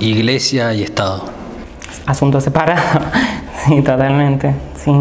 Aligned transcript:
iglesia 0.00 0.74
y 0.74 0.82
Estado. 0.82 1.24
Asunto 2.06 2.40
separado, 2.40 3.00
sí, 3.66 3.82
totalmente, 3.82 4.54
sí. 4.76 4.92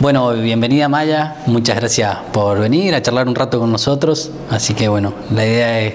Bueno, 0.00 0.32
bienvenida 0.32 0.88
Maya, 0.88 1.36
muchas 1.46 1.76
gracias 1.76 2.16
por 2.32 2.58
venir 2.58 2.92
a 2.92 3.00
charlar 3.02 3.28
un 3.28 3.36
rato 3.36 3.60
con 3.60 3.70
nosotros. 3.70 4.32
Así 4.50 4.74
que 4.74 4.88
bueno, 4.88 5.14
la 5.30 5.46
idea 5.46 5.80
es 5.80 5.94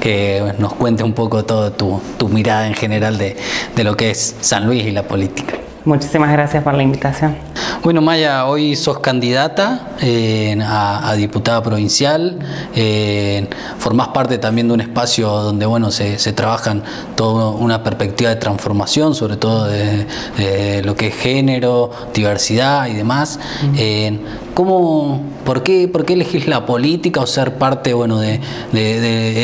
que 0.00 0.54
nos 0.58 0.74
cuente 0.74 1.02
un 1.02 1.14
poco 1.14 1.44
toda 1.44 1.72
tu, 1.72 2.00
mirada 2.28 2.68
en 2.68 2.74
general 2.74 3.18
de, 3.18 3.36
de 3.74 3.84
lo 3.84 3.96
que 3.96 4.12
es 4.12 4.36
San 4.40 4.66
Luis 4.66 4.84
y 4.84 4.92
la 4.92 5.02
política. 5.02 5.54
Muchísimas 5.84 6.30
gracias 6.30 6.62
por 6.62 6.74
la 6.74 6.84
invitación. 6.84 7.36
Bueno, 7.82 8.00
Maya, 8.00 8.46
hoy 8.46 8.76
sos 8.76 9.00
candidata 9.00 9.89
eh, 10.02 10.58
a, 10.62 11.14
diputada 11.14 11.62
provincial, 11.62 12.38
eh, 12.74 13.46
formás 13.78 14.08
parte 14.08 14.38
también 14.38 14.68
de 14.68 14.74
un 14.74 14.80
espacio 14.80 15.28
donde 15.28 15.66
bueno 15.66 15.90
se, 15.90 16.18
se 16.18 16.32
trabajan 16.32 16.82
toda 17.16 17.50
una 17.50 17.82
perspectiva 17.82 18.30
de 18.30 18.36
transformación, 18.36 19.14
sobre 19.14 19.36
todo 19.36 19.66
de, 19.66 20.82
lo 20.84 20.96
que 20.96 21.08
es 21.08 21.16
género, 21.16 21.90
diversidad 22.14 22.88
y 22.88 22.94
demás. 22.94 23.38
Eh, 23.76 24.18
¿cómo, 24.54 25.22
por, 25.44 25.62
qué, 25.62 25.86
¿Por 25.86 26.06
qué 26.06 26.14
elegís 26.14 26.46
la 26.46 26.64
política 26.64 27.20
o 27.20 27.26
ser 27.26 27.58
parte 27.58 27.92
bueno, 27.92 28.18
de, 28.20 28.40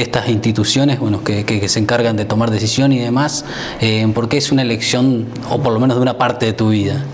estas 0.00 0.30
instituciones 0.30 0.98
bueno, 0.98 1.22
que, 1.22 1.68
se 1.68 1.78
encargan 1.80 2.16
de 2.16 2.24
tomar 2.24 2.50
decisión 2.50 2.92
y 2.92 2.98
demás? 2.98 3.44
¿Por 4.14 4.28
qué 4.30 4.38
es 4.38 4.50
una 4.52 4.62
elección, 4.62 5.26
o 5.50 5.60
por 5.60 5.74
lo 5.74 5.80
menos 5.80 5.96
de 5.96 6.02
una 6.02 6.16
parte 6.16 6.46
de 6.46 6.52
tu 6.54 6.70
vida? 6.70 7.04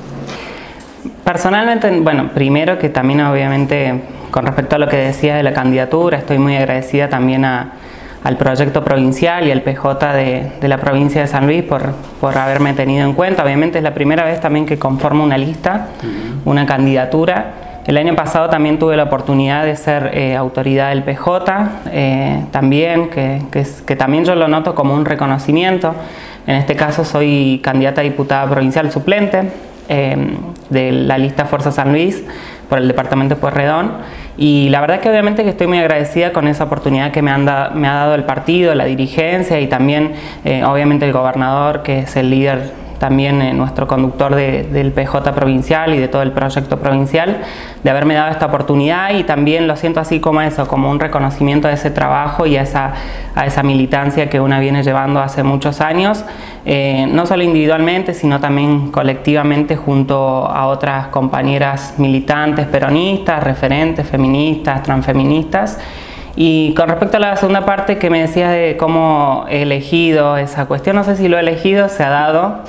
Personalmente, 1.33 1.91
bueno, 2.01 2.29
primero 2.35 2.79
que 2.79 2.91
también 2.91 3.23
obviamente 3.23 4.03
con 4.31 4.45
respecto 4.45 4.77
a 4.77 4.79
lo 4.79 4.87
que 4.87 4.99
decía 4.99 5.35
de 5.35 5.43
la 5.43 5.55
candidatura, 5.55 6.19
estoy 6.19 6.39
muy 6.39 6.55
agradecida 6.57 7.09
también 7.09 7.47
al 7.47 8.37
proyecto 8.37 8.85
provincial 8.85 9.47
y 9.47 9.51
al 9.51 9.63
PJ 9.63 10.13
de, 10.13 10.53
la 10.61 10.77
provincia 10.77 11.23
de 11.23 11.27
San 11.27 11.47
Luis 11.47 11.63
por, 11.63 11.95
por, 12.21 12.37
haberme 12.37 12.75
tenido 12.75 13.09
en 13.09 13.15
cuenta. 13.15 13.43
Obviamente 13.45 13.79
es 13.79 13.83
la 13.83 13.95
primera 13.95 14.27
vez 14.27 14.43
también 14.43 14.67
que 14.67 14.79
conformo 14.79 15.25
una 15.25 15.39
lista, 15.39 15.87
una 16.45 16.67
candidatura. 16.67 17.81
El 17.87 17.97
año 17.97 18.15
pasado 18.15 18.51
también 18.51 18.79
tuve 18.79 18.99
la 18.99 19.05
oportunidad 19.05 19.65
de 19.65 19.75
ser 19.77 20.11
eh, 20.13 20.37
autoridad 20.37 20.91
del 20.91 21.03
PJ, 21.03 21.71
eh, 21.93 22.45
también, 22.51 23.09
que, 23.09 23.41
que 23.87 23.97
también 23.97 24.27
yo 24.27 24.35
lo 24.35 24.49
noto 24.49 24.75
como 24.75 24.95
un 24.95 25.07
reconocimiento. 25.07 25.95
En 26.47 26.57
este 26.57 26.77
caso 26.77 27.07
soy 27.07 27.59
candidata 27.65 28.03
a 28.03 28.05
diputada 28.05 28.51
provincial 28.51 28.93
suplente 28.93 29.72
Em, 29.95 30.39
de 30.71 30.91
la 30.91 31.19
lista 31.19 31.45
Fuerza 31.45 31.71
San 31.71 31.93
Luis 31.93 32.25
por 32.71 32.79
el 32.79 32.89
departamento 32.89 33.35
de 33.35 33.41
Pueyrredón. 33.43 33.93
Y 34.39 34.71
la 34.71 34.81
verdad 34.81 35.01
que 35.01 35.11
obviamente 35.11 35.45
que 35.45 35.51
estoy 35.51 35.67
muy 35.67 35.77
agradecida 35.77 36.33
con 36.33 36.49
esa 36.49 36.65
oportunidad 36.65 37.13
que 37.13 37.21
me, 37.21 37.37
me 37.37 37.89
ha 37.89 37.93
dado 37.93 38.15
el 38.15 38.25
partido, 38.25 38.75
la 38.75 38.87
dirigencia 38.87 39.61
y 39.61 39.67
también 39.67 40.13
eh, 40.47 40.65
obviamente 40.65 41.05
el 41.05 41.13
gobernador 41.13 41.83
que 41.83 41.99
es 41.99 42.17
el 42.17 42.31
líder 42.31 42.73
también 43.03 43.43
eh, 43.43 43.53
nuestro 43.53 43.89
conductor 43.89 44.33
del 44.33 44.93
PJ 44.93 45.35
provincial 45.35 45.93
y 45.93 45.99
de 45.99 46.07
todo 46.07 46.23
el 46.23 46.31
proyecto 46.31 46.79
provincial, 46.79 47.39
de 47.83 47.91
haberme 47.91 48.15
dado 48.15 48.31
esta 48.31 48.47
oportunidad 48.47 49.13
y 49.15 49.25
también 49.25 49.67
lo 49.67 49.75
siento 49.75 49.99
así 49.99 50.21
como 50.21 50.41
eso, 50.41 50.69
como 50.69 50.89
un 50.89 51.01
reconocimiento 51.01 51.67
de 51.67 51.75
ese 51.75 51.91
trabajo 51.91 52.47
y 52.47 52.57
a 52.57 52.63
esa, 52.63 52.93
a 53.35 53.45
esa 53.45 53.65
militancia 53.65 54.31
que 54.31 54.39
una 54.39 54.61
viene 54.61 54.85
llevando 54.85 55.19
hace 55.19 55.43
muchos 55.43 55.81
años, 55.81 56.25
eh, 56.65 57.07
no 57.11 57.27
solo 57.27 57.43
individualmente, 57.43 58.15
sino 58.15 58.41
también 58.41 58.91
colectivamente 58.91 59.77
junto 59.77 60.47
a 60.47 60.67
otras 60.67 61.09
compañeras 61.09 61.95
militantes 61.99 62.67
peronistas, 62.67 63.43
referentes, 63.43 64.07
feministas, 64.09 64.83
transfeministas. 64.83 65.79
Y 66.37 66.73
con 66.75 66.89
respecto 66.89 67.19
a 67.19 67.21
la 67.21 67.37
segunda 67.37 67.67
parte 67.67 67.99
que 67.99 68.09
me 68.09 68.21
decías 68.21 68.51
de 68.53 68.77
cómo 68.79 69.45
he 69.51 69.63
elegido 69.63 70.37
esa 70.37 70.67
cuestión, 70.67 70.97
no 70.97 71.05
sé 71.05 71.17
si 71.17 71.29
lo 71.29 71.37
he 71.37 71.41
elegido, 71.41 71.89
se 71.89 72.05
ha 72.05 72.11
dado. 72.11 72.61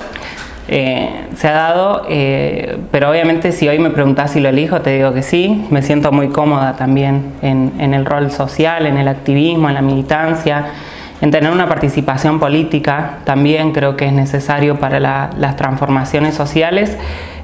Eh, 0.69 1.27
se 1.35 1.49
ha 1.49 1.51
dado, 1.51 2.05
eh, 2.09 2.77
pero 2.89 3.09
obviamente 3.09 3.51
si 3.51 3.67
hoy 3.67 3.79
me 3.79 3.89
preguntas 3.89 4.31
si 4.31 4.39
lo 4.39 4.47
elijo, 4.47 4.79
te 4.81 4.95
digo 4.95 5.13
que 5.13 5.21
sí. 5.21 5.65
Me 5.69 5.81
siento 5.81 6.11
muy 6.11 6.29
cómoda 6.29 6.75
también 6.75 7.33
en, 7.41 7.93
el 7.93 8.05
rol 8.05 8.31
social, 8.31 8.85
en 8.85 8.97
el 8.97 9.07
activismo, 9.07 9.67
en 9.67 9.75
la 9.75 9.81
militancia, 9.81 10.65
en 11.21 11.31
tener 11.31 11.51
una 11.51 11.67
participación 11.67 12.39
política. 12.39 13.19
También 13.23 13.71
creo 13.71 13.95
que 13.95 14.05
es 14.05 14.13
necesario 14.13 14.79
para 14.79 14.99
las 14.99 15.55
transformaciones 15.55 16.35
sociales. 16.35 16.97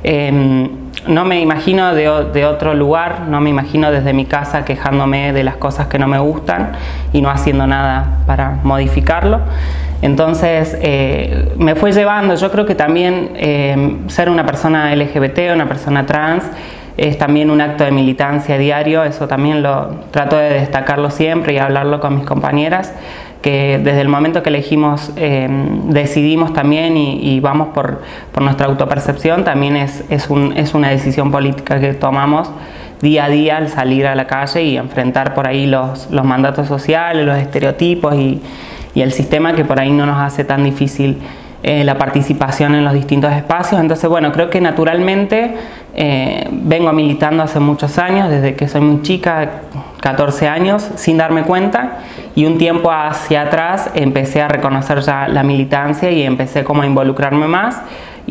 Em, 0.03 0.69
no 1.07 1.25
me 1.25 1.39
imagino 1.41 1.93
de, 1.93 2.09
otro 2.45 2.73
lugar, 2.73 3.21
no 3.29 3.41
me 3.41 3.49
imagino 3.49 3.91
desde 3.91 4.13
mi 4.13 4.25
casa 4.25 4.65
quejándome 4.65 5.33
de 5.33 5.43
las 5.43 5.55
cosas 5.55 5.87
que 5.87 5.97
no 5.99 6.07
me 6.07 6.19
gustan 6.19 6.73
y 7.13 7.21
no 7.21 7.29
haciendo 7.29 7.67
nada 7.67 8.19
para 8.25 8.59
modificarlo. 8.63 9.39
Entonces 10.01 10.77
eh, 10.81 11.53
me 11.57 11.75
fue 11.75 11.91
llevando, 11.91 12.35
yo 12.35 12.51
creo 12.51 12.65
que 12.65 12.75
también 12.75 13.31
eh, 13.35 13.97
ser 14.07 14.29
una 14.29 14.45
persona 14.45 14.93
LGBT, 14.95 15.53
una 15.53 15.67
persona 15.67 16.05
trans, 16.05 16.43
es 16.95 17.17
también 17.17 17.49
un 17.49 17.61
acto 17.61 17.85
de 17.85 17.91
militancia 17.91 18.57
diario, 18.57 19.03
eso 19.03 19.27
también 19.27 19.63
lo 19.63 19.87
trato 20.11 20.37
de 20.37 20.49
destacarlo 20.49 21.09
siempre 21.09 21.53
y 21.53 21.57
hablarlo 21.57 22.01
con 22.01 22.15
mis 22.15 22.25
compañeras, 22.25 22.93
que 23.41 23.79
desde 23.81 24.01
el 24.01 24.09
momento 24.09 24.43
que 24.43 24.49
elegimos, 24.49 25.11
eh, 25.15 25.47
decidimos 25.85 26.53
también 26.53 26.97
y, 26.97 27.39
vamos 27.39 27.69
por, 27.69 28.01
nuestra 28.39 28.67
autopercepción, 28.67 29.43
también 29.43 29.75
es, 29.75 30.03
es, 30.09 30.29
un, 30.29 30.53
es 30.57 30.73
una 30.73 30.89
decisión 30.89 31.31
política 31.31 31.79
que 31.79 31.93
tomamos 31.93 32.51
día 33.01 33.25
a 33.25 33.29
día 33.29 33.57
al 33.57 33.69
salir 33.69 34.07
a 34.07 34.15
la 34.15 34.27
calle 34.27 34.63
y 34.63 34.77
enfrentar 34.77 35.33
por 35.33 35.47
ahí 35.47 35.67
los, 35.67 36.09
los 36.11 36.25
mandatos 36.25 36.67
sociales, 36.67 37.25
los 37.25 37.37
estereotipos 37.37 38.15
y, 38.15 38.41
y 38.93 39.01
el 39.01 39.11
sistema 39.11 39.53
que 39.53 39.63
por 39.63 39.79
ahí 39.79 39.91
no 39.91 40.05
nos 40.05 40.17
hace 40.17 40.43
tan 40.43 40.63
difícil 40.63 41.19
eh, 41.61 41.83
la 41.83 41.97
participación 41.97 42.75
en 42.75 42.85
los 42.85 42.93
distintos 42.93 43.33
espacios. 43.33 43.81
Entonces, 43.81 44.09
bueno, 44.09 44.31
creo 44.31 44.49
que 44.49 44.61
naturalmente 44.61 45.55
eh, 45.93 46.47
vengo 46.51 46.91
militando 46.93 47.43
hace 47.43 47.59
muchos 47.59 47.97
años, 47.97 48.29
desde 48.29 48.55
que 48.55 48.67
soy 48.67 48.81
muy 48.81 49.01
chica, 49.01 49.49
14 50.01 50.47
años, 50.47 50.89
sin 50.95 51.17
darme 51.17 51.43
cuenta, 51.43 51.97
y 52.35 52.45
un 52.45 52.57
tiempo 52.57 52.91
hacia 52.91 53.41
atrás 53.41 53.89
empecé 53.93 54.41
a 54.41 54.47
reconocer 54.47 55.01
ya 55.01 55.27
la 55.27 55.43
militancia 55.43 56.09
y 56.11 56.23
empecé 56.23 56.63
como 56.63 56.83
a 56.83 56.85
involucrarme 56.85 57.47
más 57.47 57.81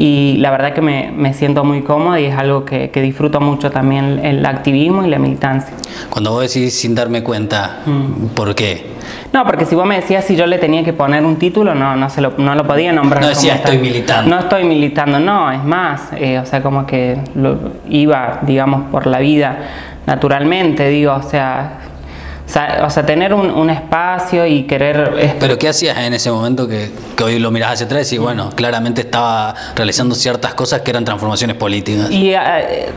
y 0.00 0.36
la 0.36 0.52
verdad 0.52 0.74
que 0.74 0.80
me, 0.80 1.10
me 1.10 1.34
siento 1.34 1.64
muy 1.64 1.82
cómoda 1.82 2.20
y 2.20 2.26
es 2.26 2.38
algo 2.38 2.64
que, 2.64 2.90
que, 2.90 3.02
disfruto 3.02 3.40
mucho 3.40 3.72
también 3.72 4.24
el 4.24 4.46
activismo 4.46 5.04
y 5.04 5.10
la 5.10 5.18
militancia. 5.18 5.74
Cuando 6.08 6.30
vos 6.30 6.42
decís 6.42 6.72
sin 6.72 6.94
darme 6.94 7.24
cuenta, 7.24 7.80
mm. 7.84 8.26
¿por 8.28 8.54
qué? 8.54 8.86
No, 9.32 9.44
porque 9.44 9.66
si 9.66 9.74
vos 9.74 9.86
me 9.86 9.96
decías 9.96 10.24
si 10.24 10.36
yo 10.36 10.46
le 10.46 10.58
tenía 10.58 10.84
que 10.84 10.92
poner 10.92 11.24
un 11.24 11.34
título, 11.34 11.74
no, 11.74 11.96
no, 11.96 12.08
se 12.10 12.20
lo, 12.20 12.34
no 12.38 12.54
lo 12.54 12.64
podía 12.64 12.92
nombrar. 12.92 13.20
No 13.20 13.28
decía 13.28 13.56
estoy 13.56 13.78
militando. 13.78 14.30
No 14.30 14.38
estoy 14.40 14.62
militando, 14.62 15.18
no, 15.18 15.50
es 15.50 15.64
más, 15.64 16.12
eh, 16.16 16.38
o 16.38 16.46
sea, 16.46 16.62
como 16.62 16.86
que 16.86 17.18
lo, 17.34 17.58
iba, 17.88 18.38
digamos, 18.42 18.90
por 18.92 19.08
la 19.08 19.18
vida 19.18 19.58
naturalmente, 20.06 20.88
digo, 20.88 21.12
o 21.12 21.22
sea, 21.22 21.80
o 22.82 22.90
sea, 22.90 23.04
tener 23.04 23.34
un, 23.34 23.68
espacio 23.68 24.46
y 24.46 24.62
querer... 24.62 25.36
Pero 25.38 25.58
¿qué 25.58 25.68
hacías 25.68 25.98
en 25.98 26.14
ese 26.14 26.30
momento 26.30 26.66
que, 26.66 26.90
hoy 27.22 27.38
lo 27.38 27.50
miras 27.50 27.72
hacia 27.72 27.86
atrás 27.86 28.10
y 28.12 28.18
bueno, 28.18 28.50
claramente 28.54 29.02
estaba 29.02 29.54
realizando 29.74 30.14
ciertas 30.14 30.54
cosas 30.54 30.80
que 30.80 30.90
eran 30.90 31.04
transformaciones 31.04 31.56
políticas? 31.56 32.10
Y 32.10 32.32
eh, 32.32 32.90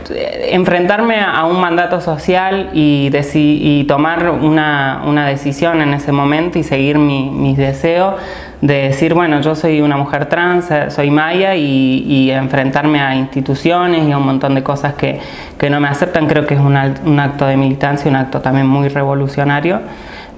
enfrentarme 0.50 1.20
a 1.20 1.44
un 1.44 1.60
mandato 1.60 2.00
social 2.00 2.70
y, 2.72 3.10
y 3.34 3.84
tomar 3.84 4.30
una, 4.30 5.02
una, 5.06 5.26
decisión 5.26 5.82
en 5.82 5.94
ese 5.94 6.12
momento 6.12 6.58
y 6.58 6.62
seguir 6.62 6.98
mi, 6.98 7.30
mis 7.30 7.58
deseos 7.58 8.14
de 8.62 8.74
decir, 8.84 9.12
bueno, 9.12 9.40
yo 9.40 9.56
soy 9.56 9.80
una 9.80 9.96
mujer 9.96 10.26
trans, 10.26 10.70
eh, 10.70 10.88
soy 10.90 11.10
maya 11.10 11.56
y, 11.56 12.30
enfrentarme 12.30 13.00
a 13.00 13.14
instituciones 13.14 14.06
y 14.08 14.12
a 14.12 14.18
un 14.18 14.24
montón 14.24 14.54
de 14.54 14.62
cosas 14.62 14.94
que, 14.94 15.18
que 15.58 15.68
no 15.68 15.80
me 15.80 15.88
aceptan, 15.88 16.28
creo 16.28 16.46
que 16.46 16.54
es 16.54 16.60
un, 16.60 16.76
acto 16.76 17.44
de 17.44 17.56
militancia, 17.56 18.08
un 18.08 18.16
acto 18.16 18.40
también 18.40 18.66
muy 18.66 18.88
revolucionario. 18.88 19.80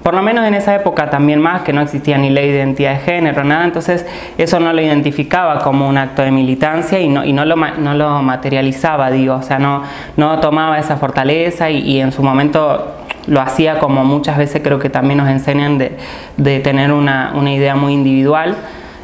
Por 0.01 0.15
lo 0.15 0.21
menos 0.23 0.45
en 0.45 0.55
esa 0.55 0.75
época 0.75 1.09
también 1.09 1.39
más, 1.39 1.61
que 1.61 1.71
no 1.71 1.81
existía 1.81 2.17
ni 2.17 2.31
ley 2.31 2.49
de 2.49 2.57
identidad 2.57 2.93
de 2.93 2.99
género, 2.99 3.43
nada, 3.43 3.63
entonces 3.63 4.05
eso 4.37 4.59
no 4.59 4.73
lo 4.73 4.81
identificaba 4.81 5.59
como 5.59 5.87
un 5.87 5.97
acto 5.97 6.23
de 6.23 6.31
militancia 6.31 6.99
y 6.99 7.07
no, 7.07 7.23
y 7.23 7.31
no, 7.31 7.45
lo, 7.45 7.55
no 7.55 7.93
lo 7.93 8.21
materializaba, 8.23 9.11
digo, 9.11 9.35
o 9.35 9.43
sea, 9.43 9.59
no, 9.59 9.83
no 10.17 10.39
tomaba 10.39 10.79
esa 10.79 10.97
fortaleza 10.97 11.69
y, 11.69 11.77
y 11.79 12.01
en 12.01 12.11
su 12.11 12.23
momento 12.23 13.04
lo 13.27 13.41
hacía 13.41 13.79
como 13.79 14.03
muchas 14.03 14.37
veces 14.37 14.61
creo 14.63 14.79
que 14.79 14.89
también 14.89 15.17
nos 15.17 15.29
enseñan 15.29 15.77
de, 15.77 16.59
tener 16.59 16.91
una, 16.91 17.31
idea 17.51 17.75
muy 17.75 17.93
individual, 17.93 18.55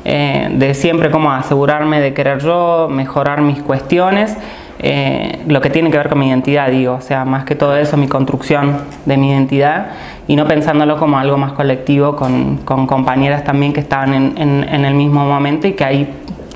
eh, 0.05 0.49
de 0.53 0.73
siempre 0.73 1.11
como 1.11 1.31
asegurarme 1.31 2.01
de 2.01 2.13
querer 2.13 2.39
yo, 2.39 2.87
mejorar 2.89 3.41
mis 3.41 3.61
cuestiones, 3.61 4.37
eh, 4.83 5.39
lo 5.47 5.61
que 5.61 5.69
tiene 5.69 5.91
que 5.91 5.97
ver 5.97 6.09
con 6.09 6.17
mi 6.17 6.29
identidad, 6.29 6.69
digo, 6.71 6.93
o 6.93 7.01
sea, 7.01 7.23
más 7.23 7.45
que 7.45 7.53
todo 7.53 7.77
eso, 7.77 7.97
mi 7.97 8.07
construcción 8.07 8.79
de 9.05 9.15
mi 9.15 9.29
identidad 9.29 9.91
y 10.27 10.35
no 10.35 10.47
pensándolo 10.47 10.97
como 10.97 11.19
algo 11.19 11.37
más 11.37 11.51
colectivo 11.53 12.15
con, 12.15 12.57
compañeras 12.57 13.43
también 13.43 13.73
que 13.73 13.79
estaban 13.79 14.13
en, 14.13 14.33
en, 14.37 14.85
el 14.85 14.95
mismo 14.95 15.23
momento 15.23 15.67
y 15.67 15.73
que 15.73 15.83
ahí 15.83 16.09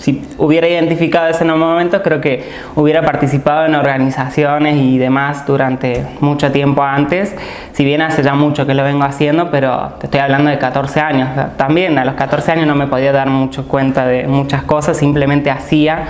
si 0.05 0.21
hubiera 0.37 0.67
identificado 0.67 1.25
ese 1.29 1.43
momento, 1.45 2.03
creo 2.03 2.21
que 2.21 2.47
hubiera 2.75 3.01
participado 3.01 3.65
en 3.65 3.73
organizaciones 3.73 4.77
y 4.77 4.99
demás 4.99 5.47
durante 5.47 6.05
mucho 6.19 6.51
tiempo 6.51 6.83
antes, 6.83 7.35
si 7.71 7.83
bien 7.83 8.03
hace 8.03 8.21
ya 8.21 8.35
mucho 8.35 8.67
que 8.67 8.75
lo 8.75 8.83
vengo 8.83 9.03
haciendo, 9.03 9.49
pero 9.49 9.93
te 9.99 10.05
estoy 10.05 10.19
hablando 10.19 10.51
de 10.51 10.59
14 10.59 10.99
años. 10.99 11.29
También 11.57 11.97
a 11.97 12.05
los 12.05 12.13
14 12.13 12.51
años 12.51 12.67
no 12.67 12.75
me 12.75 12.85
podía 12.85 13.11
dar 13.11 13.31
mucho 13.31 13.67
cuenta 13.67 14.05
de 14.05 14.27
muchas 14.27 14.61
cosas, 14.61 14.95
simplemente 14.95 15.49
hacía. 15.49 16.03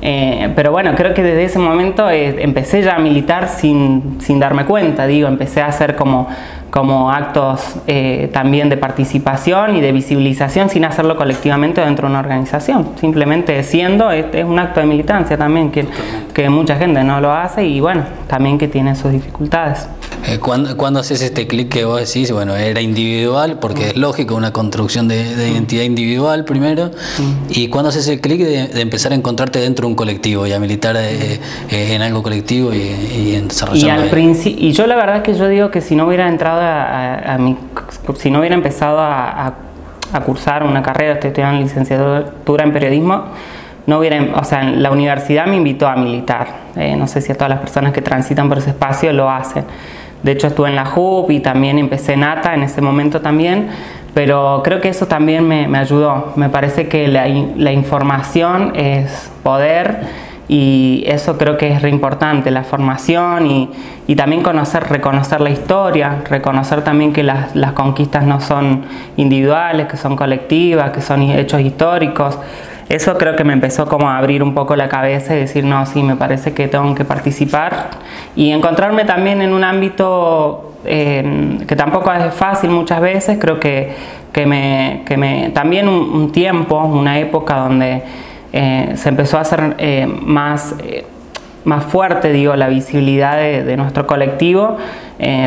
Eh, 0.00 0.50
pero 0.56 0.70
bueno, 0.70 0.94
creo 0.94 1.12
que 1.12 1.22
desde 1.22 1.44
ese 1.44 1.58
momento 1.58 2.08
eh, 2.08 2.42
empecé 2.42 2.82
ya 2.82 2.94
a 2.94 2.98
militar 2.98 3.48
sin, 3.48 4.16
sin 4.18 4.38
darme 4.38 4.64
cuenta, 4.64 5.06
digo, 5.06 5.28
empecé 5.28 5.60
a 5.60 5.66
hacer 5.66 5.94
como 5.94 6.28
como 6.70 7.10
actos 7.10 7.76
eh, 7.86 8.28
también 8.32 8.68
de 8.68 8.76
participación 8.76 9.76
y 9.76 9.80
de 9.80 9.92
visibilización 9.92 10.68
sin 10.68 10.84
hacerlo 10.84 11.16
colectivamente 11.16 11.80
dentro 11.80 12.06
de 12.06 12.10
una 12.10 12.20
organización. 12.20 12.90
Simplemente 13.00 13.62
siendo, 13.62 14.10
es, 14.10 14.26
es 14.32 14.44
un 14.44 14.58
acto 14.58 14.80
de 14.80 14.86
militancia 14.86 15.36
también, 15.36 15.70
que, 15.70 15.86
que, 16.34 16.48
mucha 16.50 16.76
gente 16.76 17.02
no 17.04 17.20
lo 17.20 17.32
hace 17.32 17.64
y 17.64 17.80
bueno, 17.80 18.04
también 18.26 18.58
que 18.58 18.68
tiene 18.68 18.94
sus 18.94 19.12
dificultades. 19.12 19.88
Eh, 20.28 20.38
¿Cuándo, 20.40 20.98
haces 20.98 21.22
este 21.22 21.46
clic 21.46 21.68
que 21.68 21.84
vos 21.84 22.00
decís? 22.00 22.32
Bueno, 22.32 22.56
era 22.56 22.80
individual, 22.80 23.58
porque 23.60 23.88
es 23.88 23.96
lógico, 23.96 24.34
una 24.34 24.52
construcción 24.52 25.06
de, 25.06 25.20
identidad 25.20 25.84
individual 25.84 26.44
primero. 26.44 26.90
¿Y 27.48 27.68
cuándo 27.68 27.90
haces 27.90 28.08
el 28.08 28.20
clic 28.20 28.40
de, 28.40 28.80
empezar 28.80 29.12
a 29.12 29.14
encontrarte 29.14 29.60
dentro 29.60 29.86
de 29.86 29.90
un 29.90 29.94
colectivo 29.94 30.46
y 30.46 30.52
a 30.52 30.58
militar 30.58 30.96
eh, 30.98 31.38
en 31.70 32.02
algo 32.02 32.22
colectivo 32.22 32.74
y, 32.74 32.78
y 32.78 33.34
en 33.36 33.48
Y, 33.74 33.88
al 33.88 34.10
y 34.44 34.72
yo 34.72 34.86
la 34.86 34.96
verdad 34.96 35.16
es 35.18 35.22
que 35.22 35.34
yo 35.34 35.48
digo 35.48 35.70
que 35.70 35.80
si 35.80 35.94
no 35.94 36.06
hubiera 36.06 36.28
entrado 36.28 36.60
a, 36.60 37.36
mi, 37.38 37.56
si 38.16 38.30
no 38.30 38.40
hubiera 38.40 38.54
empezado 38.54 38.98
a, 39.00 39.54
cursar 40.24 40.62
una 40.62 40.82
carrera, 40.82 41.14
estoy 41.14 41.28
estudiando 41.28 41.60
licenciatura 41.62 42.64
en 42.64 42.72
periodismo, 42.72 43.26
no 43.86 43.98
hubiera, 43.98 44.20
o 44.34 44.44
sea, 44.44 44.64
la 44.64 44.90
universidad 44.90 45.46
me 45.46 45.56
invitó 45.56 45.88
a 45.88 45.96
militar. 45.96 46.48
Eh, 46.76 46.96
no 46.96 47.06
sé 47.06 47.20
si 47.20 47.32
a 47.32 47.34
todas 47.34 47.50
las 47.50 47.60
personas 47.60 47.92
que 47.92 48.02
transitan 48.02 48.48
por 48.48 48.58
ese 48.58 48.70
espacio 48.70 49.12
lo 49.12 49.30
hacen. 49.30 49.64
De 50.22 50.32
hecho, 50.32 50.48
estuve 50.48 50.68
en 50.68 50.76
la 50.76 50.86
JUP 50.86 51.30
y 51.30 51.40
también 51.40 51.78
empecé 51.78 52.14
en 52.14 52.24
ATA 52.24 52.54
en 52.54 52.64
ese 52.64 52.80
momento 52.80 53.20
también, 53.20 53.68
pero 54.12 54.62
creo 54.64 54.80
que 54.80 54.88
eso 54.88 55.06
también 55.06 55.46
me, 55.46 55.68
me 55.68 55.78
ayudó. 55.78 56.32
Me 56.36 56.48
parece 56.48 56.88
que 56.88 57.06
la, 57.06 57.28
la 57.28 57.72
información 57.72 58.72
es 58.74 59.30
poder 59.42 60.00
y 60.48 61.02
eso 61.06 61.38
creo 61.38 61.56
que 61.56 61.72
es 61.72 61.82
re 61.82 61.90
importante, 61.90 62.50
la 62.50 62.62
formación 62.62 63.46
y, 63.46 63.70
y, 64.06 64.14
también 64.14 64.42
conocer, 64.42 64.84
reconocer 64.84 65.40
la 65.40 65.50
historia, 65.50 66.22
reconocer 66.28 66.82
también 66.82 67.12
que 67.12 67.24
las, 67.24 67.56
las, 67.56 67.72
conquistas 67.72 68.24
no 68.24 68.40
son 68.40 68.84
individuales, 69.16 69.88
que 69.88 69.96
son 69.96 70.14
colectivas, 70.14 70.92
que 70.92 71.00
son 71.00 71.22
hechos 71.22 71.60
históricos. 71.60 72.38
Eso 72.88 73.18
creo 73.18 73.34
que 73.34 73.42
me 73.42 73.52
empezó 73.52 73.86
como 73.86 74.08
a 74.08 74.18
abrir 74.18 74.42
un 74.42 74.54
poco 74.54 74.76
la 74.76 74.88
cabeza 74.88 75.34
y 75.34 75.40
decir, 75.40 75.64
no, 75.64 75.84
sí, 75.86 76.02
me 76.02 76.14
parece 76.14 76.54
que 76.54 76.68
tengo 76.68 76.94
que 76.94 77.04
participar 77.04 77.90
y 78.36 78.52
encontrarme 78.52 79.04
también 79.04 79.42
en 79.42 79.52
un 79.52 79.64
ámbito 79.64 80.74
eh, 80.84 81.58
que 81.66 81.74
tampoco 81.74 82.12
es 82.12 82.32
fácil 82.32 82.70
muchas 82.70 83.00
veces, 83.00 83.38
creo 83.40 83.58
que, 83.58 83.92
que, 84.36 84.44
me, 84.44 85.02
que 85.06 85.16
me, 85.16 85.50
también 85.54 85.88
un, 85.88 86.30
tiempo, 86.30 86.78
una 86.78 87.18
época 87.18 87.56
donde 87.56 88.02
eh, 88.52 88.92
se 88.94 89.08
empezó 89.08 89.38
a 89.38 89.40
hacer 89.40 89.74
eh, 89.78 90.06
más, 90.06 90.74
eh, 90.84 91.06
más 91.64 91.84
fuerte 91.84 92.32
digo, 92.32 92.54
la 92.54 92.68
visibilidad 92.68 93.36
de, 93.36 93.76
nuestro 93.78 94.06
colectivo. 94.06 94.76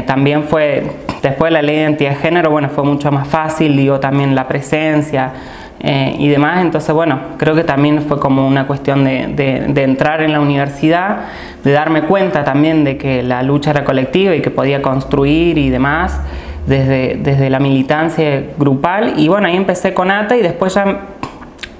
también 0.08 0.44
fue, 0.46 0.92
después 1.22 1.50
de 1.50 1.54
la 1.54 1.62
ley 1.62 1.76
de 1.76 1.82
identidad 1.84 2.10
de 2.10 2.16
género, 2.16 2.50
bueno, 2.50 2.70
fue 2.70 2.84
mucho 2.84 3.12
más 3.12 3.28
fácil, 3.28 3.78
digo, 3.78 4.00
también 4.00 4.34
la 4.34 4.48
presencia. 4.48 5.34
Y 5.82 6.28
demás, 6.28 6.62
entonces 6.62 6.94
bueno, 6.94 7.20
creo 7.38 7.56
que 7.56 7.64
también 7.64 8.02
fue 8.02 8.20
como 8.20 8.46
una 8.46 8.68
cuestión 8.68 9.06
de, 9.06 9.28
de, 9.70 9.84
entrar 9.84 10.22
en 10.22 10.34
la 10.34 10.42
universidad, 10.42 11.20
de 11.64 11.72
darme 11.72 12.02
cuenta 12.02 12.44
también 12.44 12.84
de 12.84 12.98
que 12.98 13.24
la 13.24 13.44
lucha 13.44 13.72
era 13.72 13.86
colectiva 13.86 14.36
y 14.36 14.42
que 14.42 14.52
podía 14.52 14.82
construir 14.82 15.58
y 15.58 15.70
demás 15.70 16.20
desde, 16.66 17.18
desde 17.22 17.50
la 17.50 17.60
militancia 17.60 18.44
grupal. 18.58 19.14
Y 19.18 19.28
bueno, 19.30 19.48
ahí 19.48 19.56
empecé 19.56 19.94
con 19.94 20.12
ATA 20.12 20.36
y 20.36 20.42
después 20.42 20.74
ya 20.74 21.00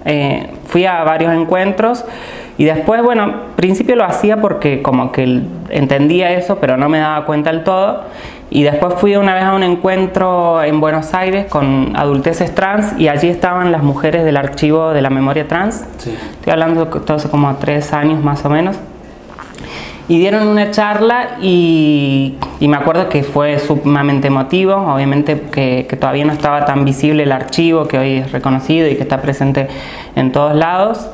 eh, 0.06 0.48
fui 0.66 0.86
a 0.86 1.04
varios 1.04 1.34
encuentros 1.34 2.06
y 2.60 2.66
después, 2.66 3.02
bueno, 3.02 3.24
al 3.24 3.34
principio 3.56 3.96
lo 3.96 4.04
hacía 4.04 4.42
porque 4.42 4.82
como 4.82 5.14
que 5.14 5.42
entendía 5.70 6.34
eso, 6.34 6.58
pero 6.60 6.76
no 6.76 6.90
me 6.90 7.00
daba 7.00 7.26
cuenta 7.26 7.54
del 7.54 7.64
todo. 7.64 8.04
Y 8.50 8.64
después 8.64 8.96
fui 8.98 9.16
una 9.16 9.34
vez 9.34 9.44
a 9.44 9.54
un 9.54 9.64
encuentro 9.64 10.62
en 10.62 10.82
Buenos 10.82 11.14
Aires 11.14 11.46
con 11.46 11.94
adulteces 11.96 12.54
trans 12.54 13.00
y 13.00 13.08
allí 13.08 13.30
estaban 13.30 13.72
las 13.72 13.82
mujeres 13.82 14.26
del 14.26 14.36
archivo 14.36 14.90
de 14.90 15.02
la 15.02 15.10
memoria 15.10 15.48
trans. 15.48 15.86
Estoy 15.98 16.52
hablando 16.52 16.86
de 16.86 17.14
hace 17.14 17.30
como 17.30 17.56
tres 17.56 17.94
años 17.94 18.22
más 18.22 18.44
o 18.44 18.50
menos 18.50 18.76
y 20.10 20.18
dieron 20.18 20.48
una 20.48 20.72
charla 20.72 21.38
y, 21.42 22.36
me 22.60 22.76
acuerdo 22.76 23.08
que 23.08 23.24
fue 23.24 23.58
sumamente 23.60 24.28
emotivo, 24.28 24.74
obviamente 24.74 25.40
que, 25.52 25.88
todavía 25.98 26.26
no 26.26 26.34
estaba 26.34 26.66
tan 26.66 26.84
visible 26.84 27.24
el 27.24 27.32
archivo 27.32 27.88
que 27.88 27.98
hoy 27.98 28.12
es 28.18 28.34
reconocido 28.34 28.86
y 28.90 28.96
que 28.96 29.04
está 29.04 29.22
presente 29.22 29.70
en 30.18 30.34
todos 30.34 30.56
lados. 30.56 31.08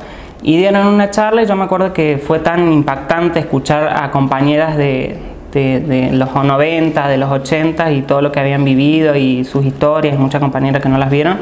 Y 0.46 0.56
dieron 0.56 0.86
una 0.86 1.10
charla 1.10 1.42
y 1.42 1.46
yo 1.46 1.56
me 1.56 1.64
acuerdo 1.64 1.92
que 1.92 2.22
fue 2.24 2.38
tan 2.38 2.72
impactante 2.72 3.40
escuchar 3.40 3.88
a 3.88 4.12
compañeras 4.12 4.76
de, 4.76 5.18
de, 5.52 5.80
de, 5.80 6.12
los 6.12 6.32
90, 6.32 7.08
de 7.08 7.16
los 7.16 7.32
80 7.32 7.90
y 7.90 8.02
todo 8.02 8.22
lo 8.22 8.30
que 8.30 8.38
habían 8.38 8.64
vivido 8.64 9.16
y 9.16 9.44
sus 9.44 9.66
historias, 9.66 10.16
muchas 10.16 10.40
compañeras 10.40 10.80
que 10.80 10.88
no 10.88 10.98
las 10.98 11.10
vieron 11.10 11.38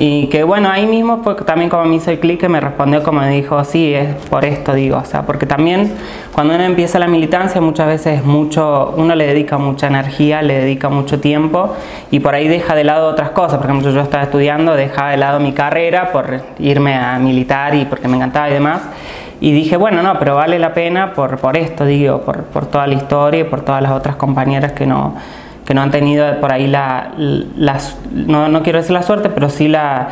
y 0.00 0.28
que 0.28 0.44
bueno, 0.44 0.70
ahí 0.70 0.86
mismo 0.86 1.24
fue 1.24 1.34
también 1.34 1.68
como 1.68 1.84
me 1.84 1.96
hizo 1.96 2.12
el 2.12 2.20
clic 2.20 2.38
que 2.38 2.48
me 2.48 2.60
respondió 2.60 3.02
como 3.02 3.20
me 3.20 3.30
dijo, 3.30 3.62
sí, 3.64 3.92
es 3.92 4.14
por 4.30 4.44
esto 4.44 4.72
digo, 4.72 4.96
o 4.96 5.04
sea, 5.04 5.22
porque 5.22 5.44
también 5.44 5.92
cuando 6.32 6.54
uno 6.54 6.62
empieza 6.62 7.00
la 7.00 7.08
militancia 7.08 7.60
muchas 7.60 7.88
veces 7.88 8.24
mucho, 8.24 8.94
uno 8.96 9.16
le 9.16 9.26
dedica 9.26 9.58
mucha 9.58 9.88
energía, 9.88 10.40
le 10.40 10.60
dedica 10.60 10.88
mucho 10.88 11.18
tiempo 11.18 11.74
y 12.12 12.20
por 12.20 12.36
ahí 12.36 12.46
deja 12.46 12.76
de 12.76 12.84
lado 12.84 13.08
otras 13.08 13.30
cosas, 13.30 13.58
por 13.58 13.66
ejemplo 13.66 13.90
yo 13.90 14.00
estaba 14.00 14.22
estudiando, 14.22 14.76
dejaba 14.76 15.10
de 15.10 15.16
lado 15.16 15.40
mi 15.40 15.50
carrera 15.52 16.12
por 16.12 16.42
irme 16.60 16.94
a 16.94 17.18
militar 17.18 17.74
y 17.74 17.84
porque 17.84 18.06
me 18.06 18.16
encantaba 18.16 18.48
y 18.48 18.52
demás. 18.52 18.82
Y 19.40 19.52
dije, 19.52 19.76
bueno, 19.76 20.02
no, 20.02 20.18
pero 20.18 20.34
vale 20.34 20.58
la 20.58 20.74
pena 20.74 21.12
por, 21.12 21.38
por 21.38 21.56
esto, 21.56 21.84
digo, 21.84 22.22
por, 22.22 22.44
por 22.44 22.66
toda 22.66 22.88
la 22.88 22.94
historia 22.94 23.40
y 23.40 23.44
por 23.44 23.60
todas 23.60 23.80
las 23.80 23.92
otras 23.92 24.16
compañeras 24.16 24.72
que 24.72 24.84
no, 24.84 25.14
que 25.68 25.74
no 25.74 25.82
han 25.82 25.90
tenido 25.90 26.40
por 26.40 26.50
ahí 26.50 26.66
la, 26.66 27.10
no, 28.10 28.48
no, 28.48 28.62
quiero 28.62 28.78
decir 28.78 28.92
la 28.92 29.02
suerte, 29.02 29.28
pero 29.28 29.50
sí 29.50 29.68
la, 29.68 30.08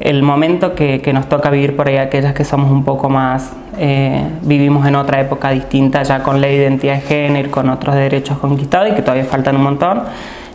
el 0.00 0.24
momento 0.24 0.74
que, 0.74 1.00
que, 1.00 1.12
nos 1.12 1.28
toca 1.28 1.48
vivir 1.48 1.76
por 1.76 1.86
ahí 1.86 1.96
aquellas 1.96 2.34
que 2.34 2.42
somos 2.42 2.72
un 2.72 2.82
poco 2.82 3.08
más, 3.08 3.52
eh, 3.78 4.20
vivimos 4.42 4.84
en 4.84 4.96
otra 4.96 5.20
época 5.20 5.50
distinta 5.50 6.02
ya 6.02 6.24
con 6.24 6.40
la 6.40 6.48
identidad 6.50 6.94
de 6.94 7.02
género, 7.02 7.52
con 7.52 7.70
otros 7.70 7.94
derechos 7.94 8.38
conquistados 8.38 8.90
y 8.90 8.94
que 8.96 9.02
todavía 9.02 9.24
faltan 9.24 9.54
un 9.54 9.62
montón. 9.62 10.02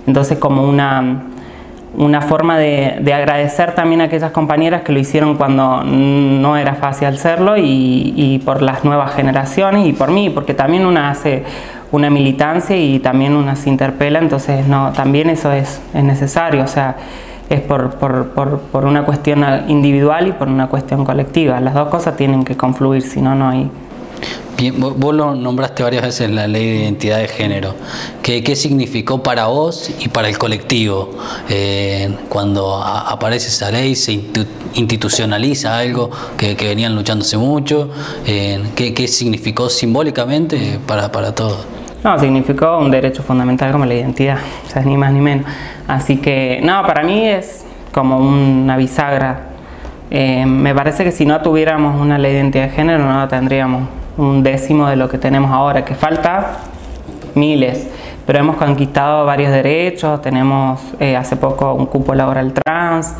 Entonces 0.05 0.37
como 0.37 0.67
una, 0.67 1.21
una 1.95 2.19
forma 2.19 2.57
de, 2.57 2.97
de, 2.99 3.13
agradecer 3.13 3.73
también 3.73 4.01
a 4.01 4.05
aquellas 4.05 4.31
compañeras 4.31 4.81
que 4.81 4.91
lo 4.91 4.99
hicieron 4.99 5.37
cuando 5.37 5.81
no 5.85 6.57
era 6.57 6.75
fácil 6.75 7.07
hacerlo 7.07 7.55
y, 7.55 8.13
y 8.17 8.39
por 8.39 8.61
las 8.61 8.83
nuevas 8.83 9.13
generaciones 9.13 9.87
y 9.87 9.93
por 9.93 10.11
mí, 10.11 10.29
porque 10.29 10.53
también 10.53 10.85
una 10.85 11.09
hace 11.09 11.45
una 11.91 12.09
militancia 12.09 12.77
y 12.77 12.99
también 12.99 13.35
una 13.35 13.55
se 13.55 13.69
interpela, 13.69 14.19
entonces 14.19 14.67
no, 14.67 14.91
también 14.93 15.29
eso 15.29 15.51
es, 15.51 15.81
es 15.93 16.03
necesario, 16.03 16.63
o 16.63 16.67
sea, 16.67 16.95
es 17.49 17.59
por, 17.61 17.95
por, 17.95 18.29
por, 18.29 18.59
por, 18.59 18.85
una 18.85 19.03
cuestión 19.03 19.43
individual 19.67 20.27
y 20.27 20.31
por 20.31 20.47
una 20.47 20.67
cuestión 20.67 21.03
colectiva. 21.03 21.59
Las 21.59 21.73
dos 21.73 21.89
cosas 21.89 22.15
tienen 22.15 22.45
que 22.45 22.55
confluir, 22.55 23.01
si 23.01 23.21
no, 23.21 23.35
no 23.35 23.49
hay... 23.49 23.69
Bien, 24.57 24.75
vos 24.79 25.15
lo 25.15 25.33
nombraste 25.33 25.81
varias 25.83 26.03
veces 26.03 26.29
la 26.29 26.47
ley 26.47 26.65
de 26.65 26.75
identidad 26.83 27.17
de 27.17 27.27
género. 27.27 27.73
¿Qué, 28.21 28.43
qué 28.43 28.55
significó 28.55 29.23
para 29.23 29.47
vos 29.47 29.89
y 29.99 30.07
para 30.07 30.29
el 30.29 30.37
colectivo 30.37 31.09
eh, 31.49 32.15
cuando 32.29 32.75
aparece 32.75 33.47
esa 33.47 33.71
ley, 33.71 33.95
se 33.95 34.21
institucionaliza 34.75 35.77
algo 35.77 36.11
que, 36.37 36.55
que 36.55 36.67
venían 36.67 36.95
luchándose 36.95 37.37
mucho? 37.37 37.89
Eh, 38.27 38.61
¿qué, 38.75 38.93
¿qué, 38.93 39.07
significó 39.07 39.67
simbólicamente 39.67 40.79
para, 40.85 41.11
para 41.11 41.33
todos? 41.33 41.65
No, 42.03 42.17
significó 42.17 42.79
un 42.79 42.89
derecho 42.89 43.21
fundamental 43.21 43.71
como 43.71 43.85
la 43.85 43.93
identidad, 43.93 44.37
o 44.65 44.69
sea, 44.69 44.81
ni 44.81 44.97
más 44.97 45.11
ni 45.13 45.21
menos. 45.21 45.45
Así 45.87 46.17
que, 46.17 46.59
no, 46.63 46.81
para 46.83 47.03
mí 47.03 47.27
es 47.27 47.63
como 47.93 48.17
una 48.17 48.75
bisagra. 48.75 49.41
Eh, 50.09 50.45
me 50.47 50.73
parece 50.73 51.03
que 51.03 51.11
si 51.11 51.27
no 51.27 51.41
tuviéramos 51.41 52.01
una 52.01 52.17
ley 52.17 52.33
de 52.33 52.39
identidad 52.39 52.63
de 52.65 52.69
género 52.71 53.05
no 53.05 53.27
tendríamos 53.29 53.83
un 54.17 54.43
décimo 54.43 54.87
de 54.87 54.95
lo 54.95 55.07
que 55.07 55.17
tenemos 55.17 55.51
ahora, 55.51 55.85
que 55.85 55.95
falta 55.95 56.57
miles, 57.35 57.87
pero 58.25 58.39
hemos 58.39 58.57
conquistado 58.57 59.25
varios 59.25 59.51
derechos, 59.51 60.21
tenemos 60.21 60.81
eh, 60.99 61.15
hace 61.15 61.37
poco 61.37 61.73
un 61.73 61.85
cupo 61.85 62.13
laboral 62.13 62.51
trans, 62.51 63.15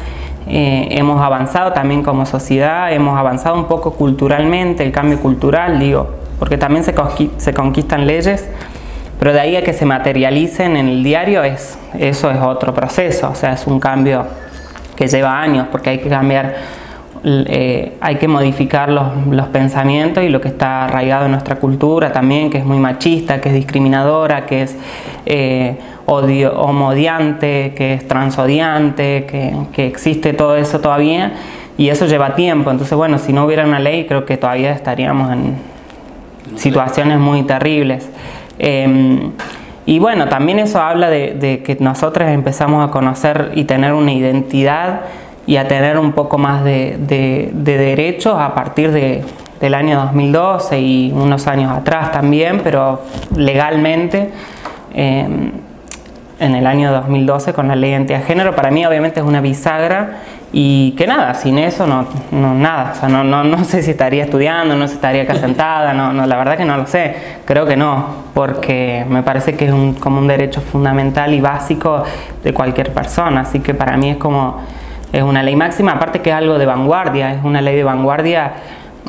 eh, 0.47 0.89
hemos 0.91 1.21
avanzado 1.21 1.71
también 1.71 2.03
como 2.03 2.25
sociedad, 2.25 2.91
hemos 2.91 3.17
avanzado 3.17 3.55
un 3.55 3.65
poco 3.65 3.93
culturalmente, 3.93 4.83
el 4.83 4.91
cambio 4.91 5.19
cultural, 5.19 5.79
digo, 5.79 6.09
porque 6.39 6.57
también 6.57 6.83
se, 6.83 6.93
se 7.37 7.53
conquistan 7.53 8.05
leyes 8.05 8.49
pero 9.21 9.33
de 9.33 9.39
ahí 9.39 9.55
a 9.55 9.61
que 9.61 9.71
se 9.71 9.85
materialicen 9.85 10.75
en 10.75 10.87
el 10.87 11.03
diario, 11.03 11.43
es, 11.43 11.77
eso 11.99 12.31
es 12.31 12.39
otro 12.39 12.73
proceso, 12.73 13.29
o 13.29 13.35
sea, 13.35 13.53
es 13.53 13.67
un 13.67 13.79
cambio 13.79 14.25
que 14.95 15.07
lleva 15.07 15.39
años, 15.39 15.67
porque 15.71 15.91
hay 15.91 15.99
que 15.99 16.09
cambiar 16.09 16.55
eh, 17.23 17.97
hay 18.01 18.15
que 18.15 18.27
modificar 18.27 18.89
los, 18.89 19.27
los, 19.27 19.47
pensamientos 19.49 20.23
y 20.23 20.29
lo 20.29 20.41
que 20.41 20.47
está 20.47 20.85
arraigado 20.85 21.25
en 21.25 21.33
nuestra 21.33 21.57
cultura 21.57 22.11
también, 22.11 22.49
que 22.49 22.57
es 22.57 22.65
muy 22.65 22.79
machista, 22.79 23.39
que 23.39 23.49
es 23.49 23.53
discriminadora, 23.55 24.47
que 24.47 24.63
es 24.63 24.75
eh, 25.27 25.77
odio, 26.07 26.59
homodiante, 26.59 27.75
que 27.77 27.93
es 27.93 28.07
transodiante, 28.07 29.27
que, 29.29 29.53
que 29.71 29.85
existe 29.85 30.33
todo 30.33 30.57
eso 30.57 30.79
todavía 30.79 31.33
y 31.77 31.89
eso 31.89 32.07
lleva 32.07 32.33
tiempo. 32.33 32.71
Entonces, 32.71 32.97
bueno, 32.97 33.19
si 33.19 33.33
no 33.33 33.45
hubiera 33.45 33.65
una 33.65 33.77
ley, 33.77 34.07
creo 34.07 34.25
que 34.25 34.37
todavía 34.37 34.71
estaríamos 34.71 35.31
en 35.31 35.57
situaciones 36.55 37.19
muy 37.19 37.43
terribles. 37.43 38.09
Em, 38.63 39.31
y 39.87 39.97
bueno, 39.97 40.27
también 40.29 40.59
eso 40.59 40.79
habla 40.79 41.09
de, 41.09 41.63
que 41.65 41.77
nosotros 41.79 42.29
empezamos 42.29 42.87
a 42.87 42.91
conocer 42.91 43.53
y 43.55 43.63
tener 43.63 43.93
una 43.93 44.13
identidad 44.13 45.01
y 45.47 45.57
a 45.57 45.67
tener 45.67 45.97
un 45.97 46.11
poco 46.11 46.37
más 46.37 46.63
de, 46.63 47.49
derechos 47.53 48.35
a 48.39 48.53
partir 48.53 48.91
del 48.91 49.73
año 49.73 49.99
2012 50.01 50.79
y 50.79 51.11
unos 51.11 51.47
años 51.47 51.75
atrás 51.75 52.11
también, 52.11 52.61
pero 52.63 53.01
legalmente 53.35 54.29
em, 54.93 55.51
en 56.39 56.55
el 56.55 56.67
año 56.67 56.91
2012 56.91 57.53
con 57.53 57.67
la 57.67 57.75
ley 57.75 57.89
de 57.89 57.95
identidad 57.97 58.19
de 58.19 58.25
género, 58.25 58.55
para 58.55 58.69
mí 58.69 58.85
obviamente 58.85 59.21
es 59.21 59.25
una 59.25 59.41
bisagra 59.41 60.19
y 60.53 60.91
que 60.91 61.07
nada, 61.07 61.33
sin 61.33 61.57
eso 61.57 61.87
no, 61.87 62.05
no 62.31 62.53
nada, 62.53 62.91
o 62.91 62.99
sea, 62.99 63.07
no, 63.07 63.23
no, 63.23 63.43
no, 63.43 63.63
sé 63.63 63.81
si 63.81 63.91
estaría 63.91 64.25
estudiando, 64.25 64.75
no 64.75 64.83
sé 64.83 64.89
si 64.89 64.95
estaría 64.95 65.23
acá 65.23 65.35
sentada, 65.35 65.93
no, 65.93 66.11
no, 66.11 66.25
la 66.25 66.35
verdad 66.35 66.57
que 66.57 66.65
no 66.65 66.75
lo 66.75 66.87
sé, 66.87 67.15
creo 67.45 67.65
que 67.65 67.77
no, 67.77 68.07
porque 68.33 69.05
me 69.07 69.23
parece 69.23 69.55
que 69.55 69.67
es 69.67 69.71
un, 69.71 69.93
como 69.93 70.19
un 70.19 70.27
derecho 70.27 70.59
fundamental 70.59 71.33
y 71.33 71.39
básico 71.39 72.03
de 72.43 72.53
cualquier 72.53 72.91
persona, 72.93 73.41
así 73.41 73.59
que 73.59 73.73
para 73.73 73.95
mí 73.95 74.09
es 74.09 74.17
como, 74.17 74.61
es 75.13 75.23
una 75.23 75.41
ley 75.41 75.55
máxima, 75.55 75.93
aparte 75.93 76.19
que 76.19 76.31
es 76.31 76.35
algo 76.35 76.57
de 76.57 76.65
vanguardia, 76.65 77.31
es 77.33 77.43
una 77.43 77.61
ley 77.61 77.77
de 77.77 77.85
vanguardia 77.85 78.51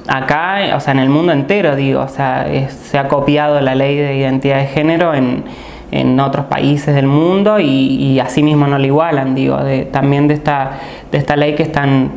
acá, 0.06 0.76
o 0.76 0.80
sea, 0.80 0.92
en 0.92 1.00
el 1.00 1.08
mundo 1.08 1.32
entero, 1.32 1.74
digo, 1.74 2.02
o 2.02 2.08
sea, 2.08 2.46
se 2.68 2.98
ha 2.98 3.08
copiado 3.08 3.60
la 3.60 3.74
ley 3.74 3.96
de 3.96 4.16
identidad 4.16 4.58
de 4.58 4.66
género 4.66 5.12
en 5.12 5.44
en 5.92 6.18
otros 6.18 6.46
países 6.46 6.94
del 6.94 7.06
mundo 7.06 7.60
y, 7.60 8.18
así 8.18 8.42
mismo 8.42 8.66
no 8.66 8.78
lo 8.78 8.84
igualan, 8.84 9.34
digo, 9.34 9.58
también 9.92 10.26
de 10.26 10.34
esta, 10.34 10.72
de 11.12 11.18
esta 11.18 11.36
ley 11.36 11.54
que 11.54 11.64
es 11.64 11.72
tan, 11.72 12.10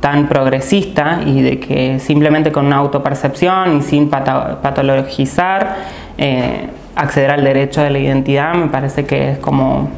tan 0.00 0.28
progresista 0.28 1.20
y 1.24 1.40
de 1.40 1.58
que 1.58 1.98
simplemente 1.98 2.52
con 2.52 2.66
una 2.66 2.76
autopercepción 2.76 3.78
y 3.78 3.82
sin 3.82 4.10
patologizar 4.10 5.76
eh, 6.18 6.68
acceder 6.94 7.30
al 7.30 7.42
derecho 7.42 7.80
de 7.80 7.90
la 7.90 7.98
identidad 7.98 8.54
me 8.54 8.68
parece 8.68 9.06
que 9.06 9.30
es 9.30 9.38
como 9.38 9.88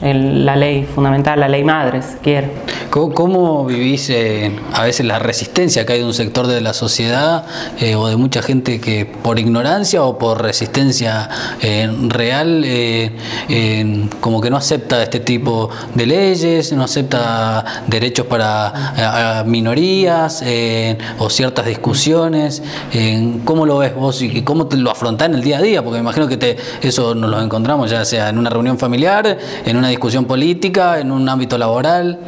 la 0.00 0.56
ley 0.56 0.84
fundamental, 0.84 1.40
la 1.40 1.48
ley 1.48 1.64
madre, 1.64 2.02
si 2.02 2.16
quiere. 2.18 2.50
¿Cómo, 2.90 3.66
vivís 3.66 4.08
eh, 4.08 4.58
a 4.72 4.84
veces 4.84 5.04
la 5.04 5.18
resistencia 5.18 5.84
que 5.84 5.94
hay 5.94 5.98
de 5.98 6.06
un 6.06 6.14
sector 6.14 6.46
de 6.46 6.62
la 6.62 6.72
sociedad 6.72 7.44
eh, 7.78 7.94
o 7.94 8.08
de 8.08 8.16
mucha 8.16 8.40
gente 8.40 8.80
que 8.80 9.04
por 9.04 9.38
ignorancia 9.38 10.02
o 10.02 10.16
por 10.16 10.42
resistencia 10.42 11.28
eh, 11.60 11.90
real 12.08 12.64
como 14.20 14.40
que 14.40 14.48
no 14.48 14.56
acepta 14.56 15.02
este 15.02 15.20
tipo 15.20 15.68
de 15.94 16.06
leyes, 16.06 16.72
no 16.72 16.84
acepta 16.84 17.82
derechos 17.86 18.26
para 18.26 19.44
minorías 19.46 20.42
o 21.18 21.28
ciertas 21.28 21.66
discusiones? 21.66 22.62
¿Cómo 23.44 23.66
lo 23.66 23.78
ves 23.78 23.94
vos 23.94 24.22
y 24.22 24.42
cómo 24.42 24.66
te 24.66 24.76
lo 24.76 24.90
afrontás 24.90 25.28
en 25.28 25.34
el 25.34 25.42
día 25.42 25.58
a 25.58 25.62
día? 25.62 25.82
Porque 25.82 25.98
me 25.98 26.02
imagino 26.02 26.28
que 26.28 26.36
te, 26.36 26.56
eso 26.80 27.14
nos 27.14 27.30
lo 27.30 27.40
encontramos 27.42 27.90
ya 27.90 28.04
sea 28.04 28.30
en 28.30 28.38
una 28.38 28.48
reunión 28.48 28.78
familiar, 28.78 29.38
en 29.64 29.76
una 29.76 29.85
discusión 29.88 30.24
política, 30.24 30.98
en 30.98 31.12
un 31.12 31.28
ámbito 31.28 31.58
laboral. 31.58 32.18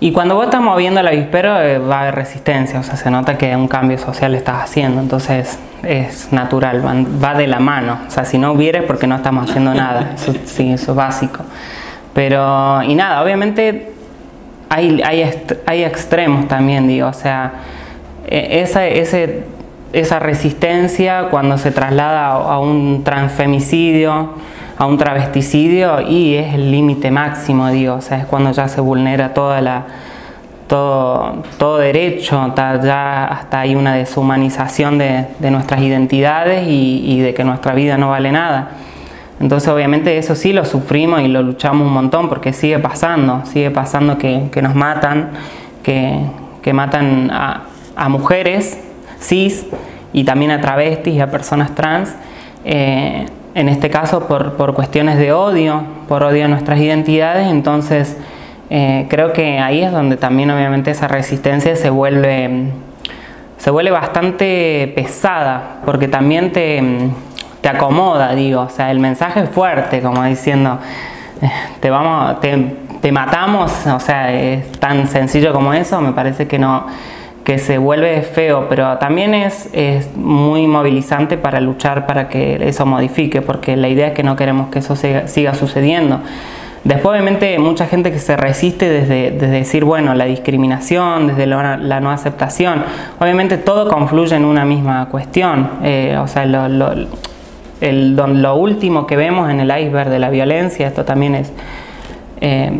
Y 0.00 0.12
cuando 0.12 0.36
vos 0.36 0.44
estás 0.44 0.60
moviendo 0.60 1.00
el 1.00 1.08
avispero 1.08 1.60
eh, 1.60 1.78
va 1.78 1.96
a 1.96 2.00
haber 2.02 2.14
resistencia, 2.14 2.78
o 2.78 2.82
sea, 2.84 2.96
se 2.96 3.10
nota 3.10 3.36
que 3.36 3.56
un 3.56 3.66
cambio 3.66 3.98
social 3.98 4.34
estás 4.36 4.62
haciendo, 4.62 5.00
entonces 5.00 5.58
es 5.82 6.32
natural, 6.32 6.82
va 6.84 7.34
de 7.34 7.48
la 7.48 7.58
mano, 7.58 7.98
o 8.06 8.10
sea, 8.10 8.24
si 8.24 8.38
no 8.38 8.52
hubiera 8.52 8.80
es 8.80 8.84
porque 8.84 9.08
no 9.08 9.16
estamos 9.16 9.50
haciendo 9.50 9.74
nada, 9.74 10.12
eso, 10.14 10.34
sí, 10.44 10.72
eso 10.72 10.92
es 10.92 10.96
básico. 10.96 11.44
Pero, 12.14 12.82
y 12.84 12.94
nada, 12.94 13.22
obviamente 13.22 13.92
hay, 14.68 15.02
hay, 15.02 15.28
hay 15.66 15.84
extremos 15.84 16.46
también, 16.46 16.86
digo, 16.86 17.08
o 17.08 17.12
sea, 17.12 17.54
e, 18.26 18.60
esa, 18.60 18.86
ese, 18.86 19.44
esa 19.92 20.18
resistencia 20.20 21.28
cuando 21.30 21.58
se 21.58 21.70
traslada 21.70 22.28
a 22.30 22.60
un 22.60 23.02
transfemicidio, 23.02 24.34
a 24.78 24.86
un 24.86 24.96
travesticidio 24.96 26.00
y 26.00 26.36
es 26.36 26.54
el 26.54 26.70
límite 26.70 27.10
máximo, 27.10 27.68
digo, 27.68 27.96
o 27.96 28.00
sea, 28.00 28.18
es 28.18 28.26
cuando 28.26 28.52
ya 28.52 28.68
se 28.68 28.80
vulnera 28.80 29.34
toda 29.34 29.60
la, 29.60 29.86
todo, 30.68 31.42
todo 31.58 31.78
derecho, 31.78 32.54
ya 32.56 33.24
hasta 33.24 33.60
hay 33.60 33.74
una 33.74 33.94
deshumanización 33.94 34.98
de, 34.98 35.26
nuestras 35.50 35.80
identidades 35.80 36.68
y, 36.68 37.20
de 37.20 37.34
que 37.34 37.42
nuestra 37.42 37.74
vida 37.74 37.98
no 37.98 38.10
vale 38.10 38.30
nada. 38.30 38.70
Entonces 39.40 39.68
obviamente 39.68 40.16
eso 40.18 40.34
sí 40.34 40.52
lo 40.52 40.64
sufrimos 40.64 41.22
y 41.22 41.28
lo 41.28 41.42
luchamos 41.42 41.86
un 41.86 41.92
montón 41.92 42.28
porque 42.28 42.52
sigue 42.52 42.78
pasando, 42.78 43.42
sigue 43.46 43.70
pasando 43.70 44.16
que, 44.16 44.50
nos 44.62 44.74
matan, 44.76 45.30
que, 45.82 46.72
matan 46.72 47.30
a, 47.32 47.62
a, 47.96 48.08
mujeres 48.10 48.78
cis 49.18 49.66
y 50.12 50.24
también 50.24 50.50
a 50.50 50.60
travestis 50.60 51.14
y 51.14 51.20
a 51.20 51.30
personas 51.30 51.74
trans. 51.74 52.14
Eh, 52.64 53.26
en 53.54 53.68
este 53.68 53.90
caso 53.90 54.26
por, 54.26 54.54
por, 54.54 54.74
cuestiones 54.74 55.18
de 55.18 55.32
odio, 55.32 55.82
por 56.08 56.22
odio 56.22 56.44
a 56.44 56.48
nuestras 56.48 56.78
identidades, 56.78 57.48
entonces 57.48 58.16
eh, 58.70 59.06
creo 59.08 59.32
que 59.32 59.58
ahí 59.58 59.82
es 59.82 59.92
donde 59.92 60.16
también 60.16 60.50
obviamente 60.50 60.90
esa 60.90 61.08
resistencia 61.08 61.74
se 61.76 61.90
vuelve, 61.90 62.70
se 63.56 63.70
vuelve 63.70 63.90
bastante 63.90 64.92
pesada, 64.94 65.78
porque 65.84 66.08
también 66.08 66.52
te, 66.52 66.82
te 67.60 67.68
acomoda, 67.68 68.34
digo, 68.34 68.62
o 68.62 68.68
sea, 68.68 68.90
el 68.90 69.00
mensaje 69.00 69.40
es 69.40 69.50
fuerte, 69.50 70.00
como 70.02 70.22
diciendo, 70.24 70.78
eh, 71.40 71.50
te, 71.80 71.90
vamos, 71.90 72.40
te, 72.40 72.76
te 73.00 73.12
matamos, 73.12 73.86
o 73.86 74.00
sea, 74.00 74.32
es 74.32 74.70
tan 74.72 75.06
sencillo 75.06 75.52
como 75.52 75.72
eso, 75.72 76.00
me 76.00 76.12
parece 76.12 76.46
que 76.46 76.58
no 76.58 76.86
que 77.48 77.56
se 77.56 77.78
vuelve 77.78 78.20
feo, 78.20 78.66
pero 78.68 78.98
también 78.98 79.32
es, 79.32 79.70
es, 79.72 80.14
muy 80.14 80.66
movilizante 80.66 81.38
para 81.38 81.62
luchar 81.62 82.04
para 82.04 82.28
que 82.28 82.58
eso 82.68 82.84
modifique, 82.84 83.40
porque 83.40 83.74
la 83.74 83.88
idea 83.88 84.08
es 84.08 84.12
que 84.12 84.22
no 84.22 84.36
queremos 84.36 84.68
que 84.68 84.80
eso 84.80 84.94
siga, 84.96 85.54
sucediendo. 85.54 86.20
Después, 86.84 87.12
obviamente, 87.12 87.58
mucha 87.58 87.86
gente 87.86 88.12
que 88.12 88.18
se 88.18 88.36
resiste 88.36 88.90
desde, 88.90 89.30
decir, 89.30 89.84
bueno, 89.84 90.14
la 90.14 90.26
discriminación, 90.26 91.28
desde 91.28 91.46
la 91.46 92.00
no 92.02 92.10
aceptación. 92.10 92.84
Obviamente, 93.18 93.56
todo 93.56 93.88
confluye 93.88 94.36
en 94.36 94.44
una 94.44 94.66
misma 94.66 95.08
cuestión. 95.08 95.70
Eh, 95.82 96.18
o 96.20 96.28
sea, 96.28 96.44
lo, 96.44 96.68
lo, 96.68 96.92
lo, 97.80 98.56
último 98.56 99.06
que 99.06 99.16
vemos 99.16 99.48
en 99.48 99.60
el 99.60 99.70
iceberg 99.70 100.10
de 100.10 100.18
la 100.18 100.28
violencia, 100.28 100.86
esto 100.86 101.06
también 101.06 101.34
es. 101.34 101.50
Eh, 102.42 102.72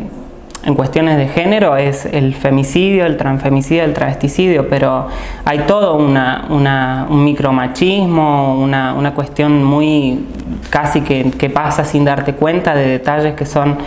en 0.65 0.75
cuestiones 0.75 1.17
de 1.17 1.29
género 1.29 1.77
es 1.77 2.05
el 2.05 2.35
femicidio, 2.35 3.07
el 3.07 3.17
transfemicidio, 3.17 3.85
el 3.85 3.95
travesticidio, 3.95 4.69
pero 4.69 5.07
hay 5.45 5.61
todo 5.61 5.97
una, 5.97 7.07
un 7.09 7.25
micromachismo, 7.25 8.59
una, 8.59 8.95
una 8.95 9.15
cuestión 9.15 9.63
muy 9.63 10.27
casi 10.71 11.03
que, 11.03 11.31
que, 11.31 11.49
pasa 11.49 11.85
sin 11.85 12.05
darte 12.05 12.35
cuenta 12.35 12.75
de 12.75 12.89
detalles 12.89 13.35
que 13.35 13.47
son 13.47 13.79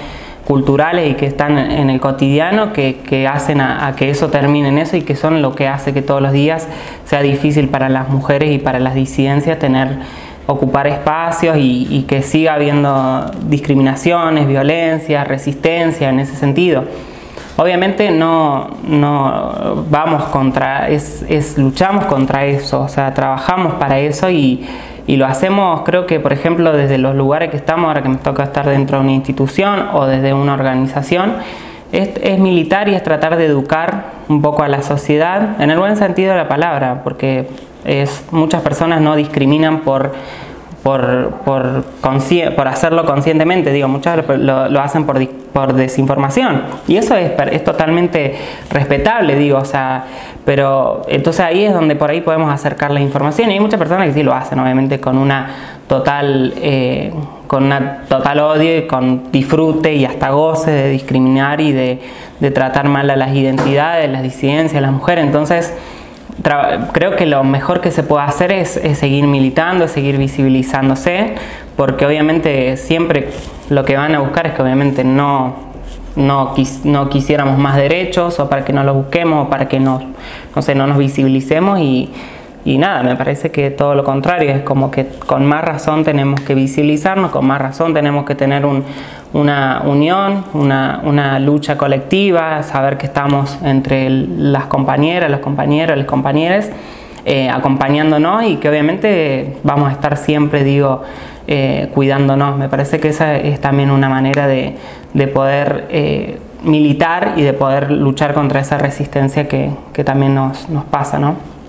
culturales 0.46 1.12
y 1.12 1.14
que 1.16 1.28
están 1.28 1.58
en 1.58 1.90
el 1.90 2.00
cotidiano 2.00 2.74
que, 2.74 3.00
que 3.02 3.28
hacen 3.28 3.62
a, 3.62 3.88
a, 3.88 3.96
que 3.96 4.10
eso 4.10 4.30
termine 4.30 4.70
en 4.70 4.78
eso 4.78 4.98
y 4.98 5.02
que 5.02 5.16
son 5.16 5.42
lo 5.42 5.54
que 5.54 5.68
hace 5.68 5.94
que 5.94 6.02
todos 6.02 6.22
los 6.22 6.32
días 6.32 6.68
sea 7.06 7.22
difícil 7.22 7.68
para 7.68 7.90
las 7.90 8.10
mujeres 8.10 8.52
y 8.52 8.58
para 8.58 8.80
las 8.80 8.96
disidencias 8.96 9.60
tener 9.60 10.00
ocupar 10.48 10.88
espacios 10.88 11.56
y, 11.60 12.06
que 12.08 12.22
siga 12.22 12.56
habiendo 12.56 13.32
discriminaciones, 13.48 14.48
violencia, 14.48 15.24
resistencia 15.24 16.10
en 16.10 16.20
ese 16.20 16.36
sentido. 16.36 16.84
Obviamente 17.58 18.12
no, 18.12 18.70
no 18.84 19.86
vamos 19.90 20.24
contra, 20.26 20.90
es, 20.90 21.24
es, 21.28 21.58
luchamos 21.58 22.06
contra 22.06 22.46
eso, 22.46 22.82
o 22.82 22.88
sea, 22.88 23.14
trabajamos 23.14 23.74
para 23.74 24.00
eso 24.00 24.30
y, 24.30 24.66
y, 25.06 25.18
lo 25.18 25.26
hacemos 25.26 25.82
creo 25.82 26.06
que 26.06 26.20
por 26.20 26.34
ejemplo 26.34 26.72
desde 26.72 26.98
los 26.98 27.14
lugares 27.14 27.52
que 27.52 27.58
estamos, 27.58 27.88
ahora 27.88 28.02
que 28.02 28.10
me 28.10 28.18
toca 28.18 28.44
estar 28.44 28.68
dentro 28.68 28.98
de 28.98 29.04
una 29.04 29.12
institución 29.12 29.90
o 29.94 30.06
desde 30.06 30.34
una 30.34 30.54
organización, 30.54 31.34
es, 31.92 32.12
es 32.24 32.40
militar 32.40 32.88
y 32.88 32.96
es 32.96 33.04
tratar 33.04 33.36
de 33.36 33.46
educar 33.46 34.06
un 34.30 34.42
poco 34.42 34.64
a 34.64 34.70
la 34.70 34.82
sociedad, 34.82 35.62
en 35.62 35.70
el 35.70 35.78
buen 35.78 35.98
sentido 35.98 36.32
de 36.32 36.38
la 36.38 36.48
palabra, 36.48 37.02
porque 37.04 37.48
es, 37.86 38.26
muchas 38.32 38.62
personas 38.62 39.02
no 39.02 39.16
discriminan 39.16 39.82
por, 39.82 40.14
por, 40.84 41.30
por, 41.46 41.84
por 42.56 42.68
hacerlo 42.68 43.06
conscientemente, 43.06 43.72
digo, 43.72 43.88
muchas 43.88 44.26
lo, 44.28 44.82
hacen 44.82 45.06
por, 45.06 45.26
por, 45.54 45.74
desinformación. 45.74 46.64
Y 46.88 46.98
eso 46.98 47.16
es, 47.16 47.32
es, 47.52 47.64
totalmente 47.64 48.36
respetable, 48.70 49.36
digo, 49.36 49.60
o 49.60 49.66
sea, 49.66 50.06
pero 50.46 51.04
entonces 51.08 51.46
ahí 51.46 51.66
es 51.66 51.74
donde 51.74 51.96
por 51.96 52.10
ahí 52.10 52.22
podemos 52.22 52.52
acercar 52.52 52.92
la 52.92 53.00
información. 53.00 53.52
Y 53.52 53.54
hay 53.54 53.60
muchas 53.60 53.80
personas 53.80 54.08
que 54.08 54.14
sí 54.14 54.24
lo 54.24 54.34
hacen, 54.34 54.60
obviamente, 54.60 55.00
con 55.00 55.18
una 55.18 55.50
total... 55.88 56.54
Eh, 56.58 57.14
con 57.52 57.66
una 57.66 58.04
total 58.08 58.40
odio 58.40 58.78
y 58.78 58.88
con 58.88 59.30
disfrute 59.30 59.94
y 59.94 60.06
hasta 60.06 60.30
goce 60.30 60.72
de 60.72 60.90
discriminar 60.90 61.60
y 61.60 61.74
de, 61.74 62.00
de 62.40 62.50
tratar 62.50 62.88
mal 62.88 63.10
a 63.10 63.18
las 63.18 63.36
identidades, 63.36 64.10
las 64.10 64.24
disidencias, 64.24 64.82
las 64.82 64.94
mujeres. 64.94 65.26
Entonces, 65.26 65.74
creo 66.92 67.16
que 67.16 67.26
lo 67.26 67.44
mejor 67.44 67.82
que 67.82 67.92
se 67.92 68.04
puede 68.04 68.24
hacer 68.24 68.52
es, 68.52 68.80
seguir 68.94 69.26
militando, 69.26 69.88
seguir 69.88 70.18
visibilizándose, 70.18 71.36
porque 71.76 72.06
obviamente 72.06 72.78
siempre 72.78 73.30
lo 73.70 73.86
que 73.86 73.98
van 73.98 74.16
a 74.16 74.20
buscar 74.20 74.48
es 74.48 74.54
que 74.54 74.62
obviamente 74.62 75.04
no, 75.04 75.56
no, 76.16 76.54
no 76.84 77.10
quisiéramos 77.10 77.58
más 77.58 77.78
derechos 77.78 78.40
o 78.40 78.50
para 78.50 78.66
que 78.66 78.74
no 78.74 78.84
los 78.84 78.96
busquemos 78.96 79.48
o 79.48 79.50
para 79.50 79.68
que 79.68 79.80
no, 79.80 80.02
no, 80.56 80.62
sé, 80.62 80.76
no 80.76 80.88
nos 80.88 80.98
visibilicemos 80.98 81.80
y, 81.80 82.10
y 82.64 82.78
nada, 82.78 83.02
me 83.02 83.16
parece 83.16 83.50
que 83.50 83.72
todo 83.72 83.96
lo 83.96 84.04
contrario, 84.04 84.52
es 84.52 84.62
como 84.62 84.92
que 84.92 85.08
con 85.26 85.46
más 85.46 85.64
razón 85.64 86.04
tenemos 86.04 86.42
que 86.42 86.54
visibilizarnos, 86.54 87.32
con 87.32 87.46
más 87.46 87.60
razón 87.60 87.94
tenemos 87.94 88.24
que 88.26 88.36
tener 88.36 88.66
una 89.34 89.82
unión, 89.84 90.46
una, 90.54 91.40
lucha 91.40 91.76
colectiva, 91.78 92.62
saber 92.62 92.98
que 92.98 93.08
estamos 93.08 93.58
entre 93.64 94.10
las 94.10 94.66
compañeras, 94.66 95.32
los 95.32 95.40
compañeros, 95.40 95.98
las 95.98 96.06
compañeras, 96.06 96.70
eh, 97.26 97.50
acompañándonos 97.50 98.44
y 98.44 98.58
que 98.58 98.70
obviamente 98.70 99.58
vamos 99.64 99.90
a 99.90 99.94
estar 99.94 100.18
siempre, 100.18 100.64
digo, 100.64 101.02
eh, 101.48 101.90
cuidándonos. 101.96 102.58
Me 102.58 102.70
parece 102.70 103.00
que 103.00 103.10
esa 103.10 103.38
es 103.38 103.60
también 103.60 103.90
una 103.90 104.08
manera 104.08 104.46
de, 104.46 104.76
poder 105.34 105.88
eh, 105.90 106.38
militar 106.64 107.34
y 107.38 107.42
de 107.42 107.54
poder 107.54 107.92
luchar 107.92 108.36
contra 108.36 108.60
esa 108.60 108.78
resistencia 108.78 109.48
que, 109.48 109.72
también 110.04 110.36
nos, 110.36 110.70
nos 110.70 110.84
pasa, 110.86 111.18
¿no? 111.18 111.61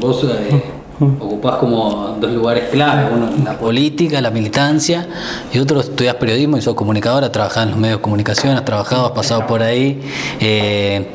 Vos 0.00 0.24
eh, 0.24 0.62
ocupás 1.00 1.56
como 1.56 2.16
dos 2.20 2.30
lugares 2.32 2.68
clave, 2.70 3.12
uno 3.12 3.30
la 3.44 3.58
política, 3.58 4.20
la 4.20 4.30
militancia, 4.30 5.08
y 5.52 5.58
otro 5.58 5.80
estudias 5.80 6.14
periodismo 6.16 6.56
y 6.56 6.62
sos 6.62 6.74
comunicadora, 6.74 7.30
trabajás 7.32 7.64
en 7.64 7.70
los 7.70 7.78
medios 7.78 7.98
de 7.98 8.02
comunicación, 8.02 8.56
has 8.56 8.64
trabajado, 8.64 9.06
has 9.06 9.12
pasado 9.12 9.46
por 9.46 9.62
ahí. 9.62 10.00
Eh, 10.40 11.08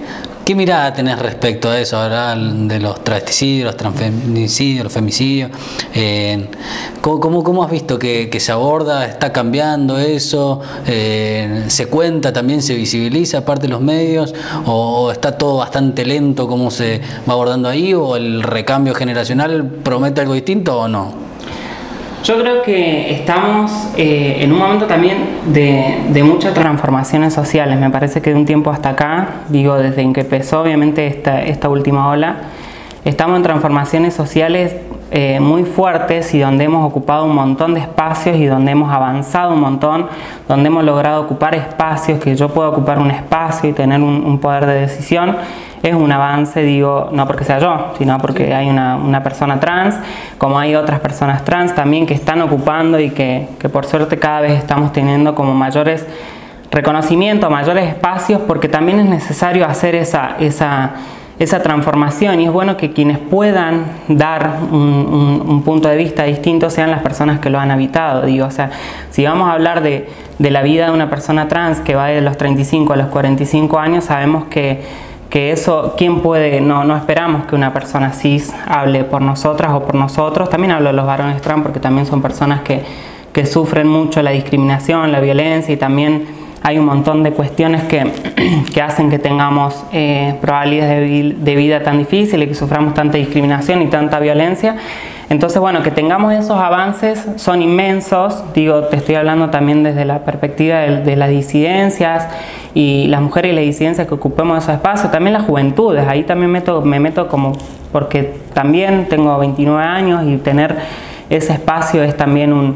¿Qué 0.46 0.56
mirada 0.56 0.94
tenés 0.94 1.20
respecto 1.20 1.70
a 1.70 1.80
eso 1.80 1.96
ahora 1.96 2.36
de 2.36 2.78
los 2.78 3.02
travesticidios, 3.02 3.66
los 3.66 3.78
transfeminicidios, 3.78 4.84
los 4.84 4.92
femicidios? 4.92 5.50
Eh, 5.94 6.50
¿cómo, 7.00 7.64
has 7.64 7.72
visto 7.72 7.98
que, 7.98 8.30
se 8.42 8.52
aborda? 8.52 9.06
¿Está 9.06 9.32
cambiando 9.32 9.98
eso? 9.98 10.60
Eh, 10.86 11.64
¿Se 11.68 11.86
cuenta 11.86 12.34
también, 12.34 12.62
se 12.62 12.76
visibiliza 12.76 13.38
aparte 13.38 13.68
de 13.68 13.70
los 13.70 13.80
medios? 13.80 14.36
¿O, 14.66 15.14
está 15.14 15.38
todo 15.38 15.60
bastante 15.60 16.06
lento 16.06 16.46
cómo 16.46 16.72
se 16.72 17.00
va 17.28 17.34
abordando 17.36 17.70
ahí? 17.70 17.94
¿O 17.94 18.18
el 18.18 18.44
recambio 18.44 18.94
generacional 18.96 19.66
promete 19.66 20.20
algo 20.20 20.34
distinto 20.34 20.78
o 20.78 20.90
no? 20.90 21.33
Yo 22.24 22.40
creo 22.40 22.62
que 22.62 23.14
estamos 23.14 23.70
eh, 23.98 24.38
en 24.40 24.54
un 24.54 24.58
momento 24.58 24.86
también 24.86 25.18
de, 25.48 26.24
muchas 26.24 26.54
transformaciones 26.54 27.34
sociales. 27.34 27.78
Me 27.78 27.90
parece 27.90 28.22
que 28.22 28.30
de 28.30 28.38
un 28.38 28.46
tiempo 28.46 28.72
hasta 28.72 28.90
acá, 28.90 29.42
digo, 29.50 29.76
desde 29.76 30.14
que 30.14 30.22
empezó 30.22 30.62
obviamente 30.62 31.06
esta, 31.06 31.42
esta 31.44 31.68
última 31.68 32.08
ola, 32.08 32.44
estamos 33.04 33.36
en 33.36 33.44
transformaciones 33.44 34.14
sociales 34.14 34.74
eh, 35.16 35.40
muy 35.40 35.64
fuertes 35.64 36.34
y 36.34 36.40
donde 36.40 36.64
hemos 36.64 36.84
ocupado 36.84 37.26
un 37.26 37.36
montón 37.36 37.76
de 37.76 37.82
espacios 37.82 38.36
y 38.36 38.48
donde 38.48 38.72
hemos 38.72 38.92
avanzado 38.92 39.54
un 39.54 39.62
montón, 39.62 40.08
donde 40.48 40.70
hemos 40.70 40.84
logrado 40.84 41.22
ocupar 41.22 41.54
espacios, 41.54 42.20
que 42.20 42.36
yo 42.36 42.50
pueda 42.50 42.70
ocupar 42.70 42.98
un 42.98 43.12
espacio 43.12 43.70
y 43.70 43.74
tener 43.74 44.02
un, 44.02 44.40
poder 44.40 44.66
de 44.66 44.74
decisión, 44.74 45.38
es 45.84 45.94
un 45.94 46.12
avance, 46.12 46.64
digo, 46.64 47.10
no 47.12 47.28
porque 47.28 47.44
sea 47.44 47.60
yo, 47.60 47.94
sino 47.96 48.18
porque 48.18 48.56
hay 48.56 48.68
una, 48.68 49.22
persona 49.22 49.60
trans, 49.60 50.00
como 50.40 50.58
hay 50.58 50.74
otras 50.74 51.00
personas 51.00 51.46
trans 51.46 51.76
también 51.76 52.08
que 52.08 52.16
están 52.16 52.42
ocupando 52.42 53.00
y 53.00 53.12
que, 53.12 53.50
que 53.60 53.70
por 53.70 53.86
suerte 53.86 54.18
cada 54.18 54.42
vez 54.42 54.54
estamos 54.54 54.94
teniendo 54.94 55.36
como 55.36 55.54
mayores 55.54 56.08
reconocimientos, 56.72 57.52
mayores 57.52 57.88
espacios, 57.88 58.42
porque 58.48 58.68
también 58.68 59.00
es 59.00 59.06
necesario 59.06 59.68
hacer 59.68 59.94
esa, 59.94 60.38
esa 60.40 60.94
esa 61.40 61.64
transformación 61.64 62.40
y 62.40 62.46
es 62.46 62.52
bueno 62.52 62.78
que 62.78 62.94
quienes 62.94 63.18
puedan 63.18 63.86
dar 64.08 64.60
un, 64.72 65.64
punto 65.66 65.88
de 65.88 65.98
vista 65.98 66.24
distinto 66.24 66.70
sean 66.70 66.92
las 66.92 67.02
personas 67.02 67.40
que 67.40 67.50
lo 67.50 67.60
han 67.60 67.72
habitado. 67.72 68.24
Digo, 68.26 68.46
o 68.46 68.52
sea, 68.52 68.72
si 69.10 69.26
vamos 69.26 69.50
a 69.50 69.54
hablar 69.54 69.82
de, 69.82 70.08
la 70.40 70.62
vida 70.62 70.88
de 70.88 70.92
una 70.92 71.10
persona 71.10 71.48
trans 71.48 71.80
que 71.80 71.96
va 71.96 72.08
de 72.08 72.22
los 72.22 72.38
35 72.38 72.94
a 72.94 72.96
los 72.98 73.08
45 73.08 73.80
años, 73.80 74.06
sabemos 74.06 74.46
que, 74.46 74.82
que 75.30 75.52
eso, 75.52 75.96
¿quién 75.98 76.22
puede? 76.22 76.62
No, 76.62 76.84
no 76.84 76.96
esperamos 76.96 77.46
que 77.46 77.56
una 77.56 77.74
persona 77.74 78.12
cis 78.12 78.54
hable 78.68 79.04
por 79.04 79.22
nosotras 79.22 79.72
o 79.74 79.84
por 79.84 79.96
nosotros. 79.96 80.50
También 80.50 80.72
hablo 80.72 80.90
de 80.90 80.94
los 80.94 81.06
varones 81.06 81.42
trans 81.42 81.64
porque 81.64 81.80
también 81.80 82.06
son 82.06 82.22
personas 82.22 82.62
que, 82.62 82.84
que 83.32 83.46
sufren 83.46 83.88
mucho 83.88 84.22
la 84.22 84.32
discriminación, 84.32 85.12
la 85.12 85.20
violencia 85.20 85.74
y 85.74 85.78
también 85.78 86.43
hay 86.64 86.80
un 86.80 86.86
montón 86.86 87.24
de 87.24 87.32
cuestiones 87.32 87.84
que, 88.74 88.82
hacen 88.82 89.10
que 89.10 89.20
tengamos 89.20 89.84
eh, 89.92 90.36
probabilidades 90.42 91.44
de, 91.44 91.56
vida 91.56 91.84
tan 91.84 91.98
difíciles, 91.98 92.48
que 92.48 92.56
suframos 92.56 92.94
tanta 92.94 93.18
discriminación 93.18 93.82
y 93.82 93.88
tanta 93.88 94.20
violencia. 94.20 94.78
Entonces, 95.30 95.60
bueno, 95.60 95.84
que 95.84 95.92
tengamos 95.92 96.34
esos 96.34 96.58
avances 96.58 97.26
son 97.38 97.62
inmensos, 97.62 98.44
digo, 98.54 98.84
te 98.86 98.98
estoy 98.98 99.16
hablando 99.16 99.50
también 99.50 99.84
desde 99.84 100.06
la 100.06 100.20
perspectiva 100.20 100.80
de, 100.80 101.16
las 101.16 101.30
disidencias 101.30 102.28
y 102.74 103.08
las 103.08 103.22
mujeres 103.22 103.52
y 103.52 103.56
las 103.56 103.66
disidencias 103.66 104.08
que 104.08 104.14
ocupemos 104.14 104.64
esos 104.64 104.76
espacios, 104.76 105.12
también 105.12 105.34
las 105.34 105.44
juventudes, 105.44 106.08
ahí 106.08 106.24
también 106.24 106.52
meto, 106.52 106.82
me 106.82 107.00
meto 107.00 107.28
como, 107.28 107.54
porque 107.92 108.36
también 108.54 109.08
tengo 109.10 109.38
29 109.38 109.84
años 109.84 110.24
y 110.26 110.38
tener 110.38 110.78
ese 111.30 111.54
espacio 111.54 112.04
es 112.04 112.16
también 112.16 112.54
un, 112.54 112.76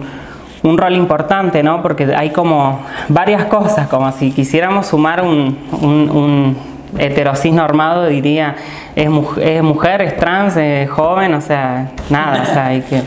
un 0.67 0.77
rol 0.77 0.95
importante, 0.95 1.63
¿no? 1.63 1.81
Porque 1.81 2.13
hay 2.15 2.31
como 2.31 2.81
varias 3.09 3.45
cosas, 3.45 3.87
como 3.87 4.11
si 4.11 4.31
quisiéramos 4.31 4.87
sumar 4.87 5.21
un, 5.21 5.57
un, 5.81 6.57
heterosis 6.97 7.53
normado, 7.53 8.07
diría, 8.07 8.55
es, 8.95 9.09
es, 9.41 9.61
mujer, 9.63 10.01
es 10.01 10.17
trans, 10.17 10.55
es 10.55 10.89
joven, 10.89 11.33
o 11.33 11.41
sea, 11.41 11.91
nada, 12.09 12.43
o 12.43 12.45
sea, 12.45 12.67
hay 12.67 12.81
que, 12.81 13.01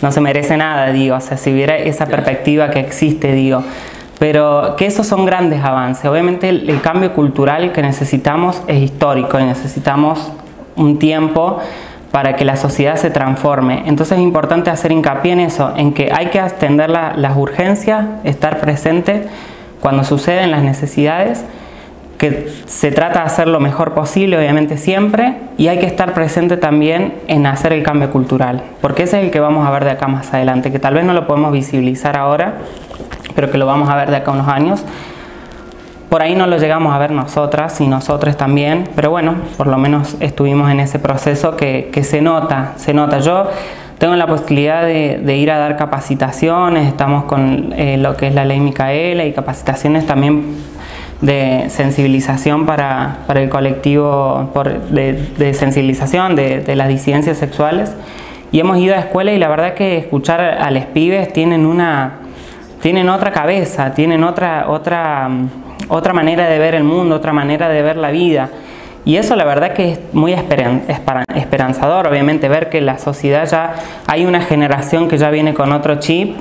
no 0.00 0.10
se 0.10 0.20
merece 0.20 0.56
nada, 0.56 0.90
digo, 0.90 1.16
o 1.16 1.20
sea, 1.20 1.36
si 1.36 1.52
hubiera 1.52 1.76
esa 1.76 2.06
perspectiva 2.06 2.70
que 2.70 2.80
existe, 2.80 3.32
digo. 3.32 3.62
Pero 4.18 4.74
que 4.76 4.84
esos 4.84 5.06
son 5.06 5.24
grandes 5.24 5.64
avances. 5.64 6.04
Obviamente 6.04 6.50
el 6.50 6.80
cambio 6.82 7.14
cultural 7.14 7.72
que 7.72 7.80
necesitamos 7.80 8.62
es 8.66 8.82
histórico 8.82 9.40
y 9.40 9.44
necesitamos 9.44 10.30
un 10.76 10.98
tiempo 10.98 11.60
para 12.10 12.36
que 12.36 12.44
la 12.44 12.56
sociedad 12.56 12.96
se 12.96 13.10
transforme. 13.10 13.84
Entonces 13.86 14.18
es 14.18 14.24
importante 14.24 14.70
hacer 14.70 14.92
hincapié 14.92 15.32
en 15.32 15.40
eso, 15.40 15.72
en 15.76 15.92
que 15.92 16.10
hay 16.12 16.26
que 16.26 16.40
atender 16.40 16.90
las 16.90 17.36
urgencias, 17.36 18.06
estar 18.24 18.60
presente 18.60 19.28
cuando 19.80 20.04
suceden 20.04 20.50
las 20.50 20.62
necesidades, 20.62 21.44
que 22.18 22.52
se 22.66 22.92
trata 22.92 23.20
de 23.20 23.26
hacer 23.26 23.48
lo 23.48 23.60
mejor 23.60 23.94
posible, 23.94 24.36
obviamente 24.36 24.76
siempre, 24.76 25.36
y 25.56 25.68
hay 25.68 25.78
que 25.78 25.86
estar 25.86 26.12
presente 26.12 26.58
también 26.58 27.14
en 27.28 27.46
hacer 27.46 27.72
el 27.72 27.82
cambio 27.82 28.10
cultural, 28.10 28.62
porque 28.82 29.04
ese 29.04 29.18
es 29.18 29.24
el 29.24 29.30
que 29.30 29.40
vamos 29.40 29.66
a 29.66 29.70
ver 29.70 29.84
de 29.84 29.92
acá 29.92 30.06
más 30.06 30.34
adelante, 30.34 30.70
que 30.70 30.78
tal 30.78 30.92
vez 30.92 31.04
no 31.04 31.14
lo 31.14 31.26
podemos 31.26 31.50
visibilizar 31.50 32.18
ahora, 32.18 32.56
pero 33.34 33.50
que 33.50 33.56
lo 33.56 33.64
vamos 33.64 33.88
a 33.88 33.96
ver 33.96 34.10
de 34.10 34.16
acá 34.16 34.32
unos 34.32 34.48
años, 34.48 34.84
por 36.10 36.22
ahí 36.22 36.34
no 36.34 36.48
lo 36.48 36.58
llegamos 36.58 36.92
a 36.92 36.98
ver 36.98 37.12
nosotras 37.12 37.80
y 37.80 37.86
nosotros 37.86 38.36
también, 38.36 38.88
pero 38.96 39.10
bueno, 39.10 39.36
por 39.56 39.68
lo 39.68 39.78
menos 39.78 40.16
estuvimos 40.18 40.68
en 40.68 40.80
ese 40.80 40.98
proceso 40.98 41.56
que, 41.56 41.88
se 42.02 42.20
nota, 42.20 42.72
se 42.76 42.92
nota. 42.92 43.20
Yo 43.20 43.48
tengo 43.98 44.16
la 44.16 44.26
posibilidad 44.26 44.82
de, 44.82 45.36
ir 45.36 45.52
a 45.52 45.58
dar 45.58 45.76
capacitaciones, 45.76 46.88
estamos 46.88 47.24
con 47.24 47.72
eh, 47.76 47.96
lo 47.96 48.16
que 48.16 48.26
es 48.26 48.34
la 48.34 48.44
ley 48.44 48.58
Micaela 48.58 49.24
y 49.24 49.32
capacitaciones 49.32 50.04
también 50.04 50.56
de 51.20 51.66
sensibilización 51.68 52.66
para, 52.66 53.18
el 53.32 53.48
colectivo 53.48 54.50
de, 54.90 55.54
sensibilización 55.54 56.34
de, 56.34 56.74
las 56.74 56.88
disidencias 56.88 57.38
sexuales. 57.38 57.94
Y 58.50 58.58
hemos 58.58 58.78
ido 58.78 58.96
a 58.96 58.98
escuela 58.98 59.30
y 59.30 59.38
la 59.38 59.48
verdad 59.48 59.74
que 59.74 59.98
escuchar 59.98 60.40
a 60.40 60.72
los 60.72 60.86
pibes 60.86 61.32
tienen 61.32 61.66
una 61.66 62.14
tienen 62.80 63.10
otra 63.10 63.30
cabeza, 63.30 63.92
tienen 63.92 64.24
otra, 64.24 64.70
otra 64.70 65.28
otra 65.90 66.12
manera 66.12 66.48
de 66.48 66.58
ver 66.58 66.74
el 66.74 66.84
mundo, 66.84 67.16
otra 67.16 67.32
manera 67.32 67.68
de 67.68 67.82
ver 67.82 67.96
la 67.96 68.10
vida. 68.10 68.48
Y 69.04 69.16
eso 69.16 69.34
la 69.34 69.44
verdad 69.44 69.72
que 69.72 69.92
es 69.92 70.00
muy 70.12 70.34
esperanzador, 70.34 72.06
obviamente, 72.06 72.48
ver 72.48 72.68
que 72.68 72.80
la 72.80 72.98
sociedad 72.98 73.48
ya 73.48 73.74
hay 74.06 74.26
una 74.26 74.40
generación 74.40 75.08
que 75.08 75.18
ya 75.18 75.30
viene 75.30 75.54
con 75.54 75.72
otro 75.72 75.96
chip, 75.96 76.36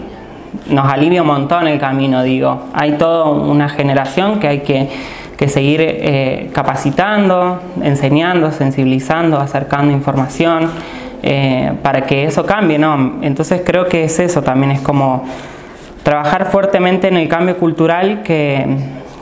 nos 0.67 0.91
alivia 0.91 1.21
un 1.21 1.27
montón 1.27 1.67
el 1.67 1.79
camino, 1.79 2.21
digo. 2.23 2.65
Hay 2.73 2.93
toda 2.93 3.25
una 3.29 3.69
generación 3.69 4.39
que 4.39 4.47
hay 4.47 4.59
que, 4.59 4.89
seguir 5.47 5.79
eh, 5.81 6.49
capacitando, 6.53 7.61
enseñando, 7.81 8.51
sensibilizando, 8.51 9.37
acercando 9.39 9.93
información, 9.93 10.69
eh, 11.23 11.73
para 11.81 12.01
que 12.01 12.25
eso 12.25 12.45
cambie, 12.45 12.77
¿no? 12.77 13.19
Entonces 13.21 13.61
creo 13.65 13.87
que 13.87 14.03
es 14.03 14.19
eso, 14.19 14.41
también 14.41 14.71
es 14.71 14.81
como 14.81 15.23
trabajar 16.03 16.51
fuertemente 16.51 17.07
en 17.07 17.15
el 17.15 17.29
cambio 17.29 17.57
cultural 17.57 18.21
que 18.23 18.65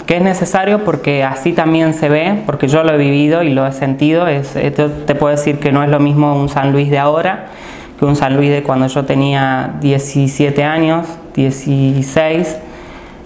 que 0.07 0.17
es 0.17 0.23
necesario 0.23 0.83
porque 0.83 1.23
así 1.23 1.53
también 1.53 1.93
se 1.93 2.09
ve, 2.09 2.41
porque 2.47 2.67
yo 2.67 2.83
lo 2.83 2.93
he 2.93 2.97
vivido 2.97 3.43
y 3.43 3.53
lo 3.53 3.67
he 3.67 3.71
sentido, 3.71 4.27
es, 4.27 4.53
te 4.53 5.15
puedo 5.15 5.35
decir 5.35 5.59
que 5.59 5.71
no 5.71 5.83
es 5.83 5.89
lo 5.89 5.99
mismo 5.99 6.35
un 6.35 6.49
San 6.49 6.71
Luis 6.71 6.89
de 6.89 6.97
ahora 6.97 7.47
que 7.97 8.05
un 8.05 8.15
San 8.15 8.35
Luis 8.35 8.51
de 8.51 8.63
cuando 8.63 8.87
yo 8.87 9.05
tenía 9.05 9.71
17 9.81 10.63
años, 10.63 11.07
16, 11.35 12.57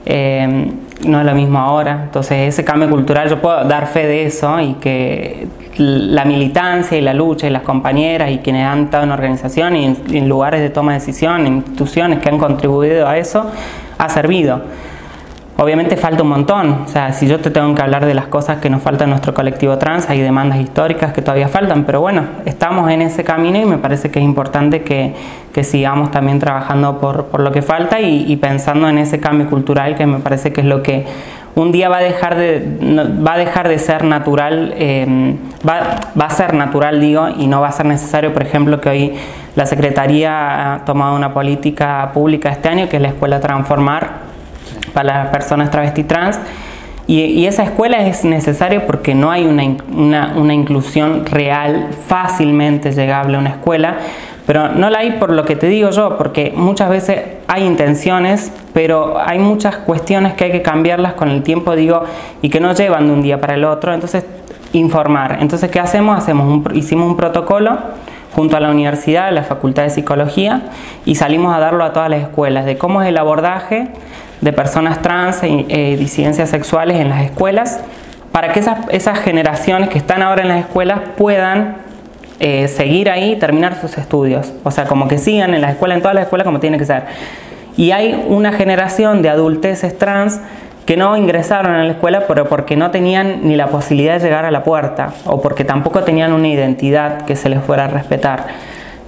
eh, 0.05 0.71
no 1.05 1.19
es 1.19 1.25
lo 1.25 1.35
mismo 1.35 1.59
ahora. 1.59 2.03
Entonces 2.03 2.53
ese 2.53 2.63
cambio 2.63 2.89
cultural 2.89 3.29
yo 3.29 3.41
puedo 3.41 3.65
dar 3.65 3.87
fe 3.87 4.07
de 4.07 4.25
eso 4.25 4.59
y 4.59 4.75
que 4.75 5.47
la 5.77 6.25
militancia 6.25 6.97
y 6.97 7.01
la 7.01 7.13
lucha 7.13 7.47
y 7.47 7.49
las 7.49 7.63
compañeras 7.63 8.31
y 8.31 8.37
quienes 8.37 8.65
han 8.65 8.85
estado 8.85 9.03
en 9.03 9.11
organizaciones 9.11 9.97
y 10.09 10.17
en, 10.17 10.29
lugares 10.29 10.61
de 10.61 10.69
toma 10.69 10.93
de 10.93 10.99
decisión, 10.99 11.45
en 11.47 11.55
instituciones 11.55 12.19
que 12.19 12.29
han 12.29 12.37
contribuido 12.37 13.07
a 13.07 13.17
eso, 13.17 13.49
ha 13.97 14.09
servido. 14.09 14.61
Obviamente 15.61 15.95
falta 15.95 16.23
un 16.23 16.29
montón, 16.29 16.85
o 16.85 16.87
sea, 16.87 17.13
si 17.13 17.27
yo 17.27 17.39
te 17.39 17.51
tengo 17.51 17.75
que 17.75 17.83
hablar 17.83 18.07
de 18.07 18.15
las 18.15 18.25
cosas 18.25 18.57
que 18.57 18.67
nos 18.67 18.81
faltan 18.81 19.05
en 19.05 19.09
nuestro 19.11 19.35
colectivo 19.35 19.77
trans, 19.77 20.09
hay 20.09 20.19
demandas 20.19 20.59
históricas 20.59 21.13
que 21.13 21.21
todavía 21.21 21.49
faltan, 21.49 21.83
pero 21.83 22.01
bueno, 22.01 22.23
estamos 22.45 22.89
en 22.89 23.03
ese 23.03 23.23
camino 23.23 23.59
y 23.59 23.65
me 23.65 23.77
parece 23.77 24.09
que 24.09 24.17
es 24.17 24.25
importante 24.25 24.81
que, 24.81 25.13
que 25.53 25.63
sigamos 25.63 26.09
también 26.09 26.39
trabajando 26.39 26.97
por, 26.97 27.25
por 27.25 27.41
lo 27.41 27.51
que 27.51 27.61
falta 27.61 28.01
y, 28.01 28.35
pensando 28.37 28.89
en 28.89 28.97
ese 28.97 29.19
cambio 29.19 29.47
cultural 29.51 29.95
que 29.95 30.07
me 30.07 30.17
parece 30.17 30.51
que 30.51 30.61
es 30.61 30.67
lo 30.67 30.81
que 30.81 31.05
un 31.53 31.71
día 31.71 31.89
va 31.89 31.97
a 31.97 32.01
dejar 32.01 32.37
de, 32.37 32.79
va 33.23 33.33
a 33.33 33.37
dejar 33.37 33.67
de 33.67 33.77
ser 33.77 34.03
natural, 34.03 34.73
eh, 34.75 35.35
va, 35.67 35.81
va, 36.19 36.25
a 36.25 36.29
ser 36.31 36.55
natural, 36.55 36.99
digo, 36.99 37.29
y 37.37 37.45
no 37.45 37.61
va 37.61 37.67
a 37.67 37.71
ser 37.71 37.85
necesario, 37.85 38.33
por 38.33 38.41
ejemplo, 38.41 38.81
que 38.81 38.89
hoy 38.89 39.13
la 39.55 39.67
Secretaría 39.67 40.73
ha 40.73 40.85
tomado 40.85 41.15
una 41.15 41.35
política 41.35 42.09
pública 42.15 42.49
este 42.49 42.67
año, 42.67 42.89
que 42.89 42.95
es 42.95 43.01
la 43.03 43.09
Escuela 43.09 43.39
Transformar, 43.39 44.30
para 44.93 45.23
las 45.23 45.27
personas 45.29 45.71
travesti 45.71 46.03
trans. 46.03 46.39
Y, 47.07 47.45
esa 47.45 47.63
escuela 47.63 48.07
es 48.07 48.23
necesaria 48.23 48.85
porque 48.85 49.13
no 49.13 49.31
hay 49.31 49.45
una, 49.45 50.33
una, 50.35 50.53
inclusión 50.53 51.25
real, 51.25 51.89
fácilmente 52.07 52.93
llegable 52.93 53.35
a 53.35 53.39
una 53.39 53.49
escuela, 53.49 53.97
pero 54.45 54.69
no 54.69 54.89
la 54.89 54.99
hay 54.99 55.11
por 55.13 55.31
lo 55.31 55.43
que 55.43 55.57
te 55.57 55.67
digo 55.67 55.89
yo, 55.89 56.17
porque 56.17 56.53
muchas 56.55 56.89
veces 56.89 57.19
hay 57.47 57.65
intenciones, 57.65 58.53
pero 58.73 59.19
hay 59.19 59.39
muchas 59.39 59.75
cuestiones 59.77 60.35
que 60.35 60.45
hay 60.45 60.51
que 60.51 60.61
cambiarlas 60.61 61.13
con 61.13 61.29
el 61.29 61.43
tiempo, 61.43 61.75
digo, 61.75 62.03
y 62.41 62.49
que 62.49 62.61
no 62.61 62.73
llevan 62.73 63.07
de 63.07 63.13
un 63.13 63.21
día 63.21 63.41
para 63.41 63.55
el 63.55 63.65
otro. 63.65 63.93
Entonces, 63.93 64.23
informar. 64.73 65.39
Entonces, 65.41 65.69
¿qué 65.69 65.79
hacemos? 65.79 66.17
hacemos 66.17 66.63
hicimos 66.73 67.07
un 67.07 67.17
protocolo 67.17 67.77
junto 68.33 68.55
a 68.55 68.61
la 68.61 68.71
universidad, 68.71 69.33
la 69.33 69.43
Facultad 69.43 69.83
de 69.83 69.89
Psicología, 69.89 70.61
y 71.05 71.15
salimos 71.15 71.53
a 71.53 71.59
darlo 71.59 71.83
a 71.83 71.91
todas 71.91 72.09
las 72.09 72.21
escuelas, 72.21 72.65
de 72.65 72.77
cómo 72.77 73.01
es 73.01 73.09
el 73.09 73.17
abordaje 73.17 73.89
de 74.41 74.53
personas 74.53 75.01
trans 75.01 75.43
e 75.43 75.65
eh, 75.69 75.97
disidencias 75.97 76.49
sexuales 76.49 76.97
en 76.99 77.09
las 77.09 77.23
escuelas, 77.23 77.79
para 78.31 78.53
que 78.53 78.59
esas, 78.59 78.79
esas, 78.89 79.19
generaciones 79.19 79.89
que 79.89 79.97
están 79.97 80.21
ahora 80.21 80.41
en 80.41 80.47
las 80.47 80.59
escuelas 80.59 81.01
puedan 81.17 81.77
eh, 82.39 82.67
seguir 82.67 83.09
ahí 83.09 83.33
y 83.33 83.35
terminar 83.35 83.79
sus 83.79 83.97
estudios. 83.97 84.53
O 84.63 84.71
sea, 84.71 84.85
como 84.85 85.07
que 85.07 85.17
sigan 85.17 85.53
en 85.53 85.61
la 85.61 85.71
escuela, 85.71 85.95
en 85.95 86.01
todas 86.01 86.15
las 86.15 86.23
escuelas 86.23 86.45
como 86.45 86.59
tiene 86.59 86.77
que 86.77 86.85
ser. 86.85 87.03
Y 87.77 87.91
hay 87.91 88.25
una 88.27 88.51
generación 88.51 89.21
de 89.21 89.29
adulteces 89.29 89.97
trans 89.97 90.39
que 90.85 90.97
no 90.97 91.15
ingresaron 91.15 91.73
a 91.73 91.83
la 91.83 91.91
escuela 91.91 92.23
pero 92.27 92.49
porque 92.49 92.75
no 92.75 92.91
tenían 92.91 93.47
ni 93.47 93.55
la 93.55 93.67
posibilidad 93.67 94.13
de 94.13 94.19
llegar 94.19 94.45
a 94.45 94.51
la 94.51 94.63
puerta 94.63 95.13
o 95.25 95.41
porque 95.41 95.63
tampoco 95.63 96.03
tenían 96.03 96.33
una 96.33 96.47
identidad 96.47 97.21
que 97.25 97.35
se 97.35 97.49
les 97.49 97.63
fuera 97.63 97.85
a 97.85 97.87
respetar. 97.87 98.47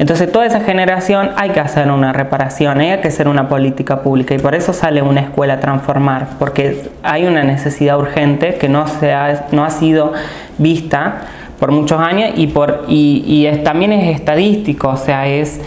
Entonces 0.04 0.30
toda 0.30 0.46
esa 0.46 0.60
generación 0.60 1.30
hay 1.38 1.52
que 1.52 1.62
hacer 1.62 1.90
una 1.90 2.12
reparación, 2.12 2.82
hay 2.82 2.98
que 2.98 3.08
hacer 3.08 3.30
una 3.30 3.48
política 3.48 4.02
pública 4.02 4.36
y 4.36 4.38
por 4.38 4.54
eso 4.54 4.74
sale 4.74 5.02
una 5.02 5.22
escuela 5.22 5.62
transformar, 5.62 6.28
porque 6.40 6.90
hay 7.04 7.26
una 7.26 7.46
necesidad 7.46 7.98
urgente 7.98 8.56
que 8.56 8.68
no, 8.68 8.86
se 8.86 9.14
ha, 9.14 9.46
no 9.54 9.64
ha 9.64 9.70
sido 9.70 10.12
vista 10.58 11.22
por 11.58 11.72
muchos 11.72 12.02
años 12.02 12.32
y, 12.36 12.48
por, 12.48 12.84
y, 12.90 13.50
también 13.64 13.94
es 13.94 14.14
estadístico, 14.14 14.90
o 14.90 14.98
sea, 14.98 15.26
es 15.26 15.62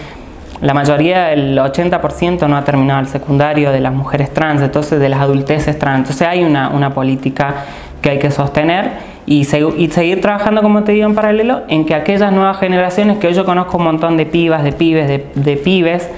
la 0.61 0.75
mayoría, 0.75 1.33
el 1.33 1.57
80% 1.57 2.47
no 2.47 2.59
ha 2.59 2.65
terminado 2.65 3.01
el 3.01 3.07
secundario 3.07 3.73
de 3.73 3.81
las 3.81 3.95
mujeres 3.95 4.35
trans, 4.35 4.61
entonces 4.61 5.01
de 5.01 5.09
las 5.09 5.21
adulteces 5.21 5.79
trans, 5.79 6.01
entonces 6.01 6.29
hay 6.29 6.45
una, 6.45 6.69
una 6.69 6.93
política 6.93 7.65
que 8.03 8.11
hay 8.11 8.19
que 8.19 8.31
sostener 8.31 9.06
y, 9.27 9.45
seguir 9.45 10.21
trabajando, 10.21 10.63
como 10.63 10.85
te 10.85 10.93
digo, 10.93 11.07
en 11.07 11.15
paralelo, 11.15 11.63
en 11.69 11.85
que 11.85 11.95
aquellas 11.95 12.33
nuevas 12.33 12.59
generaciones, 12.59 13.19
que 13.19 13.27
hoy 13.27 13.35
yo 13.35 13.45
conozco 13.45 13.77
un 13.77 13.85
montón 13.85 14.17
de 14.17 14.25
pibas, 14.25 14.63
de 14.63 14.73
pibes, 14.73 15.09
de, 15.35 15.57
pibes, 15.57 16.09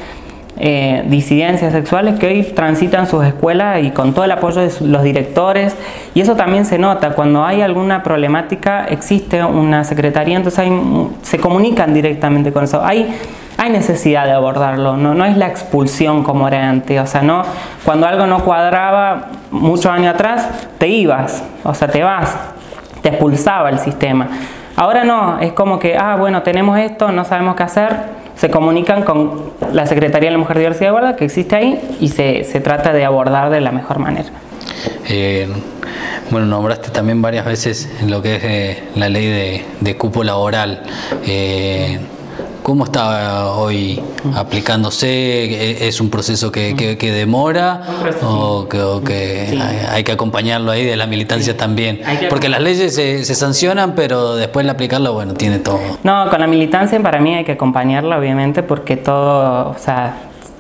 eh, 0.61 1.05
disidencias 1.07 1.73
sexuales 1.73 2.19
que 2.19 2.27
hoy 2.27 2.43
transitan 2.43 3.07
sus 3.07 3.25
escuelas 3.25 3.83
y 3.83 3.93
con 3.93 4.13
todo 4.13 4.25
el 4.25 4.33
apoyo 4.33 4.61
de 4.61 4.73
los 4.87 5.05
directores 5.05 5.77
y 6.15 6.21
eso 6.21 6.37
también 6.37 6.67
se 6.67 6.79
nota. 6.79 7.11
Cuando 7.15 7.45
hay 7.45 7.63
alguna 7.63 8.03
problemática 8.03 8.85
existe 8.85 9.43
una 9.45 9.85
secretaría 9.85 10.37
entonces 10.37 10.69
se 11.23 11.39
comunican 11.39 11.95
directamente 11.95 12.53
con 12.53 12.65
eso. 12.65 12.85
Hay 12.85 13.15
hay 13.59 13.71
necesidad 13.71 14.25
de 14.25 14.31
abordarlo, 14.31 14.97
no, 14.97 15.15
no 15.15 15.25
es 15.25 15.37
la 15.37 15.49
expulsión 15.49 16.23
como 16.23 16.47
era 16.47 16.69
antes, 16.69 17.01
o 17.01 17.07
sea, 17.07 17.23
no, 17.23 17.43
cuando 17.85 18.07
algo 18.07 18.25
no 18.29 18.45
cuadraba 18.45 19.31
muchos 19.51 19.87
años 19.87 20.15
atrás, 20.15 20.49
te 20.79 20.87
ibas, 20.87 21.43
o 21.65 21.75
sea, 21.75 21.89
te 21.89 22.05
vas, 22.05 22.37
te 23.03 23.11
expulsaba 23.11 23.71
el 23.71 23.79
sistema. 23.79 24.29
Ahora 24.77 25.05
no, 25.05 25.41
es 25.41 25.53
como 25.53 25.79
que, 25.79 25.97
ah, 25.97 26.17
bueno, 26.17 26.43
tenemos 26.43 26.79
esto, 26.79 27.11
no 27.11 27.25
sabemos 27.25 27.57
qué 27.57 27.65
hacer, 27.65 27.97
se 28.37 28.49
comunican 28.51 29.03
con 29.03 29.53
la 29.73 29.87
Secretaría 29.87 30.29
de 30.29 30.33
la 30.33 30.39
Mujer, 30.39 30.59
Diversidad 30.59 30.87
y 30.87 30.89
Igualdad 30.91 31.17
que 31.17 31.25
existe 31.25 31.57
ahí 31.57 31.97
y 32.01 32.09
se, 32.09 32.45
se 32.45 32.61
trata 32.61 32.93
de 32.93 33.05
abordar 33.05 33.51
de 33.51 33.61
la 33.61 33.73
mejor 33.73 33.99
manera. 33.99 34.29
Eh, 35.09 35.49
bueno, 36.31 36.47
nombraste 36.47 36.91
también 36.91 37.21
varias 37.21 37.45
veces 37.45 37.91
lo 38.07 38.23
que 38.23 38.37
es 38.37 38.45
eh, 38.45 38.85
la 38.95 39.09
ley 39.09 39.27
de, 39.27 39.65
de 39.81 39.97
cupo 39.97 40.23
laboral. 40.23 40.83
Eh, 41.27 41.99
¿Cómo 42.69 42.85
está 42.85 43.47
hoy 43.55 43.99
aplicándose? 44.37 45.89
¿Es 45.89 46.03
un 46.03 46.11
proceso 46.11 46.53
que, 46.53 46.75
demora 47.01 47.81
o 48.23 48.69
que, 48.69 49.59
hay, 49.91 50.05
que 50.05 50.13
acompañarlo 50.13 50.71
ahí 50.71 50.85
de 50.85 50.95
la 50.95 51.07
militancia 51.07 51.57
también? 51.57 52.03
Porque 52.29 52.51
las 52.51 52.61
leyes 52.61 52.95
se, 52.95 53.25
sancionan, 53.35 53.95
pero 53.95 54.37
después 54.37 54.67
de 54.67 54.73
aplicarlo, 54.73 55.15
bueno, 55.15 55.33
tiene 55.33 55.61
todo. 55.61 55.81
No, 56.03 56.29
con 56.29 56.41
la 56.41 56.47
militancia 56.47 57.01
para 57.01 57.21
mí 57.21 57.37
hay 57.37 57.45
que 57.47 57.53
acompañarla, 57.53 58.19
obviamente, 58.19 58.63
porque 58.63 58.99
todo, 58.99 59.71
o 59.71 59.79
sea, 59.79 60.17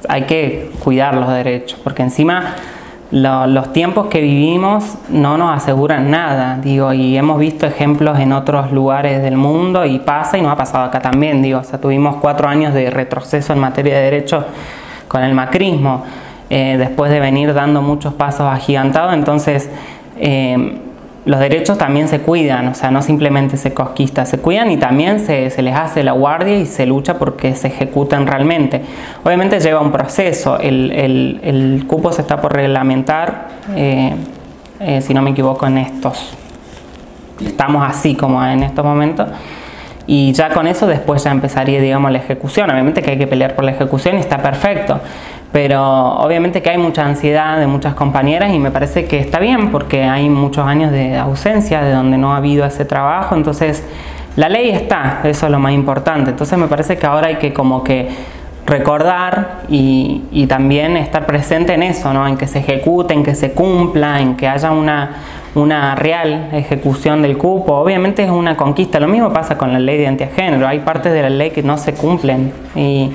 hay 0.08 0.22
que 0.22 0.70
cuidar 0.82 1.14
los 1.14 1.28
derechos, 1.28 1.78
porque 1.84 2.00
encima 2.04 2.54
los 3.10 3.72
tiempos 3.72 4.08
que 4.08 4.20
vivimos 4.20 4.96
no 5.08 5.38
nos 5.38 5.56
aseguran 5.56 6.10
nada, 6.10 6.58
digo, 6.62 6.92
y 6.92 7.16
hemos 7.16 7.38
visto 7.38 7.66
ejemplos 7.66 8.18
en 8.18 8.32
otros 8.32 8.70
lugares 8.70 9.22
del 9.22 9.36
mundo 9.36 9.86
y 9.86 9.98
pasa 9.98 10.36
y 10.36 10.42
nos 10.42 10.52
ha 10.52 10.56
pasado 10.56 10.84
acá 10.84 11.00
también, 11.00 11.40
digo, 11.40 11.60
o 11.60 11.64
sea, 11.64 11.80
tuvimos 11.80 12.16
cuatro 12.16 12.48
años 12.48 12.74
de 12.74 12.90
retroceso 12.90 13.54
en 13.54 13.60
materia 13.60 13.96
de 13.96 14.02
derechos 14.02 14.44
con 15.08 15.22
el 15.22 15.32
macrismo, 15.32 16.04
eh, 16.50 16.76
después 16.78 17.10
de 17.10 17.20
venir 17.20 17.54
dando 17.54 17.80
muchos 17.80 18.12
pasos 18.12 18.42
agigantados, 18.42 19.14
entonces 19.14 19.70
eh, 20.18 20.82
los 21.28 21.40
derechos 21.40 21.76
también 21.76 22.08
se 22.08 22.20
cuidan, 22.20 22.68
o 22.68 22.74
sea, 22.74 22.90
no 22.90 23.02
simplemente 23.02 23.58
se 23.58 23.74
conquista, 23.74 24.24
se 24.24 24.38
cuidan 24.38 24.70
y 24.70 24.78
también 24.78 25.20
se, 25.20 25.50
les 25.60 25.76
hace 25.76 26.02
la 26.02 26.12
guardia 26.12 26.56
y 26.56 26.64
se 26.64 26.86
lucha 26.86 27.18
porque 27.18 27.54
se 27.54 27.68
ejecuten 27.68 28.26
realmente. 28.26 28.80
Obviamente 29.24 29.60
lleva 29.60 29.82
un 29.82 29.92
proceso, 29.92 30.58
el, 30.58 31.84
cupo 31.86 32.12
se 32.12 32.22
está 32.22 32.40
por 32.40 32.54
reglamentar, 32.54 33.48
eh, 33.76 34.14
eh, 34.80 35.02
si 35.02 35.12
no 35.12 35.20
me 35.20 35.32
equivoco, 35.32 35.66
en 35.66 35.76
estos. 35.76 36.32
Estamos 37.44 37.86
así 37.86 38.14
como 38.14 38.42
en 38.42 38.62
estos 38.62 38.82
momentos. 38.82 39.28
Y 40.06 40.32
ya 40.32 40.48
con 40.48 40.66
eso 40.66 40.86
después 40.86 41.24
ya 41.24 41.30
empezaría, 41.30 41.82
digamos, 41.82 42.10
la 42.10 42.20
ejecución. 42.20 42.70
Obviamente 42.70 43.02
que 43.02 43.10
hay 43.10 43.18
que 43.18 43.26
pelear 43.26 43.54
por 43.54 43.66
la 43.66 43.72
ejecución 43.72 44.16
y 44.16 44.20
está 44.20 44.38
perfecto 44.38 44.98
pero 45.52 46.16
obviamente 46.18 46.60
que 46.60 46.70
hay 46.70 46.78
mucha 46.78 47.04
ansiedad 47.04 47.58
de 47.58 47.66
muchas 47.66 47.94
compañeras 47.94 48.52
y 48.52 48.58
me 48.58 48.70
parece 48.70 49.06
que 49.06 49.18
está 49.18 49.38
bien 49.38 49.70
porque 49.70 50.04
hay 50.04 50.28
muchos 50.28 50.66
años 50.66 50.92
de 50.92 51.16
ausencia 51.16 51.80
de 51.82 51.92
donde 51.92 52.18
no 52.18 52.34
ha 52.34 52.36
habido 52.36 52.64
ese 52.66 52.84
trabajo, 52.84 53.34
entonces 53.34 53.84
la 54.36 54.48
ley 54.48 54.70
está, 54.70 55.20
eso 55.24 55.46
es 55.46 55.52
lo 55.52 55.58
más 55.58 55.72
importante, 55.72 56.30
entonces 56.30 56.58
me 56.58 56.68
parece 56.68 56.96
que 56.96 57.06
ahora 57.06 57.28
hay 57.28 57.36
que 57.36 57.52
como 57.52 57.82
que 57.82 58.08
recordar 58.68 59.62
y, 59.68 60.46
también 60.46 60.96
estar 60.96 61.26
presente 61.26 61.74
en 61.74 61.82
eso, 61.82 62.12
¿no? 62.12 62.26
en 62.28 62.36
que 62.36 62.46
se 62.46 62.58
ejecute, 62.60 63.14
en 63.14 63.22
que 63.22 63.34
se 63.34 63.52
cumpla, 63.52 64.20
en 64.20 64.36
que 64.36 64.46
haya 64.46 64.70
una, 64.70 65.16
una 65.54 65.94
real 65.94 66.50
ejecución 66.52 67.22
del 67.22 67.36
cupo. 67.36 67.74
Obviamente 67.74 68.22
es 68.22 68.30
una 68.30 68.56
conquista, 68.56 69.00
lo 69.00 69.08
mismo 69.08 69.32
pasa 69.32 69.58
con 69.58 69.72
la 69.72 69.78
ley 69.78 69.98
de 69.98 70.06
antigénero, 70.06 70.68
hay 70.68 70.80
partes 70.80 71.12
de 71.12 71.22
la 71.22 71.30
ley 71.30 71.50
que 71.50 71.62
no 71.62 71.78
se 71.78 71.94
cumplen. 71.94 72.52
Y 72.74 73.10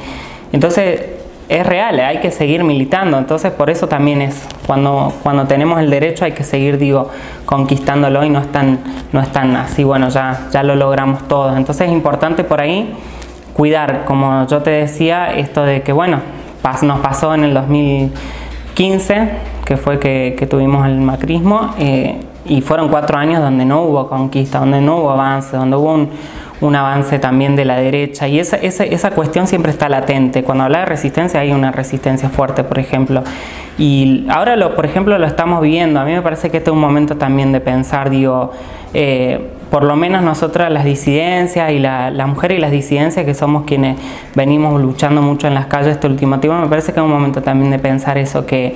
entonces 0.51 1.12
es 1.53 1.67
real, 1.67 1.99
hay 1.99 2.17
que 2.17 2.31
seguir 2.31 2.63
militando, 2.63 3.15
entonces 3.15 3.51
por 3.51 3.69
eso 3.69 3.87
también 3.87 4.23
es, 4.23 4.47
cuando, 4.65 5.13
cuando 5.21 5.45
tenemos 5.45 5.79
el 5.79 5.91
derecho 5.91 6.25
hay 6.25 6.31
que 6.31 6.43
seguir, 6.43 6.79
digo, 6.79 7.11
conquistándolo 7.45 8.23
y 8.23 8.29
no 8.29 8.39
es 8.39 8.51
tan, 8.51 8.79
no 9.11 9.21
es 9.21 9.29
así, 9.35 9.83
bueno, 9.83 10.09
ya, 10.09 10.47
ya 10.51 10.63
lo 10.63 10.75
logramos 10.75 11.27
todo. 11.27 11.55
Entonces 11.55 11.87
es 11.87 11.93
importante 11.93 12.43
por 12.43 12.59
ahí 12.59 12.95
cuidar, 13.53 14.03
como 14.05 14.47
yo 14.47 14.63
te 14.63 14.71
decía, 14.71 15.31
esto 15.31 15.63
de 15.63 15.83
que, 15.83 15.93
bueno, 15.93 16.21
nos 16.81 16.99
pasó 17.01 17.35
en 17.35 17.43
el 17.43 17.53
2015, 17.53 19.29
que 19.65 19.77
fue 19.77 19.99
que, 19.99 20.47
tuvimos 20.49 20.87
el 20.87 20.97
macrismo, 21.01 21.75
eh, 21.77 22.19
y 22.45 22.61
fueron 22.61 22.89
cuatro 22.89 23.19
años 23.19 23.41
donde 23.43 23.63
no 23.63 23.83
hubo 23.83 24.09
conquista, 24.09 24.57
donde 24.59 24.81
no 24.81 24.97
hubo 24.97 25.11
avance, 25.11 25.55
donde 25.55 25.77
hubo 25.77 25.93
un, 25.93 26.09
un 26.61 26.75
avance 26.75 27.19
también 27.19 27.55
de 27.55 27.65
la 27.65 27.75
derecha 27.75 28.27
y 28.27 28.39
esa, 28.39 28.57
esa, 28.57 28.83
esa, 28.83 29.11
cuestión 29.11 29.47
siempre 29.47 29.71
está 29.71 29.89
latente. 29.89 30.43
Cuando 30.43 30.63
habla 30.63 30.79
de 30.79 30.85
resistencia 30.85 31.39
hay 31.39 31.51
una 31.51 31.71
resistencia 31.71 32.29
fuerte, 32.29 32.63
por 32.63 32.79
ejemplo. 32.79 33.23
Y 33.77 34.25
ahora, 34.29 34.55
lo, 34.55 34.75
por 34.75 34.85
ejemplo, 34.85 35.17
lo 35.17 35.25
estamos 35.25 35.61
viendo. 35.61 35.99
A 35.99 36.05
mí 36.05 36.13
me 36.13 36.21
parece 36.21 36.49
que 36.49 36.57
este 36.57 36.69
es 36.69 36.73
un 36.73 36.81
momento 36.81 37.17
también 37.17 37.51
de 37.51 37.59
pensar, 37.59 38.09
digo, 38.09 38.51
eh, 38.93 39.49
por 39.71 39.83
lo 39.83 39.95
menos 39.95 40.21
nosotras 40.21 40.71
las 40.71 40.85
disidencias 40.85 41.71
y 41.71 41.79
la, 41.79 42.11
las 42.11 42.27
mujeres 42.27 42.59
y 42.59 42.61
las 42.61 42.69
disidencias 42.69 43.25
que 43.25 43.33
somos 43.33 43.63
quienes 43.63 43.97
venimos 44.35 44.79
luchando 44.79 45.23
mucho 45.23 45.47
en 45.47 45.55
las 45.55 45.65
calles 45.65 45.93
este 45.93 46.05
último 46.05 46.39
tiempo, 46.39 46.59
me 46.59 46.67
parece 46.67 46.93
que 46.93 46.99
es 46.99 47.03
un 47.03 47.11
momento 47.11 47.41
también 47.41 47.71
de 47.71 47.79
pensar 47.79 48.19
eso, 48.19 48.45
que 48.45 48.75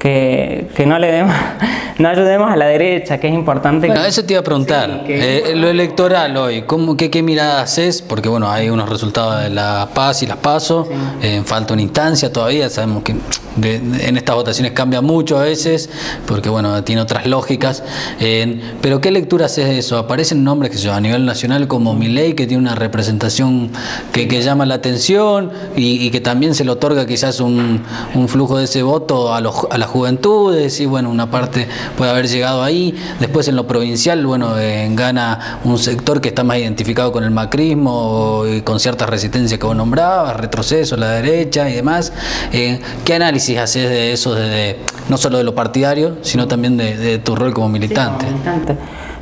que, 0.00 0.66
que, 0.74 0.86
no 0.86 0.98
le 0.98 1.12
demos, 1.12 1.34
no 1.98 2.08
ayudemos 2.08 2.50
a 2.50 2.56
la 2.56 2.66
derecha, 2.66 3.20
que 3.20 3.28
es 3.28 3.34
importante. 3.34 3.86
Bueno, 3.86 4.02
eso 4.02 4.24
te 4.24 4.32
iba 4.32 4.40
a 4.40 4.44
preguntar. 4.44 5.04
eh, 5.06 5.52
lo 5.54 5.68
electoral 5.68 6.36
hoy, 6.38 6.62
¿cómo, 6.62 6.96
qué, 6.96 7.10
¿qué 7.10 7.22
mirada 7.22 7.60
haces? 7.60 8.00
Porque 8.00 8.28
bueno, 8.30 8.50
hay 8.50 8.70
unos 8.70 8.88
resultados 8.88 9.42
de 9.42 9.50
la 9.50 9.90
paz 9.94 10.22
y 10.22 10.26
las 10.26 10.38
paso, 10.38 10.86
sí. 10.88 10.94
eh, 11.22 11.42
falta 11.44 11.74
una 11.74 11.82
instancia 11.82 12.32
todavía, 12.32 12.70
sabemos 12.70 13.02
que 13.02 13.14
de, 13.56 13.78
de, 13.78 14.08
en 14.08 14.16
estas 14.16 14.36
votaciones 14.36 14.72
cambia 14.72 15.02
mucho 15.02 15.38
a 15.38 15.42
veces, 15.42 15.90
porque 16.26 16.48
bueno, 16.48 16.82
tiene 16.82 17.02
otras 17.02 17.26
lógicas. 17.26 17.82
Eh, 18.20 18.58
pero 18.80 19.02
¿qué 19.02 19.10
lectura 19.10 19.46
haces 19.46 19.66
de 19.66 19.78
eso? 19.78 19.98
Aparecen 19.98 20.42
nombres 20.42 20.72
que 20.72 20.78
yo, 20.78 20.94
a 20.94 21.00
nivel 21.00 21.26
nacional 21.26 21.68
como 21.68 21.94
Milei, 21.94 22.32
que 22.34 22.46
tiene 22.46 22.62
una 22.62 22.74
representación 22.74 23.70
que, 24.12 24.28
que 24.28 24.40
llama 24.40 24.64
la 24.64 24.76
atención 24.76 25.52
y, 25.76 26.06
y, 26.06 26.10
que 26.10 26.22
también 26.22 26.54
se 26.54 26.64
le 26.64 26.70
otorga 26.70 27.06
quizás 27.06 27.40
un, 27.40 27.82
un 28.14 28.28
flujo 28.28 28.56
de 28.56 28.64
ese 28.64 28.82
voto 28.82 29.34
a, 29.34 29.42
los, 29.42 29.66
a 29.70 29.76
las 29.76 29.89
juventudes 29.90 30.80
y 30.80 30.86
bueno, 30.86 31.10
una 31.10 31.30
parte 31.30 31.68
puede 31.96 32.10
haber 32.10 32.28
llegado 32.28 32.62
ahí. 32.62 32.94
Después 33.18 33.48
en 33.48 33.56
lo 33.56 33.66
provincial, 33.66 34.24
bueno, 34.26 34.54
gana 34.90 35.60
un 35.64 35.78
sector 35.78 36.20
que 36.20 36.28
está 36.28 36.44
más 36.44 36.58
identificado 36.58 37.12
con 37.12 37.24
el 37.24 37.30
macrismo 37.30 38.44
y 38.50 38.62
con 38.62 38.80
ciertas 38.80 39.08
resistencias 39.08 39.58
que 39.58 39.66
vos 39.66 39.76
nombrabas, 39.76 40.36
retroceso, 40.36 40.96
la 40.96 41.10
derecha 41.10 41.68
y 41.68 41.74
demás. 41.74 42.12
Eh, 42.52 42.80
¿Qué 43.04 43.14
análisis 43.14 43.58
haces 43.58 43.88
de 43.88 44.12
eso, 44.12 44.34
desde, 44.34 44.78
no 45.08 45.16
solo 45.16 45.38
de 45.38 45.44
lo 45.44 45.54
partidario, 45.54 46.16
sino 46.22 46.48
también 46.48 46.76
de, 46.76 46.96
de 46.96 47.18
tu 47.18 47.36
rol 47.36 47.52
como 47.52 47.68
militante. 47.68 48.26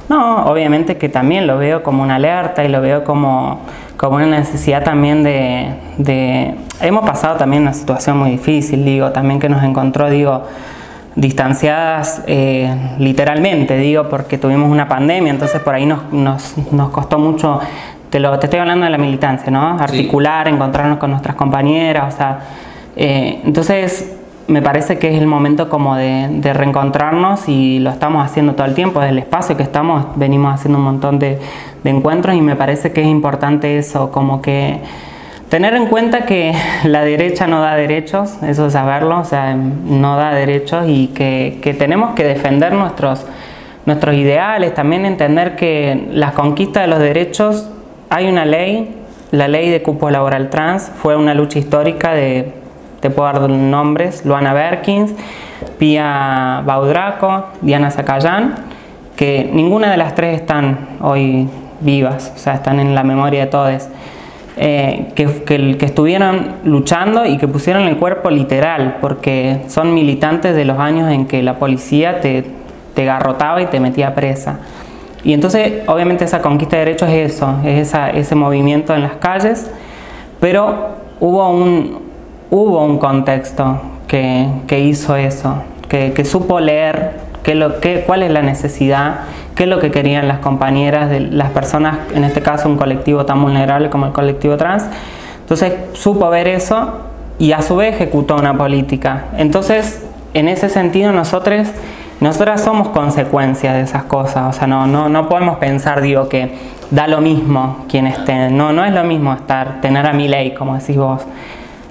No, 0.09 0.47
obviamente 0.47 0.97
que 0.97 1.09
también 1.09 1.47
lo 1.47 1.59
veo 1.59 1.83
como 1.83 2.03
una 2.03 2.17
alerta 2.17 2.65
y 2.65 2.69
lo 2.69 2.81
veo 2.81 3.05
como, 3.05 3.61
como 3.99 4.17
una 4.17 4.27
necesidad 4.27 4.83
también 4.85 5.23
de, 5.23 5.75
de, 5.99 6.55
Hemos 6.81 7.05
pasado 7.05 7.37
también 7.37 7.63
una 7.63 7.75
situación 7.75 8.17
muy 8.17 8.31
difícil, 8.31 8.85
digo, 8.85 9.11
también 9.11 9.41
que 9.41 9.49
nos 9.49 9.65
encontró, 9.65 10.09
digo, 10.09 10.45
distanciadas 11.17 12.23
eh, 12.29 12.73
literalmente, 13.01 13.77
digo, 13.77 14.09
porque 14.09 14.39
tuvimos 14.39 14.71
una 14.71 14.89
pandemia, 14.89 15.33
entonces 15.33 15.61
por 15.61 15.75
ahí 15.75 15.85
nos, 15.85 16.13
nos, 16.13 16.55
nos 16.71 16.91
costó 16.91 17.19
mucho, 17.19 17.59
te, 18.09 18.21
lo, 18.21 18.39
te 18.39 18.47
estoy 18.47 18.61
hablando 18.61 18.85
de 18.85 18.91
la 18.91 18.99
militancia, 18.99 19.51
¿no? 19.51 19.77
Articular, 19.81 20.47
sí. 20.47 20.55
encontrarnos 20.55 20.99
con 20.99 21.11
nuestras 21.11 21.35
compañeras, 21.35 22.15
o 22.15 22.17
sea, 22.17 22.39
eh, 22.95 23.41
entonces 23.45 24.18
me 24.49 24.63
parece 24.63 24.99
que 24.99 25.15
es 25.15 25.21
el 25.21 25.27
momento 25.27 25.69
como 25.69 25.95
de, 25.95 26.41
reencontrarnos 26.43 27.49
y 27.49 27.79
lo 27.81 27.91
estamos 27.91 28.25
haciendo 28.25 28.55
todo 28.55 28.67
el 28.67 28.75
tiempo, 28.75 29.01
desde 29.01 29.13
el 29.13 29.19
espacio 29.19 29.57
que 29.57 29.63
estamos 29.63 30.07
venimos 30.17 30.55
haciendo 30.55 30.79
un 30.79 30.85
montón 30.85 31.19
de, 31.19 31.39
de 31.85 31.91
encuentros 31.91 32.35
y 32.35 32.41
me 32.41 32.57
parece 32.57 32.93
que 32.93 33.03
es 33.03 33.07
importante 33.07 33.79
eso, 33.79 34.11
como 34.11 34.41
que 34.41 34.81
tener 35.51 35.75
en 35.75 35.87
cuenta 35.87 36.25
que 36.25 36.55
la 36.85 37.03
derecha 37.03 37.47
no 37.47 37.61
da 37.61 37.77
derechos, 37.77 38.43
eso 38.43 38.67
es 38.67 38.73
saberlo, 38.73 39.21
o 39.21 39.25
sea, 39.25 39.55
no 39.55 40.17
da 40.17 40.33
derechos 40.33 40.87
y 40.89 41.09
que, 41.09 41.59
que 41.63 41.75
tenemos 41.75 42.15
que 42.15 42.25
defender 42.25 42.73
nuestros, 42.73 43.27
nuestros 43.85 44.15
ideales, 44.15 44.73
también 44.73 45.05
entender 45.05 45.57
que 45.57 46.09
las 46.13 46.33
conquistas 46.33 46.85
de 46.85 46.89
los 46.89 47.01
derechos, 47.01 47.69
hay 48.09 48.29
una 48.29 48.47
ley, 48.47 48.95
la 49.31 49.47
ley 49.47 49.69
de 49.69 49.83
cupo 49.83 50.09
laboral 50.09 50.49
trans, 50.49 50.91
fue 50.97 51.17
una 51.17 51.35
lucha 51.35 51.59
histórica 51.59 52.15
de 52.15 52.58
te 53.01 53.11
puedo 53.11 53.33
dar 53.33 53.49
nombres, 53.49 54.25
Luana 54.25 54.53
Berkins, 54.53 55.15
Pia 55.79 56.63
Baudraco, 56.65 57.47
Diana 57.61 57.91
Zacayán, 57.91 58.55
que 59.17 59.49
ninguna 59.53 59.91
de 59.91 59.97
las 59.97 60.15
tres 60.15 60.41
están 60.41 60.89
hoy 61.01 61.49
vivas, 61.81 62.33
o 62.35 62.39
sea, 62.39 62.55
están 62.55 62.81
en 62.81 62.95
la 62.95 63.05
memoria 63.05 63.41
de 63.41 63.47
todos, 63.47 63.89
eh, 64.57 65.13
que, 65.15 65.27
que, 65.45 65.77
que, 65.79 65.87
estuvieron 65.87 66.57
luchando 66.65 67.25
y 67.25 67.39
que 67.39 67.47
pusieron 67.47 67.83
el 67.83 67.97
cuerpo 67.97 68.31
literal, 68.31 68.97
porque 69.01 69.61
son 69.69 69.95
militantes 69.95 70.57
de 70.57 70.65
los 70.65 70.79
años 70.79 71.11
en 71.13 71.27
que 71.27 71.43
la 71.45 71.59
policía 71.59 72.21
te, 72.21 72.45
te 72.95 73.05
garrotaba 73.05 73.63
y 73.63 73.67
te 73.67 73.79
metía 73.79 74.15
presa. 74.17 74.59
Y 75.23 75.33
entonces, 75.33 75.85
obviamente, 75.87 76.25
esa 76.25 76.43
conquista 76.43 76.77
de 76.77 76.87
derechos 76.87 77.09
es 77.09 77.35
eso, 77.35 77.57
es 77.65 77.89
esa, 77.89 78.11
ese 78.11 78.35
movimiento 78.35 78.95
en 78.95 79.03
las 79.03 79.15
calles, 79.15 79.71
pero 80.41 80.97
hubo 81.21 81.51
un, 81.51 82.08
hubo 82.51 82.85
un 82.85 82.99
contexto 82.99 83.81
que, 84.07 84.49
que 84.67 84.81
hizo 84.81 85.17
eso, 85.17 85.63
que, 85.89 86.13
que 86.13 86.25
supo 86.25 86.61
leer 86.61 87.29
qué 87.43 87.55
lo, 87.55 87.81
qué, 87.81 88.05
cuál 88.07 88.23
es 88.23 88.31
la 88.31 88.43
necesidad, 88.43 89.21
qué 89.55 89.65
es 89.65 89.69
lo 89.69 89.79
que 89.79 89.91
querían 89.91 90.29
las 90.29 90.39
compañeras 90.39 91.11
de 91.11 91.21
las 91.21 91.51
personas, 91.51 91.99
en 92.15 92.25
este 92.25 92.43
caso 92.43 92.69
un 92.69 92.77
colectivo 92.77 93.25
tan 93.25 93.43
vulnerable 93.43 93.91
como 93.91 94.07
el 94.07 94.13
colectivo 94.13 94.57
trans. 94.57 94.85
Entonces 95.41 95.75
supo 95.95 96.29
ver 96.31 96.47
eso 96.49 96.93
y 97.39 97.53
a 97.53 97.63
su 97.63 97.77
vez 97.77 97.95
ejecutó 97.95 98.37
una 98.37 98.57
política. 98.57 99.27
Entonces, 99.37 100.05
en 100.35 100.49
ese 100.49 100.69
sentido, 100.69 101.13
nosotros, 101.13 101.69
nosotras 102.21 102.63
somos 102.63 102.89
consecuencia 102.89 103.73
de 103.73 103.83
esas 103.83 104.03
cosas. 104.05 104.55
O 104.55 104.59
sea, 104.59 104.67
no, 104.67 104.87
no, 104.87 105.09
no 105.09 105.29
podemos 105.29 105.57
pensar, 105.57 106.03
digo, 106.03 106.29
que 106.29 106.53
da 106.91 107.07
lo 107.09 107.21
mismo 107.21 107.87
quien 107.89 108.07
esté. 108.07 108.51
No, 108.51 108.73
no 108.73 108.85
es 108.85 108.93
lo 108.93 109.05
mismo 109.05 109.33
estar, 109.33 109.81
tener 109.81 110.05
a 110.07 110.13
mi 110.13 110.29
ley, 110.29 110.53
como 110.53 110.77
decís 110.77 110.97
vos 110.97 111.23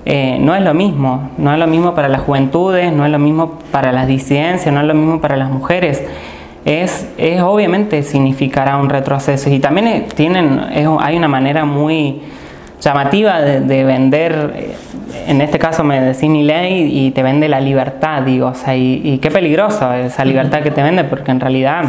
eh, 0.05 0.38
no 0.39 0.55
es 0.55 0.62
lo 0.62 0.73
mismo, 0.73 1.31
no 1.38 1.51
es 1.51 1.60
lo 1.60 1.67
mismo 1.67 1.93
para 1.93 2.07
las 2.07 2.21
juventudes, 2.21 2.93
no 2.93 3.05
es 3.05 3.12
lo 3.12 3.19
mismo 3.19 3.60
para 3.71 3.91
las 3.91 4.07
disidencias, 4.07 4.73
no 4.73 4.81
es 4.81 4.88
lo 4.88 4.93
mismo 4.93 5.19
para 5.19 5.36
las 5.36 5.49
mujeres. 5.49 6.03
Es, 6.65 7.07
es 7.17 7.41
obviamente 7.41 8.03
significará 8.03 8.77
un 8.77 8.89
retroceso 8.89 9.49
y 9.49 9.60
también 9.60 10.05
tienen, 10.15 10.62
es, 10.73 10.88
hay 10.99 11.17
una 11.17 11.27
manera 11.27 11.65
muy 11.65 12.21
llamativa 12.81 13.41
de, 13.41 13.62
de, 13.62 13.83
vender, 13.83 14.53
eh, 14.55 14.75
en 15.27 15.41
este 15.41 15.60
caso 15.60 15.83
me 15.83 15.99
decís 15.99 16.29
mi 16.29 16.43
ley 16.43 16.89
y 16.91 17.12
te 17.12 17.23
vende 17.23 17.49
la 17.49 17.60
libertad, 17.60 18.21
digo, 18.21 18.47
o 18.47 18.55
sea, 18.55 18.75
y, 18.75 19.01
y 19.03 19.17
qué 19.17 19.31
peligroso 19.31 19.91
esa 19.93 20.23
libertad 20.25 20.62
que 20.62 20.71
te 20.71 20.83
vende 20.83 21.03
porque 21.03 21.31
en 21.31 21.39
realidad 21.39 21.83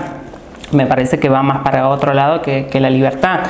me 0.72 0.86
parece 0.86 1.18
que 1.18 1.28
va 1.28 1.42
más 1.42 1.58
para 1.58 1.88
otro 1.88 2.14
lado 2.14 2.42
que, 2.42 2.66
que 2.66 2.80
la 2.80 2.90
libertad 2.90 3.40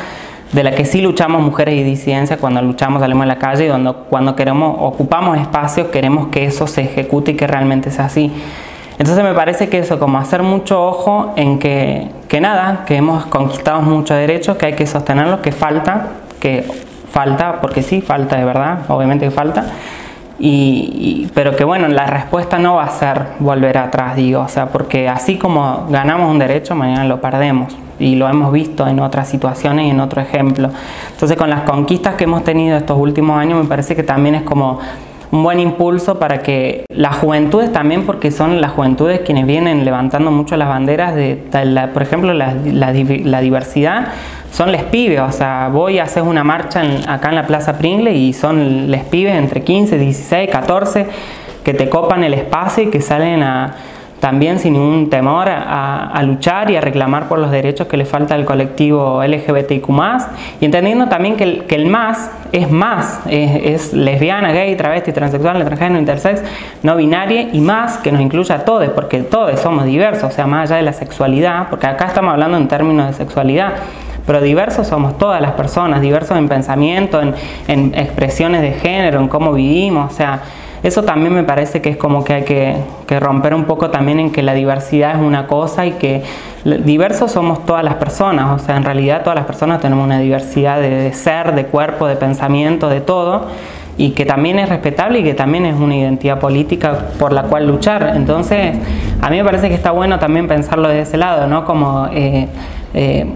de 0.53 0.65
la 0.65 0.73
que 0.73 0.85
sí 0.85 1.01
luchamos 1.01 1.43
mujeres 1.43 1.75
y 1.75 1.83
disidencias 1.83 2.39
cuando 2.39 2.63
luchamos, 2.63 3.01
salimos 3.01 3.25
a 3.25 3.27
la 3.27 3.39
calle 3.39 3.67
y 3.67 3.93
cuando, 4.09 4.35
queremos, 4.35 4.77
ocupamos 4.79 5.39
espacios, 5.39 5.89
queremos 5.89 6.29
que 6.29 6.45
eso 6.45 6.67
se 6.67 6.83
ejecute 6.83 7.33
y 7.33 7.35
que 7.35 7.47
realmente 7.47 7.91
sea 7.91 8.07
así. 8.07 8.33
Entonces 8.99 9.23
me 9.23 9.35
parece 9.35 9.69
que 9.69 9.79
eso, 9.79 9.99
como 9.99 10.19
hacer 10.19 10.43
mucho 10.43 10.85
ojo 10.85 11.33
en 11.37 11.59
que, 11.59 12.09
que 12.29 12.41
nada, 12.41 12.85
que 12.87 12.97
hemos 12.97 13.27
conquistado 13.27 13.83
muchos 13.83 14.17
derechos, 14.17 14.57
que 14.57 14.67
hay 14.67 14.73
que 14.73 14.87
sostenerlos, 14.87 15.41
que 15.41 15.53
falta, 15.53 16.09
que 16.41 16.65
falta, 17.13 17.61
porque 17.61 17.83
sí, 17.83 18.01
falta 18.01 18.37
de 18.37 18.45
verdad, 18.45 18.81
obviamente 18.89 19.27
que 19.27 19.31
falta, 19.31 19.67
y, 20.41 21.27
y, 21.27 21.31
pero 21.33 21.55
que 21.55 21.65
bueno, 21.65 21.89
la 21.89 22.07
respuesta 22.07 22.59
no 22.59 22.77
va 22.77 22.85
a 22.85 22.91
ser 22.91 23.23
volver 23.39 23.79
atrás, 23.79 24.17
digo, 24.17 24.41
o 24.41 24.49
sea, 24.49 24.67
porque 24.67 25.09
así 25.09 25.37
como 25.37 25.87
ganamos 25.91 26.31
un 26.31 26.39
derecho, 26.39 26.75
mañana 26.75 27.05
lo 27.05 27.21
perdemos 27.21 27.77
y 27.99 28.17
lo 28.17 28.29
hemos 28.29 28.53
visto 28.53 28.87
en 28.87 29.01
otras 29.01 29.29
situaciones 29.29 29.87
y 29.87 29.91
en 29.91 30.01
otro 30.01 30.21
ejemplo. 30.21 30.71
Entonces 31.11 31.37
con 31.37 31.51
las 31.51 31.63
conquistas 31.63 32.15
que 32.15 32.25
hemos 32.25 32.45
tenido 32.45 32.77
estos 32.77 32.99
últimos 32.99 33.39
años 33.39 33.63
me 33.63 33.69
parece 33.69 33.97
que 33.97 34.03
también 34.03 34.35
es 34.35 34.43
como 34.43 34.79
un 35.31 35.43
buen 35.43 35.61
impulso 35.61 36.19
para 36.19 36.43
que 36.43 36.85
las 36.89 37.17
juventudes 37.17 37.73
también, 37.73 38.07
porque 38.07 38.31
son 38.31 38.61
las 38.61 38.73
juventudes 38.73 39.21
quienes 39.21 39.47
vienen 39.47 39.85
levantando 39.85 40.31
mucho 40.31 40.57
las 40.57 40.69
banderas 40.69 41.15
de, 41.15 41.45
de 41.51 41.65
la, 41.67 41.93
por 41.93 42.03
ejemplo, 42.03 42.33
la, 42.33 42.55
la, 42.55 42.93
la, 42.93 43.41
diversidad, 43.41 44.09
son 44.51 44.73
les 44.73 44.85
pibes, 44.85 45.21
o 45.21 45.31
sea, 45.31 45.69
voy 45.71 45.99
a 45.99 46.05
hacer 46.05 46.23
una 46.23 46.45
marcha 46.45 46.83
en, 46.83 47.09
acá 47.09 47.29
en 47.29 47.35
la 47.35 47.47
Plaza 47.47 47.77
Pringle 47.77 48.15
y 48.15 48.33
son 48.33 48.91
les 48.91 49.05
pibes 49.05 49.35
entre 49.35 49.63
15, 49.63 49.99
16, 49.99 50.49
14 50.51 51.07
que 51.63 51.75
te 51.75 51.91
copan 51.91 52.25
el 52.25 52.33
espacio 52.33 52.85
y 52.85 52.87
que 52.91 53.03
salen 53.03 53.43
a, 53.43 53.75
también 54.21 54.59
sin 54.59 54.73
ningún 54.73 55.11
temor 55.11 55.49
a, 55.49 56.07
a, 56.11 56.23
luchar 56.23 56.71
y 56.71 56.77
a 56.77 56.81
reclamar 56.81 57.29
por 57.29 57.39
los 57.39 57.51
derechos 57.51 57.87
que 57.87 57.97
le 57.97 58.05
falta 58.05 58.35
al 58.35 58.45
colectivo 58.45 59.23
LGBTIQ+, 59.23 59.89
y 60.61 60.65
entendiendo 60.65 61.09
también 61.09 61.37
que 61.37 61.45
el, 61.45 61.65
que 61.65 61.77
el 61.77 61.87
más 61.87 62.31
es 62.53 62.71
más, 62.71 63.21
es, 63.29 63.65
es, 63.65 63.93
lesbiana, 63.93 64.53
gay, 64.53 64.75
travesti, 64.77 65.13
transexual, 65.13 65.65
transgénero, 65.65 66.01
intersex, 66.01 66.43
no 66.83 66.97
binaria 66.97 67.49
y 67.53 67.61
más 67.61 67.99
que 67.99 68.11
nos 68.11 68.21
incluya 68.21 68.57
a 68.57 68.65
todos, 68.65 68.89
porque 68.89 69.21
todos 69.21 69.61
somos 69.61 69.85
diversos, 69.85 70.25
o 70.25 70.35
sea, 70.35 70.47
más 70.47 70.71
allá 70.71 70.79
de 70.79 70.83
la 70.83 70.93
sexualidad, 70.93 71.69
porque 71.69 71.87
acá 71.87 72.07
estamos 72.07 72.33
hablando 72.33 72.57
en 72.57 72.67
términos 72.69 73.07
de 73.07 73.13
sexualidad, 73.13 73.75
pero 74.27 74.41
diversos 74.41 74.87
somos 74.87 75.17
todas 75.17 75.41
las 75.41 75.53
personas, 75.53 76.01
diversos 76.01 76.37
en 76.37 76.49
pensamiento, 76.49 77.21
en, 77.21 77.35
en 77.67 77.95
expresiones 77.95 78.63
de 78.63 78.73
género, 78.73 79.21
en 79.21 79.29
cómo 79.29 79.53
vivimos, 79.53 80.13
o 80.13 80.15
sea, 80.15 80.43
eso 80.83 81.03
también 81.03 81.35
me 81.35 81.45
parece 81.45 81.81
que 81.83 81.91
es 81.91 81.97
como 81.97 82.25
que 82.25 82.35
hay 82.35 82.45
que, 82.45 82.77
romper 83.21 83.55
un 83.55 83.65
poco 83.65 83.91
también 83.91 84.21
en 84.21 84.31
que 84.31 84.43
la 84.43 84.55
diversidad 84.55 85.17
es 85.17 85.21
una 85.21 85.47
cosa 85.47 85.87
y 85.87 85.93
que 85.93 86.23
diversos 86.65 87.33
somos 87.33 87.65
todas 87.65 87.83
las 87.85 87.95
personas, 87.95 88.61
o 88.61 88.65
sea, 88.65 88.77
en 88.77 88.85
realidad 88.85 89.23
todas 89.23 89.37
las 89.37 89.47
personas 89.47 89.81
tenemos 89.81 90.05
una 90.05 90.19
diversidad 90.19 90.81
de, 90.81 90.91
de 90.91 91.13
ser, 91.13 91.55
de 91.55 91.67
cuerpo, 91.67 92.07
de 92.07 92.17
pensamiento, 92.17 92.89
de 92.89 93.01
todo 93.01 93.47
y 93.99 94.11
que 94.11 94.25
también 94.25 94.61
es 94.61 94.69
respetable 94.69 95.19
y 95.19 95.25
que 95.25 95.35
también 95.35 95.67
es 95.67 95.75
una 95.75 95.97
identidad 95.97 96.39
política 96.39 97.09
por 97.19 97.33
la 97.33 97.43
cual 97.43 97.67
luchar. 97.67 98.13
Entonces, 98.15 98.77
a 99.21 99.29
mí 99.29 99.37
me 99.37 99.45
parece 99.45 99.69
que 99.69 99.75
está 99.75 99.91
bueno 99.91 100.21
también 100.21 100.47
pensarlo 100.47 100.89
de 100.89 101.01
ese 101.01 101.17
lado, 101.17 101.49
¿no? 101.49 101.65
Como 101.65 102.07
eh, 102.13 102.47
eh, 102.95 103.27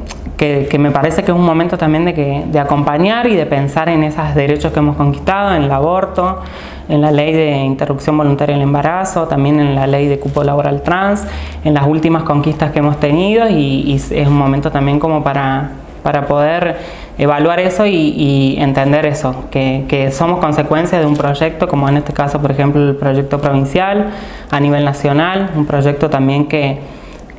que, 0.43 0.67
que, 0.69 0.77
me 0.77 0.91
parece 0.91 1.23
que 1.23 1.31
es 1.31 1.37
un 1.37 1.45
momento 1.45 1.79
también 1.79 2.05
de, 2.05 2.15
que, 2.15 2.43
de 2.47 2.59
acompañar 2.59 3.29
y 3.29 3.37
de 3.37 3.47
pensar 3.47 3.89
en 3.89 4.03
esos 4.03 4.35
derechos 4.35 4.73
que 4.73 4.81
hemos 4.81 4.97
conquistado, 4.97 5.55
en 5.55 5.63
el 5.63 5.71
aborto, 5.71 6.41
en 6.89 7.01
la 7.01 7.13
ley 7.13 7.33
de 7.33 7.59
interrupción 7.59 8.19
voluntaria 8.19 8.57
del 8.57 8.65
embarazo, 8.65 9.29
también 9.29 9.61
en 9.61 9.77
la 9.77 9.87
ley 9.87 10.09
de 10.09 10.19
cupo 10.19 10.43
laboral 10.43 10.83
trans, 10.83 11.29
en 11.63 11.75
las 11.75 11.87
últimas 11.87 12.25
conquistas 12.25 12.73
que 12.73 12.81
hemos 12.81 12.99
tenido 12.99 13.49
y, 13.49 13.85
y 13.87 13.95
es 13.95 14.27
un 14.27 14.37
momento 14.37 14.73
también 14.73 14.99
como 14.99 15.23
para, 15.23 15.75
para 16.03 16.27
poder 16.27 16.77
evaluar 17.19 17.61
eso 17.61 17.87
y, 17.87 18.57
entender 18.59 19.07
eso, 19.07 19.45
que, 19.53 20.11
somos 20.11 20.41
consecuencia 20.41 20.99
de 20.99 21.07
un 21.07 21.17
proyecto, 21.17 21.69
como 21.69 21.89
en 21.89 21.99
este 21.99 22.13
caso, 22.13 22.41
por 22.41 22.51
ejemplo, 22.51 22.83
el 22.83 22.97
proyecto 22.97 23.41
provincial 23.41 24.11
a 24.51 24.59
nivel 24.59 24.85
nacional, 24.85 25.53
un 25.55 25.67
proyecto 25.67 26.11
también 26.11 26.49
que, 26.49 26.81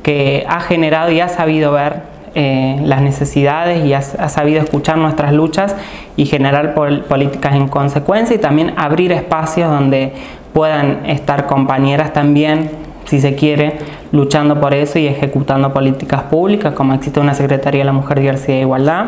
que 0.02 0.46
ha 0.48 0.60
generado 0.60 1.10
y 1.10 1.20
ha 1.20 1.28
sabido 1.28 1.70
ver 1.72 2.13
eh, 2.34 2.80
las 2.82 3.00
necesidades 3.00 3.84
y 3.84 3.92
ha, 3.92 4.02
sabido 4.02 4.60
escuchar 4.60 4.98
nuestras 4.98 5.32
luchas 5.32 5.76
y 6.16 6.26
generar 6.26 6.74
políticas 6.74 7.54
en 7.54 7.68
consecuencia 7.68 8.36
y 8.36 8.38
también 8.38 8.74
abrir 8.76 9.12
espacios 9.12 9.70
donde 9.70 10.12
puedan 10.52 11.06
estar 11.06 11.46
compañeras 11.46 12.12
también, 12.12 12.70
si 13.04 13.20
se 13.20 13.34
quiere, 13.34 13.78
luchando 14.12 14.60
por 14.60 14.74
eso 14.74 14.98
y 14.98 15.06
ejecutando 15.06 15.72
políticas 15.72 16.22
públicas, 16.22 16.74
como 16.74 16.94
existe 16.94 17.20
una 17.20 17.34
Secretaría 17.34 17.80
de 17.80 17.84
la 17.84 17.92
Mujer, 17.92 18.20
Diversidad 18.20 18.58
e 18.58 18.60
Igualdad 18.60 19.06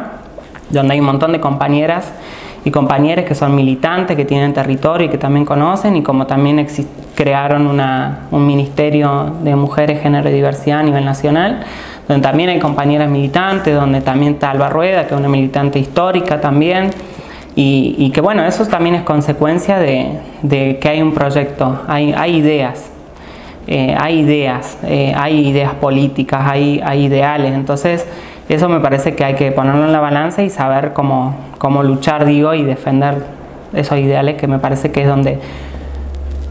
donde 0.71 0.95
hay 0.95 1.01
un 1.01 1.07
montón 1.07 1.33
de 1.33 1.41
compañeras 1.41 2.13
y 2.65 2.71
compañeros 2.71 3.25
que 3.25 3.35
son 3.35 3.55
militantes, 3.55 4.17
que 4.17 4.25
tienen 4.25 4.53
territorio 4.53 5.07
y 5.07 5.11
que 5.11 5.19
también 5.19 5.45
conocen, 5.45 5.95
y 5.97 6.03
como 6.03 6.27
también 6.27 6.67
crearon 7.15 7.67
un 8.31 8.47
Ministerio 8.47 9.35
de 9.43 9.55
Mujeres, 9.55 10.03
Género 10.03 10.29
y 10.29 10.33
Diversidad 10.33 10.81
a 10.81 10.83
nivel 10.83 11.05
nacional, 11.05 11.65
donde 12.09 12.23
también 12.23 12.49
hay 12.51 12.59
compañeras 12.59 13.11
militantes, 13.11 13.75
donde 13.75 14.01
también 14.01 14.35
está 14.35 14.51
Alba 14.51 14.69
Rueda, 14.69 15.07
que 15.07 15.15
es 15.15 15.21
una 15.21 15.29
militante 15.29 15.79
histórica 15.79 16.41
también, 16.41 16.91
y, 17.59 18.11
que 18.11 18.21
bueno, 18.21 18.45
eso 18.45 18.67
también 18.67 18.97
es 18.97 19.03
consecuencia 19.03 19.79
de, 19.79 20.79
que 20.79 20.89
hay 20.89 21.01
un 21.01 21.15
proyecto, 21.15 21.81
hay, 21.89 22.37
ideas, 22.37 22.91
eh, 23.67 23.97
hay 23.99 24.19
ideas, 24.21 24.79
eh, 24.85 25.15
hay 25.17 25.49
ideas 25.49 25.73
políticas, 25.75 26.43
hay, 26.45 26.83
hay 26.85 27.07
ideales, 27.07 27.55
entonces 27.55 28.07
eso 28.51 28.69
me 28.69 28.81
parece 28.81 29.15
que 29.15 29.25
hay 29.25 29.35
que 29.35 29.53
ponerlo 29.53 29.87
en 29.87 29.93
la 29.93 30.01
balanza 30.01 30.43
y 30.43 30.51
saber 30.51 30.93
cómo, 30.93 31.35
cómo 31.57 31.83
luchar, 31.83 32.27
digo, 32.27 32.53
y 32.53 32.63
defender 32.63 33.25
esos 33.73 33.99
ideales 33.99 34.37
que 34.37 34.47
me 34.47 34.59
parece 34.59 34.93
que 34.93 35.03
es 35.03 35.09
donde 35.09 35.39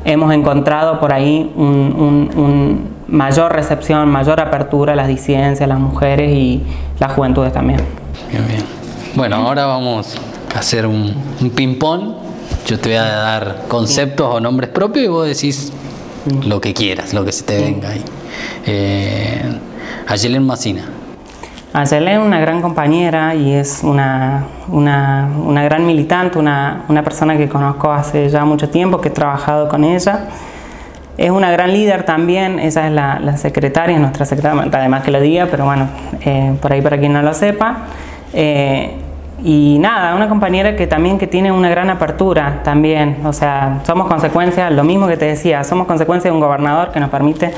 hemos 0.06 0.34
encontrado 0.34 1.00
por 1.00 1.14
ahí 1.14 1.52
un, 1.56 2.95
mayor 3.08 3.54
recepción, 3.54 4.10
mayor 4.10 4.40
apertura 4.40 4.94
a 4.94 4.96
las 4.96 5.08
disidencias, 5.08 5.68
las 5.68 5.80
mujeres 5.80 6.32
y 6.32 6.64
las 7.00 7.12
juventudes 7.14 7.54
también. 7.54 7.82
Bien, 8.32 8.48
bien. 8.48 8.64
Bueno, 9.16 9.38
ahora 9.38 9.66
vamos 9.66 10.16
a 10.54 10.60
hacer 10.60 10.86
un, 10.86 11.14
ping-pong. 11.56 12.16
Yo 12.68 12.80
te 12.80 12.90
voy 12.90 12.98
a 12.98 13.04
dar 13.04 13.64
conceptos 13.68 14.28
o 14.36 14.40
nombres 14.40 14.70
propios 14.72 15.06
y 15.06 15.08
vos 15.08 15.28
decís 15.28 15.72
lo 16.46 16.60
que 16.60 16.74
quieras, 16.74 17.14
lo 17.14 17.24
que 17.24 17.32
se 17.32 17.44
te 17.44 17.62
venga 17.62 17.90
ahí. 17.90 18.04
Eh, 18.66 19.60
Ayelen 20.08 20.46
Macina. 20.46 20.84
Ayelen 21.74 22.22
es 22.22 22.26
una 22.26 22.40
gran 22.40 22.62
compañera 22.62 23.36
y 23.36 23.54
es 23.54 23.82
una, 23.84 24.46
una, 24.70 25.30
una 25.38 25.64
gran 25.64 25.86
militante, 25.86 26.40
una, 26.40 26.86
una, 26.88 27.04
persona 27.04 27.38
que 27.38 27.50
conozco 27.50 27.92
hace 27.92 28.30
ya 28.30 28.46
mucho 28.46 28.70
tiempo, 28.70 29.02
que 29.02 29.10
he 29.10 29.12
trabajado 29.12 29.68
con 29.68 29.84
ella. 29.84 30.30
Es 31.18 31.30
una 31.30 31.50
gran 31.52 31.72
líder 31.72 32.04
también, 32.04 32.60
ella 32.60 32.88
es 32.88 32.92
la, 32.92 33.20
la 33.20 33.38
secretaria, 33.38 33.98
nuestra 34.00 34.26
secretaria, 34.26 34.70
además 34.72 35.04
que 35.04 35.12
lo 35.12 35.22
diga, 35.22 35.48
pero 35.50 35.66
bueno, 35.66 35.88
eh, 36.22 36.54
por 36.62 36.74
ahí 36.74 36.82
para 36.82 36.98
quien 36.98 37.14
no 37.14 37.22
lo 37.22 37.34
sepa. 37.34 37.78
Eh, 38.34 38.96
y 39.44 39.78
nada, 39.80 40.16
una 40.16 40.28
compañera 40.28 40.76
que 40.76 40.88
también 40.88 41.18
que 41.18 41.28
tiene 41.28 41.52
una 41.52 41.70
gran 41.70 41.90
apertura 41.90 42.62
también, 42.64 43.18
o 43.24 43.32
sea, 43.32 43.80
somos 43.86 44.08
consecuencia, 44.08 44.70
lo 44.70 44.84
mismo 44.84 45.08
que 45.08 45.18
te 45.18 45.26
decía, 45.26 45.64
somos 45.64 45.88
consecuencia 45.88 46.30
de 46.30 46.36
un 46.36 46.42
gobernador 46.42 46.92
que 46.92 47.00
nos 47.00 47.10
permite 47.10 47.52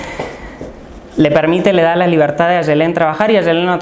le 1.17 1.31
permite, 1.31 1.73
le 1.73 1.81
da 1.81 1.95
la 1.95 2.07
libertad 2.07 2.47
de 2.47 2.57
Ayelén 2.57 2.93
trabajar 2.93 3.31
y 3.31 3.37
Ayelén 3.37 3.65
lo, 3.65 3.77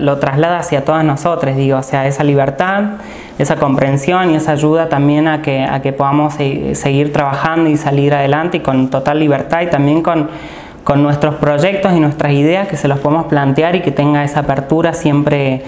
lo 0.00 0.18
traslada 0.18 0.58
hacia 0.58 0.84
todas 0.84 1.02
nosotros, 1.02 1.56
digo, 1.56 1.78
o 1.78 1.82
sea, 1.82 2.06
esa 2.06 2.22
libertad, 2.24 2.82
esa 3.38 3.56
comprensión 3.56 4.30
y 4.30 4.36
esa 4.36 4.52
ayuda 4.52 4.88
también 4.88 5.28
a 5.28 5.42
que, 5.42 5.62
a 5.64 5.80
que 5.80 5.92
podamos 5.92 6.34
seguir 6.34 7.12
trabajando 7.12 7.70
y 7.70 7.76
salir 7.76 8.12
adelante 8.12 8.58
y 8.58 8.60
con 8.60 8.90
total 8.90 9.20
libertad 9.20 9.62
y 9.62 9.66
también 9.68 10.02
con, 10.02 10.28
con 10.82 11.02
nuestros 11.02 11.36
proyectos 11.36 11.92
y 11.92 12.00
nuestras 12.00 12.32
ideas 12.32 12.66
que 12.66 12.76
se 12.76 12.88
los 12.88 12.98
podemos 12.98 13.26
plantear 13.26 13.76
y 13.76 13.82
que 13.82 13.92
tenga 13.92 14.24
esa 14.24 14.40
apertura 14.40 14.92
siempre, 14.92 15.62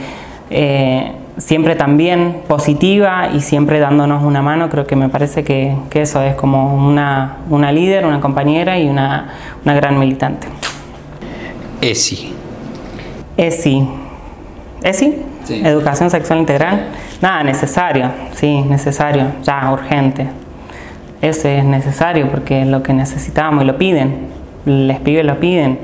eh, 0.51 1.13
siempre 1.37 1.77
también 1.77 2.43
positiva 2.49 3.29
y 3.33 3.41
siempre 3.41 3.79
dándonos 3.79 4.25
una 4.25 4.43
mano. 4.43 4.69
Creo 4.69 4.87
que 4.87 4.97
me 4.97 5.09
parece 5.09 5.45
que, 5.45 5.77
que 5.91 6.03
eso 6.03 6.23
es 6.23 6.35
como 6.35 6.75
una, 6.75 7.37
una 7.51 7.71
líder, 7.71 8.05
una 8.05 8.21
compañera 8.21 8.79
y 8.79 8.89
una, 8.89 9.35
una 9.65 9.75
gran 9.75 9.99
militante. 9.99 10.49
ESI. 11.83 12.35
ESI. 13.37 13.89
¿ESI? 14.83 15.23
Sí. 15.45 15.63
Educación 15.65 16.11
sexual 16.11 16.41
integral. 16.41 16.87
Nada, 17.21 17.43
necesario, 17.43 18.11
sí, 18.35 18.63
necesario, 18.63 19.27
ya, 19.43 19.71
urgente. 19.71 20.27
Ese 21.21 21.59
es 21.59 21.65
necesario 21.65 22.31
porque 22.31 22.63
es 22.63 22.67
lo 22.67 22.83
que 22.83 22.95
necesitamos 22.95 23.63
y 23.63 23.67
lo 23.67 23.77
piden. 23.77 24.29
Les 24.65 24.99
pibes 25.01 25.25
lo 25.25 25.39
piden. 25.39 25.79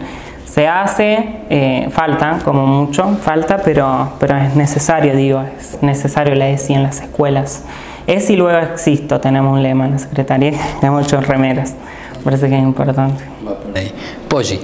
Se 0.46 0.66
hace, 0.66 1.42
eh, 1.50 1.88
falta, 1.90 2.38
como 2.42 2.66
mucho, 2.66 3.18
falta, 3.20 3.58
pero, 3.58 4.12
pero 4.18 4.36
es 4.38 4.56
necesario, 4.56 5.14
digo, 5.14 5.44
es 5.58 5.82
necesario 5.82 6.34
la 6.34 6.48
ESI 6.48 6.72
en 6.72 6.82
las 6.82 7.02
escuelas. 7.02 7.64
ESI 8.06 8.36
luego 8.36 8.58
existo, 8.58 9.20
tenemos 9.20 9.52
un 9.52 9.62
lema 9.62 9.84
en 9.84 9.92
la 9.92 9.98
Secretaría, 9.98 10.52
tenemos 10.80 11.04
ocho 11.06 11.20
remeras. 11.20 11.74
Parece 12.24 12.48
que 12.48 12.56
es 12.56 12.62
importante. 12.62 13.22
Polly. 14.28 14.58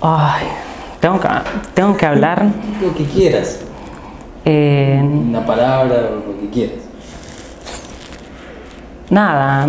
Ay, 0.00 0.46
tengo 1.00 1.20
que, 1.20 1.28
tengo 1.74 1.96
que 1.96 2.06
hablar. 2.06 2.42
Lo 2.80 2.94
que 2.94 3.04
quieras. 3.04 3.60
Eh, 4.44 5.00
Una 5.02 5.44
palabra 5.44 5.94
o 6.10 6.32
lo 6.32 6.40
que 6.40 6.50
quieras. 6.50 6.78
Nada, 9.10 9.66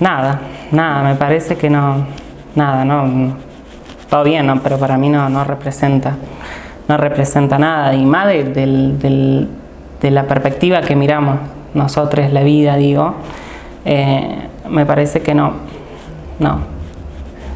nada, 0.00 0.40
nada, 0.72 1.02
me 1.02 1.14
parece 1.14 1.56
que 1.56 1.70
no, 1.70 2.06
nada, 2.54 2.84
no, 2.84 3.34
todo 4.10 4.24
bien, 4.24 4.46
¿no? 4.46 4.60
pero 4.62 4.78
para 4.78 4.98
mí 4.98 5.08
no, 5.08 5.28
no 5.30 5.42
representa, 5.42 6.16
no 6.86 6.96
representa 6.98 7.58
nada, 7.58 7.94
y 7.94 8.04
más 8.04 8.26
de, 8.26 9.48
de 10.00 10.10
la 10.10 10.24
perspectiva 10.24 10.82
que 10.82 10.94
miramos 10.94 11.38
nosotros 11.74 12.30
la 12.30 12.42
vida, 12.42 12.76
digo, 12.76 13.14
eh, 13.84 14.48
me 14.68 14.84
parece 14.84 15.20
que 15.20 15.34
no, 15.34 15.52
no, 16.38 16.60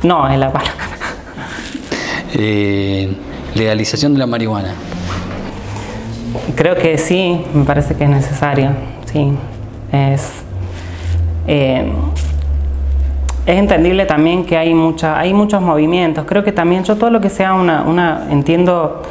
no 0.02 0.28
es 0.28 0.38
la 0.38 0.50
palabra. 0.52 0.72
Eh, 2.34 3.14
legalización 3.54 4.14
de 4.14 4.18
la 4.18 4.26
marihuana. 4.26 4.72
Creo 6.56 6.74
que 6.76 6.98
sí, 6.98 7.40
me 7.54 7.64
parece 7.64 7.94
que 7.94 8.04
es 8.04 8.10
necesario, 8.10 8.70
sí. 9.06 9.32
Es, 9.92 10.42
eh, 11.46 11.92
es 13.46 13.56
entendible 13.58 14.06
también 14.06 14.44
que 14.44 14.56
hay, 14.56 14.74
mucha, 14.74 15.18
hay 15.18 15.34
muchos 15.34 15.62
movimientos. 15.62 16.24
Creo 16.26 16.44
que 16.44 16.52
también 16.52 16.84
yo 16.84 16.96
todo 16.96 17.10
lo 17.10 17.20
que 17.20 17.30
sea 17.30 17.54
una, 17.54 17.82
una, 17.82 18.26
entiendo, 18.30 19.02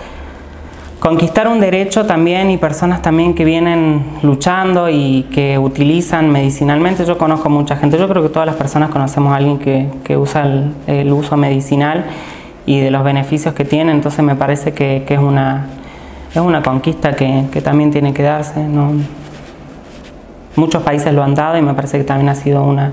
conquistar 1.00 1.48
un 1.48 1.60
derecho 1.60 2.06
también 2.06 2.52
y 2.52 2.58
personas 2.58 3.02
también 3.02 3.34
que 3.34 3.44
vienen 3.44 4.04
luchando 4.22 4.90
y 4.90 5.24
que 5.34 5.58
utilizan 5.58 6.30
medicinalmente. 6.30 7.06
Yo 7.06 7.18
conozco 7.18 7.50
mucha 7.50 7.76
gente, 7.76 7.98
yo 7.98 8.08
creo 8.08 8.24
que 8.24 8.30
todas 8.30 8.46
las 8.46 8.56
personas 8.56 8.90
conocemos 8.90 9.34
a 9.34 9.38
alguien 9.38 9.58
que, 9.58 9.88
que 10.04 10.18
usa 10.18 10.44
el, 10.44 10.74
el 10.88 11.12
uso 11.12 11.38
medicinal 11.38 12.06
y 12.66 12.80
de 12.80 12.92
los 12.92 13.04
beneficios 13.04 13.54
que 13.54 13.66
tiene, 13.66 13.92
entonces 13.92 14.24
me 14.24 14.36
parece 14.36 14.74
que, 14.74 15.04
es, 15.08 15.20
una, 15.20 15.68
es 16.34 16.42
una 16.42 16.62
conquista 16.62 17.16
que, 17.16 17.62
también 17.64 17.92
tiene 17.92 18.14
que 18.14 18.24
darse. 18.24 18.62
¿no? 18.62 18.94
Muchos 20.56 20.84
países 20.84 21.14
lo 21.14 21.24
han 21.24 21.36
dado 21.36 21.58
y 21.58 21.62
me 21.62 21.74
parece 21.74 21.98
que 21.98 22.04
también 22.04 22.30
ha 22.30 22.36
sido 22.36 22.64
una, 22.64 22.92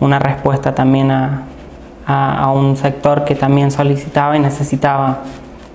una 0.00 0.18
respuesta 0.18 0.74
también 0.74 1.10
a, 1.10 1.42
a, 2.06 2.50
un 2.52 2.76
sector 2.76 3.24
que 3.24 3.34
también 3.34 3.70
solicitaba 3.70 4.36
y 4.36 4.40
necesitaba, 4.40 5.22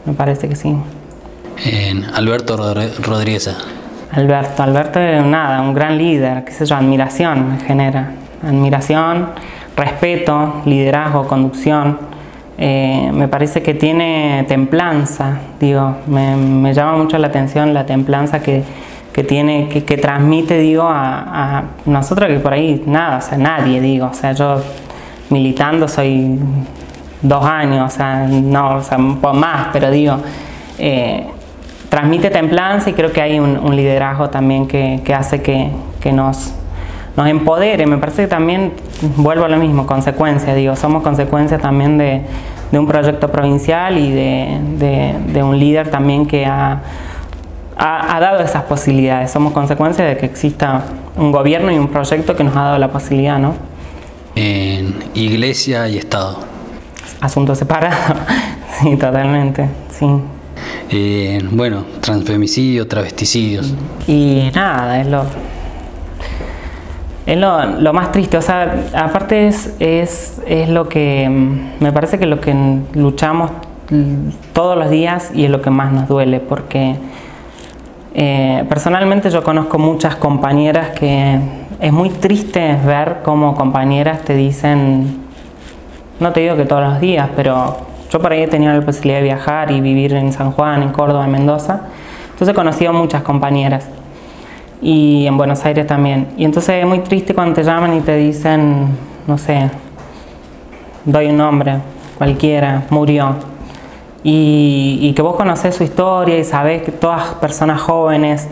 me 0.06 0.14
parece 0.14 0.47
que 0.47 0.56
sí. 0.56 0.76
Alberto 2.14 2.58
Rodríguez. 2.58 3.56
Alberto, 4.14 4.64
Alberto 4.64 4.99
nada, 4.99 5.62
un 5.62 5.74
gran 5.74 5.97
líder, 5.97 6.43
qué 6.43 6.52
sé 6.52 6.66
yo, 6.66 6.76
admiración 6.76 7.54
me 7.54 7.60
genera, 7.60 8.12
admiración, 8.43 9.30
respeto, 9.76 10.62
liderazgo, 10.66 11.28
conducción. 11.28 12.11
Eh, 12.64 13.09
me 13.12 13.28
parece 13.28 13.64
que 13.64 13.74
tiene 13.74 14.45
templanza, 14.47 15.39
digo, 15.59 15.97
me, 16.05 16.72
llama 16.76 16.95
mucho 16.95 17.18
la 17.18 17.26
atención 17.26 17.74
la 17.74 17.88
templanza 17.88 18.39
que, 18.39 18.64
tiene, 19.28 19.68
que, 19.68 19.97
transmite, 19.97 20.59
digo, 20.59 20.84
a, 20.88 21.64
nosotros 21.86 22.30
que 22.30 22.39
por 22.39 22.53
ahí 22.53 22.84
nada, 22.86 23.18
o 23.18 23.22
sea, 23.22 23.39
nadie, 23.39 23.82
digo, 23.82 24.09
o 24.12 24.14
sea, 24.14 24.34
yo 24.34 24.62
militando 25.32 25.88
soy 25.88 26.38
dos 27.24 27.43
años, 27.43 27.91
o 27.91 27.97
sea, 27.97 28.28
no, 28.28 28.76
o 28.76 28.84
sea, 28.84 28.99
un 28.99 29.18
poco 29.18 29.34
más, 29.34 29.70
pero 29.74 29.89
digo, 29.89 30.18
eh, 30.78 31.26
transmite 31.89 32.30
templanza 32.30 32.91
y 32.91 32.93
creo 32.93 33.12
que 33.12 33.24
hay 33.24 33.39
un, 33.39 33.76
liderazgo 33.76 34.30
también 34.30 34.68
que, 34.68 35.01
hace 35.16 35.41
que, 35.41 36.12
nos, 36.12 36.53
nos 37.16 37.28
empodere. 37.28 37.86
Me 37.86 37.97
parece 37.97 38.24
que 38.24 38.28
también, 38.28 38.74
vuelvo 39.18 39.45
a 39.45 39.49
lo 39.49 39.57
mismo, 39.57 39.86
consecuencia, 39.86 40.53
digo, 40.53 40.76
somos 40.76 41.03
consecuencia 41.03 41.57
también 41.57 41.97
de, 41.97 42.22
un 42.72 42.88
proyecto 42.88 43.30
provincial 43.32 43.97
y 43.97 44.12
de, 44.12 45.43
un 45.43 45.59
líder 45.59 45.89
también 45.89 46.26
que 46.26 46.45
ha, 46.45 46.82
ha, 47.78 48.20
dado 48.20 48.39
esas 48.39 48.64
posibilidades. 48.64 49.32
Somos 49.32 49.53
consecuencia 49.53 50.05
de 50.05 50.18
que 50.18 50.26
exista 50.26 50.84
un 51.18 51.32
gobierno 51.32 51.72
y 51.72 51.78
un 51.78 51.89
proyecto 51.89 52.36
que 52.36 52.43
nos 52.43 52.55
ha 52.55 52.62
dado 52.62 52.78
la 52.78 52.91
posibilidad, 52.91 53.39
¿no? 53.39 53.55
En 54.36 54.95
iglesia 55.14 55.89
y 55.89 55.97
Estado. 55.97 56.39
Asunto 57.20 57.53
separado, 57.53 58.16
sí, 58.82 58.95
totalmente, 58.95 59.68
sí. 59.89 60.07
Eh, 60.89 61.39
bueno, 61.51 61.86
transfemicidio, 61.99 62.88
travesticidios. 62.88 63.74
Y 64.07 64.49
nada, 64.53 64.99
es 64.99 65.07
lo, 65.07 65.26
es 67.32 67.38
lo, 67.38 67.93
más 67.93 68.11
triste. 68.11 68.36
O 68.36 68.41
sea, 68.41 68.88
aparte 68.93 69.47
es, 69.47 69.73
es, 69.79 70.69
lo 70.69 70.89
que 70.89 71.29
mm, 71.29 71.82
me 71.82 71.93
parece 71.93 72.19
que 72.19 72.25
lo 72.25 72.41
que 72.41 72.53
luchamos 72.93 73.51
todos 74.51 74.77
los 74.77 74.89
días 74.89 75.32
y 75.34 75.45
es 75.45 75.49
lo 75.49 75.61
que 75.61 75.69
más 75.69 75.93
nos 75.93 76.09
duele, 76.09 76.41
porque 76.41 76.95
eh, 78.13 78.65
personalmente 78.67 79.29
yo 79.29 79.43
conozco 79.43 79.77
muchas 79.79 80.17
compañeras 80.17 80.89
que 80.89 81.39
es 81.79 81.93
muy 81.93 82.09
triste 82.09 82.77
ver 82.86 83.19
cómo 83.23 83.55
compañeras 83.55 84.21
te 84.21 84.34
dicen, 84.36 85.21
no 86.19 86.34
te 86.34 86.41
digo 86.41 86.57
que 86.57 86.65
todos 86.65 86.84
los 86.84 86.99
días, 86.99 87.29
pero 87.36 87.77
yo 88.09 88.19
por 88.21 88.34
ahí 88.34 88.41
he 88.43 88.47
tenido 88.47 88.73
la 88.73 88.82
posibilidad 88.82 89.19
de 89.19 89.23
viajar 89.23 89.71
y 89.71 89.79
vivir 89.79 90.13
en 90.15 90.34
San 90.34 90.51
Juan, 90.51 90.84
en 90.84 90.89
Córdoba, 90.89 91.25
en 91.25 91.32
Mendoza. 91.32 91.82
Entonces 92.32 92.49
he 92.49 92.53
conocido 92.53 92.91
muchas 92.91 93.23
compañeras. 93.23 93.88
Y 94.82 95.27
en 95.27 95.38
Buenos 95.38 95.63
Aires 95.65 95.86
también. 95.86 96.27
Y 96.38 96.45
entonces 96.45 96.75
es 96.82 96.86
muy 96.86 96.99
triste 96.99 97.34
cuando 97.34 97.53
te 97.53 97.63
llaman 97.63 97.95
y 97.95 98.01
te 98.01 98.15
dicen, 98.15 98.88
no 99.27 99.38
sé, 99.38 99.69
doy 101.05 101.27
un 101.27 101.38
nombre, 101.38 101.77
cualquiera, 102.17 102.84
murió. 102.89 103.36
Y, 104.23 105.13
que 105.15 105.21
vos 105.21 105.36
conocés 105.36 105.75
su 105.75 105.84
historia 105.84 106.38
y 106.38 106.43
sabés 106.43 106.84
que 106.84 106.91
todas 106.91 107.34
personas 107.36 107.82
jóvenes, 107.82 108.47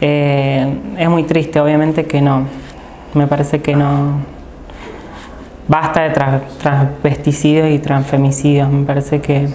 eh, 0.00 0.74
es 0.98 1.08
muy 1.08 1.24
triste, 1.24 1.60
obviamente 1.60 2.04
que 2.04 2.20
no. 2.20 2.44
Me 3.14 3.26
parece 3.26 3.60
que 3.60 3.74
no, 3.74 4.20
basta 5.68 6.02
de 6.02 6.40
transvesticidios 6.60 7.70
y 7.70 7.78
transfemicidios. 7.78 8.68
Me 8.70 8.84
parece 8.84 9.20
que, 9.20 9.48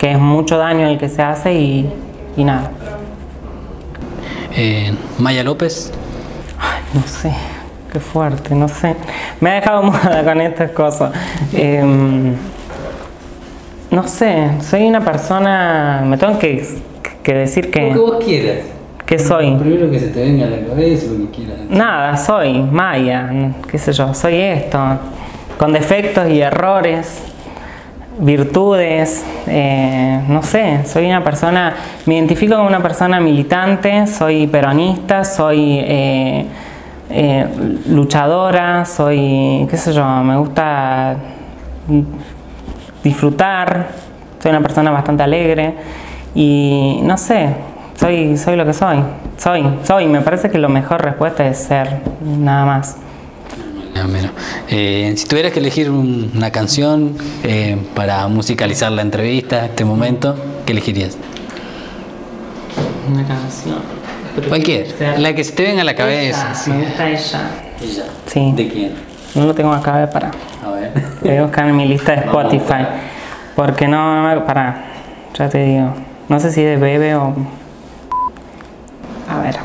es 0.00 0.18
mucho 0.18 0.56
daño 0.56 0.88
el 0.88 0.98
que 0.98 1.08
se 1.08 1.22
hace 1.22 1.54
y, 1.54 1.92
nada. 2.36 2.70
Eh, 4.56 4.92
Maya 5.18 5.42
López. 5.42 5.92
Ay, 6.58 6.82
no 6.94 7.02
sé, 7.02 7.32
qué 7.92 8.00
fuerte, 8.00 8.54
no 8.54 8.68
sé. 8.68 8.96
Me 9.40 9.50
ha 9.50 9.54
dejado 9.54 9.82
muda 9.84 10.22
con 10.24 10.40
estas 10.40 10.70
cosas. 10.72 11.12
Em, 11.52 12.34
no 13.90 14.06
sé, 14.06 14.50
soy 14.60 14.86
una 14.86 15.04
persona. 15.04 16.02
Me 16.06 16.16
tengo 16.16 16.38
que, 16.38 16.66
decir 17.24 17.70
que. 17.70 17.88
Lo 17.88 17.92
que 17.92 17.98
vos 17.98 18.24
quieras. 18.24 18.58
¿Qué 19.06 19.18
soy? 19.18 19.56
primero 19.56 19.90
que 19.90 19.98
se 19.98 20.08
te 20.08 20.22
venga 20.22 20.46
a 20.46 20.50
la 20.50 20.66
cabeza, 20.66 21.06
lo 21.10 21.26
que 21.26 21.38
quieras. 21.38 21.58
Nada, 21.68 22.16
soy 22.16 22.62
Maya, 22.62 23.28
qué 23.68 23.76
sé 23.76 23.92
yo, 23.92 24.14
soy 24.14 24.36
esto 24.36 24.78
con 25.60 25.74
defectos 25.74 26.30
y 26.30 26.40
errores, 26.40 27.22
virtudes, 28.20 29.24
eh, 29.46 30.20
no 30.28 30.42
sé, 30.42 30.84
soy 30.84 31.06
una 31.06 31.24
persona, 31.24 31.74
me 32.06 32.14
identifico 32.16 32.54
como 32.54 32.68
una 32.68 32.82
persona 32.82 33.18
militante, 33.18 34.06
soy 34.06 34.46
peronista, 34.46 35.24
soy 35.24 35.78
eh, 35.80 36.46
eh, 37.08 37.46
luchadora, 37.86 38.84
soy, 38.84 39.66
qué 39.70 39.76
sé 39.76 39.92
yo, 39.92 40.04
me 40.22 40.36
gusta 40.36 41.16
disfrutar, 43.02 43.88
soy 44.38 44.50
una 44.50 44.60
persona 44.60 44.90
bastante 44.90 45.22
alegre 45.22 45.74
y 46.34 47.00
no 47.02 47.16
sé, 47.16 47.48
soy, 47.94 48.36
soy 48.36 48.56
lo 48.56 48.66
que 48.66 48.74
soy, 48.74 49.02
soy, 49.38 49.64
soy, 49.82 50.06
me 50.06 50.20
parece 50.20 50.50
que 50.50 50.58
la 50.58 50.68
mejor 50.68 51.02
respuesta 51.02 51.46
es 51.46 51.56
ser, 51.56 52.02
nada 52.22 52.66
más. 52.66 52.96
Eh, 54.68 55.14
si 55.16 55.26
tuvieras 55.26 55.52
que 55.52 55.58
elegir 55.58 55.90
una 55.90 56.50
canción 56.50 57.16
eh, 57.42 57.76
para 57.94 58.26
musicalizar 58.28 58.92
la 58.92 59.02
entrevista, 59.02 59.64
este 59.64 59.84
momento, 59.84 60.36
¿qué 60.64 60.72
elegirías? 60.72 61.16
Una 63.10 63.26
canción. 63.26 63.78
Cualquier, 64.48 64.94
la 65.18 65.34
que 65.34 65.44
se 65.44 65.52
te 65.52 65.64
venga 65.64 65.82
a 65.82 65.84
la 65.84 65.94
cabeza. 65.94 66.52
Me 66.66 66.84
gusta 66.84 67.10
ella. 67.10 67.50
¿Ella? 67.82 68.04
Sí. 68.26 68.52
¿De 68.54 68.68
quién? 68.68 68.94
No 69.34 69.46
lo 69.46 69.54
tengo 69.54 69.72
acá, 69.72 70.08
para. 70.12 70.30
A 70.64 70.70
ver. 70.70 70.92
Voy 71.20 71.36
a 71.36 71.42
buscar 71.42 71.68
en 71.68 71.76
mi 71.76 71.86
lista 71.86 72.12
de 72.12 72.18
Spotify. 72.18 72.86
Porque 73.56 73.88
no, 73.88 74.42
para, 74.46 74.84
ya 75.34 75.48
te 75.48 75.64
digo. 75.64 75.92
No 76.28 76.38
sé 76.40 76.52
si 76.52 76.62
de 76.62 76.76
Bebe 76.76 77.14
o. 77.16 77.34
A 79.28 79.40
ver. 79.42 79.56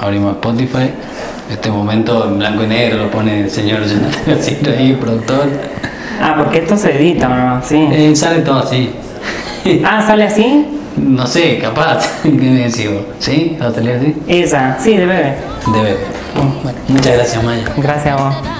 Abrimos 0.00 0.34
Spotify. 0.36 0.90
Este 1.50 1.68
momento 1.68 2.28
en 2.28 2.38
blanco 2.38 2.62
y 2.62 2.66
negro 2.68 2.98
lo 2.98 3.10
pone 3.10 3.40
el 3.40 3.50
señor 3.50 3.80
Jonathan 3.84 4.78
ahí, 4.78 4.96
productor. 5.00 5.48
Ah, 6.22 6.34
porque 6.38 6.58
esto 6.58 6.76
se 6.76 6.96
edita, 6.96 7.28
¿no? 7.28 7.60
Sí. 7.62 7.88
Eh, 7.90 8.14
sale 8.14 8.42
todo 8.42 8.60
así. 8.60 8.90
ah, 9.84 10.00
¿sale 10.06 10.24
así? 10.24 10.66
No 10.96 11.26
sé, 11.26 11.58
capaz. 11.58 12.06
¿Qué 12.22 12.30
me 12.30 12.68
decís 12.68 12.88
¿Sí? 13.18 13.56
¿Va 13.60 13.66
a 13.66 13.72
salir 13.74 13.92
así? 13.92 14.14
Esa, 14.28 14.78
sí, 14.78 14.96
de 14.96 15.06
bebé. 15.06 15.34
De 15.72 15.82
bebé. 15.82 15.96
Muchas 16.88 17.14
gracias, 17.16 17.42
Maya. 17.42 17.64
Gracias 17.76 18.20
a 18.20 18.22
vos. 18.22 18.59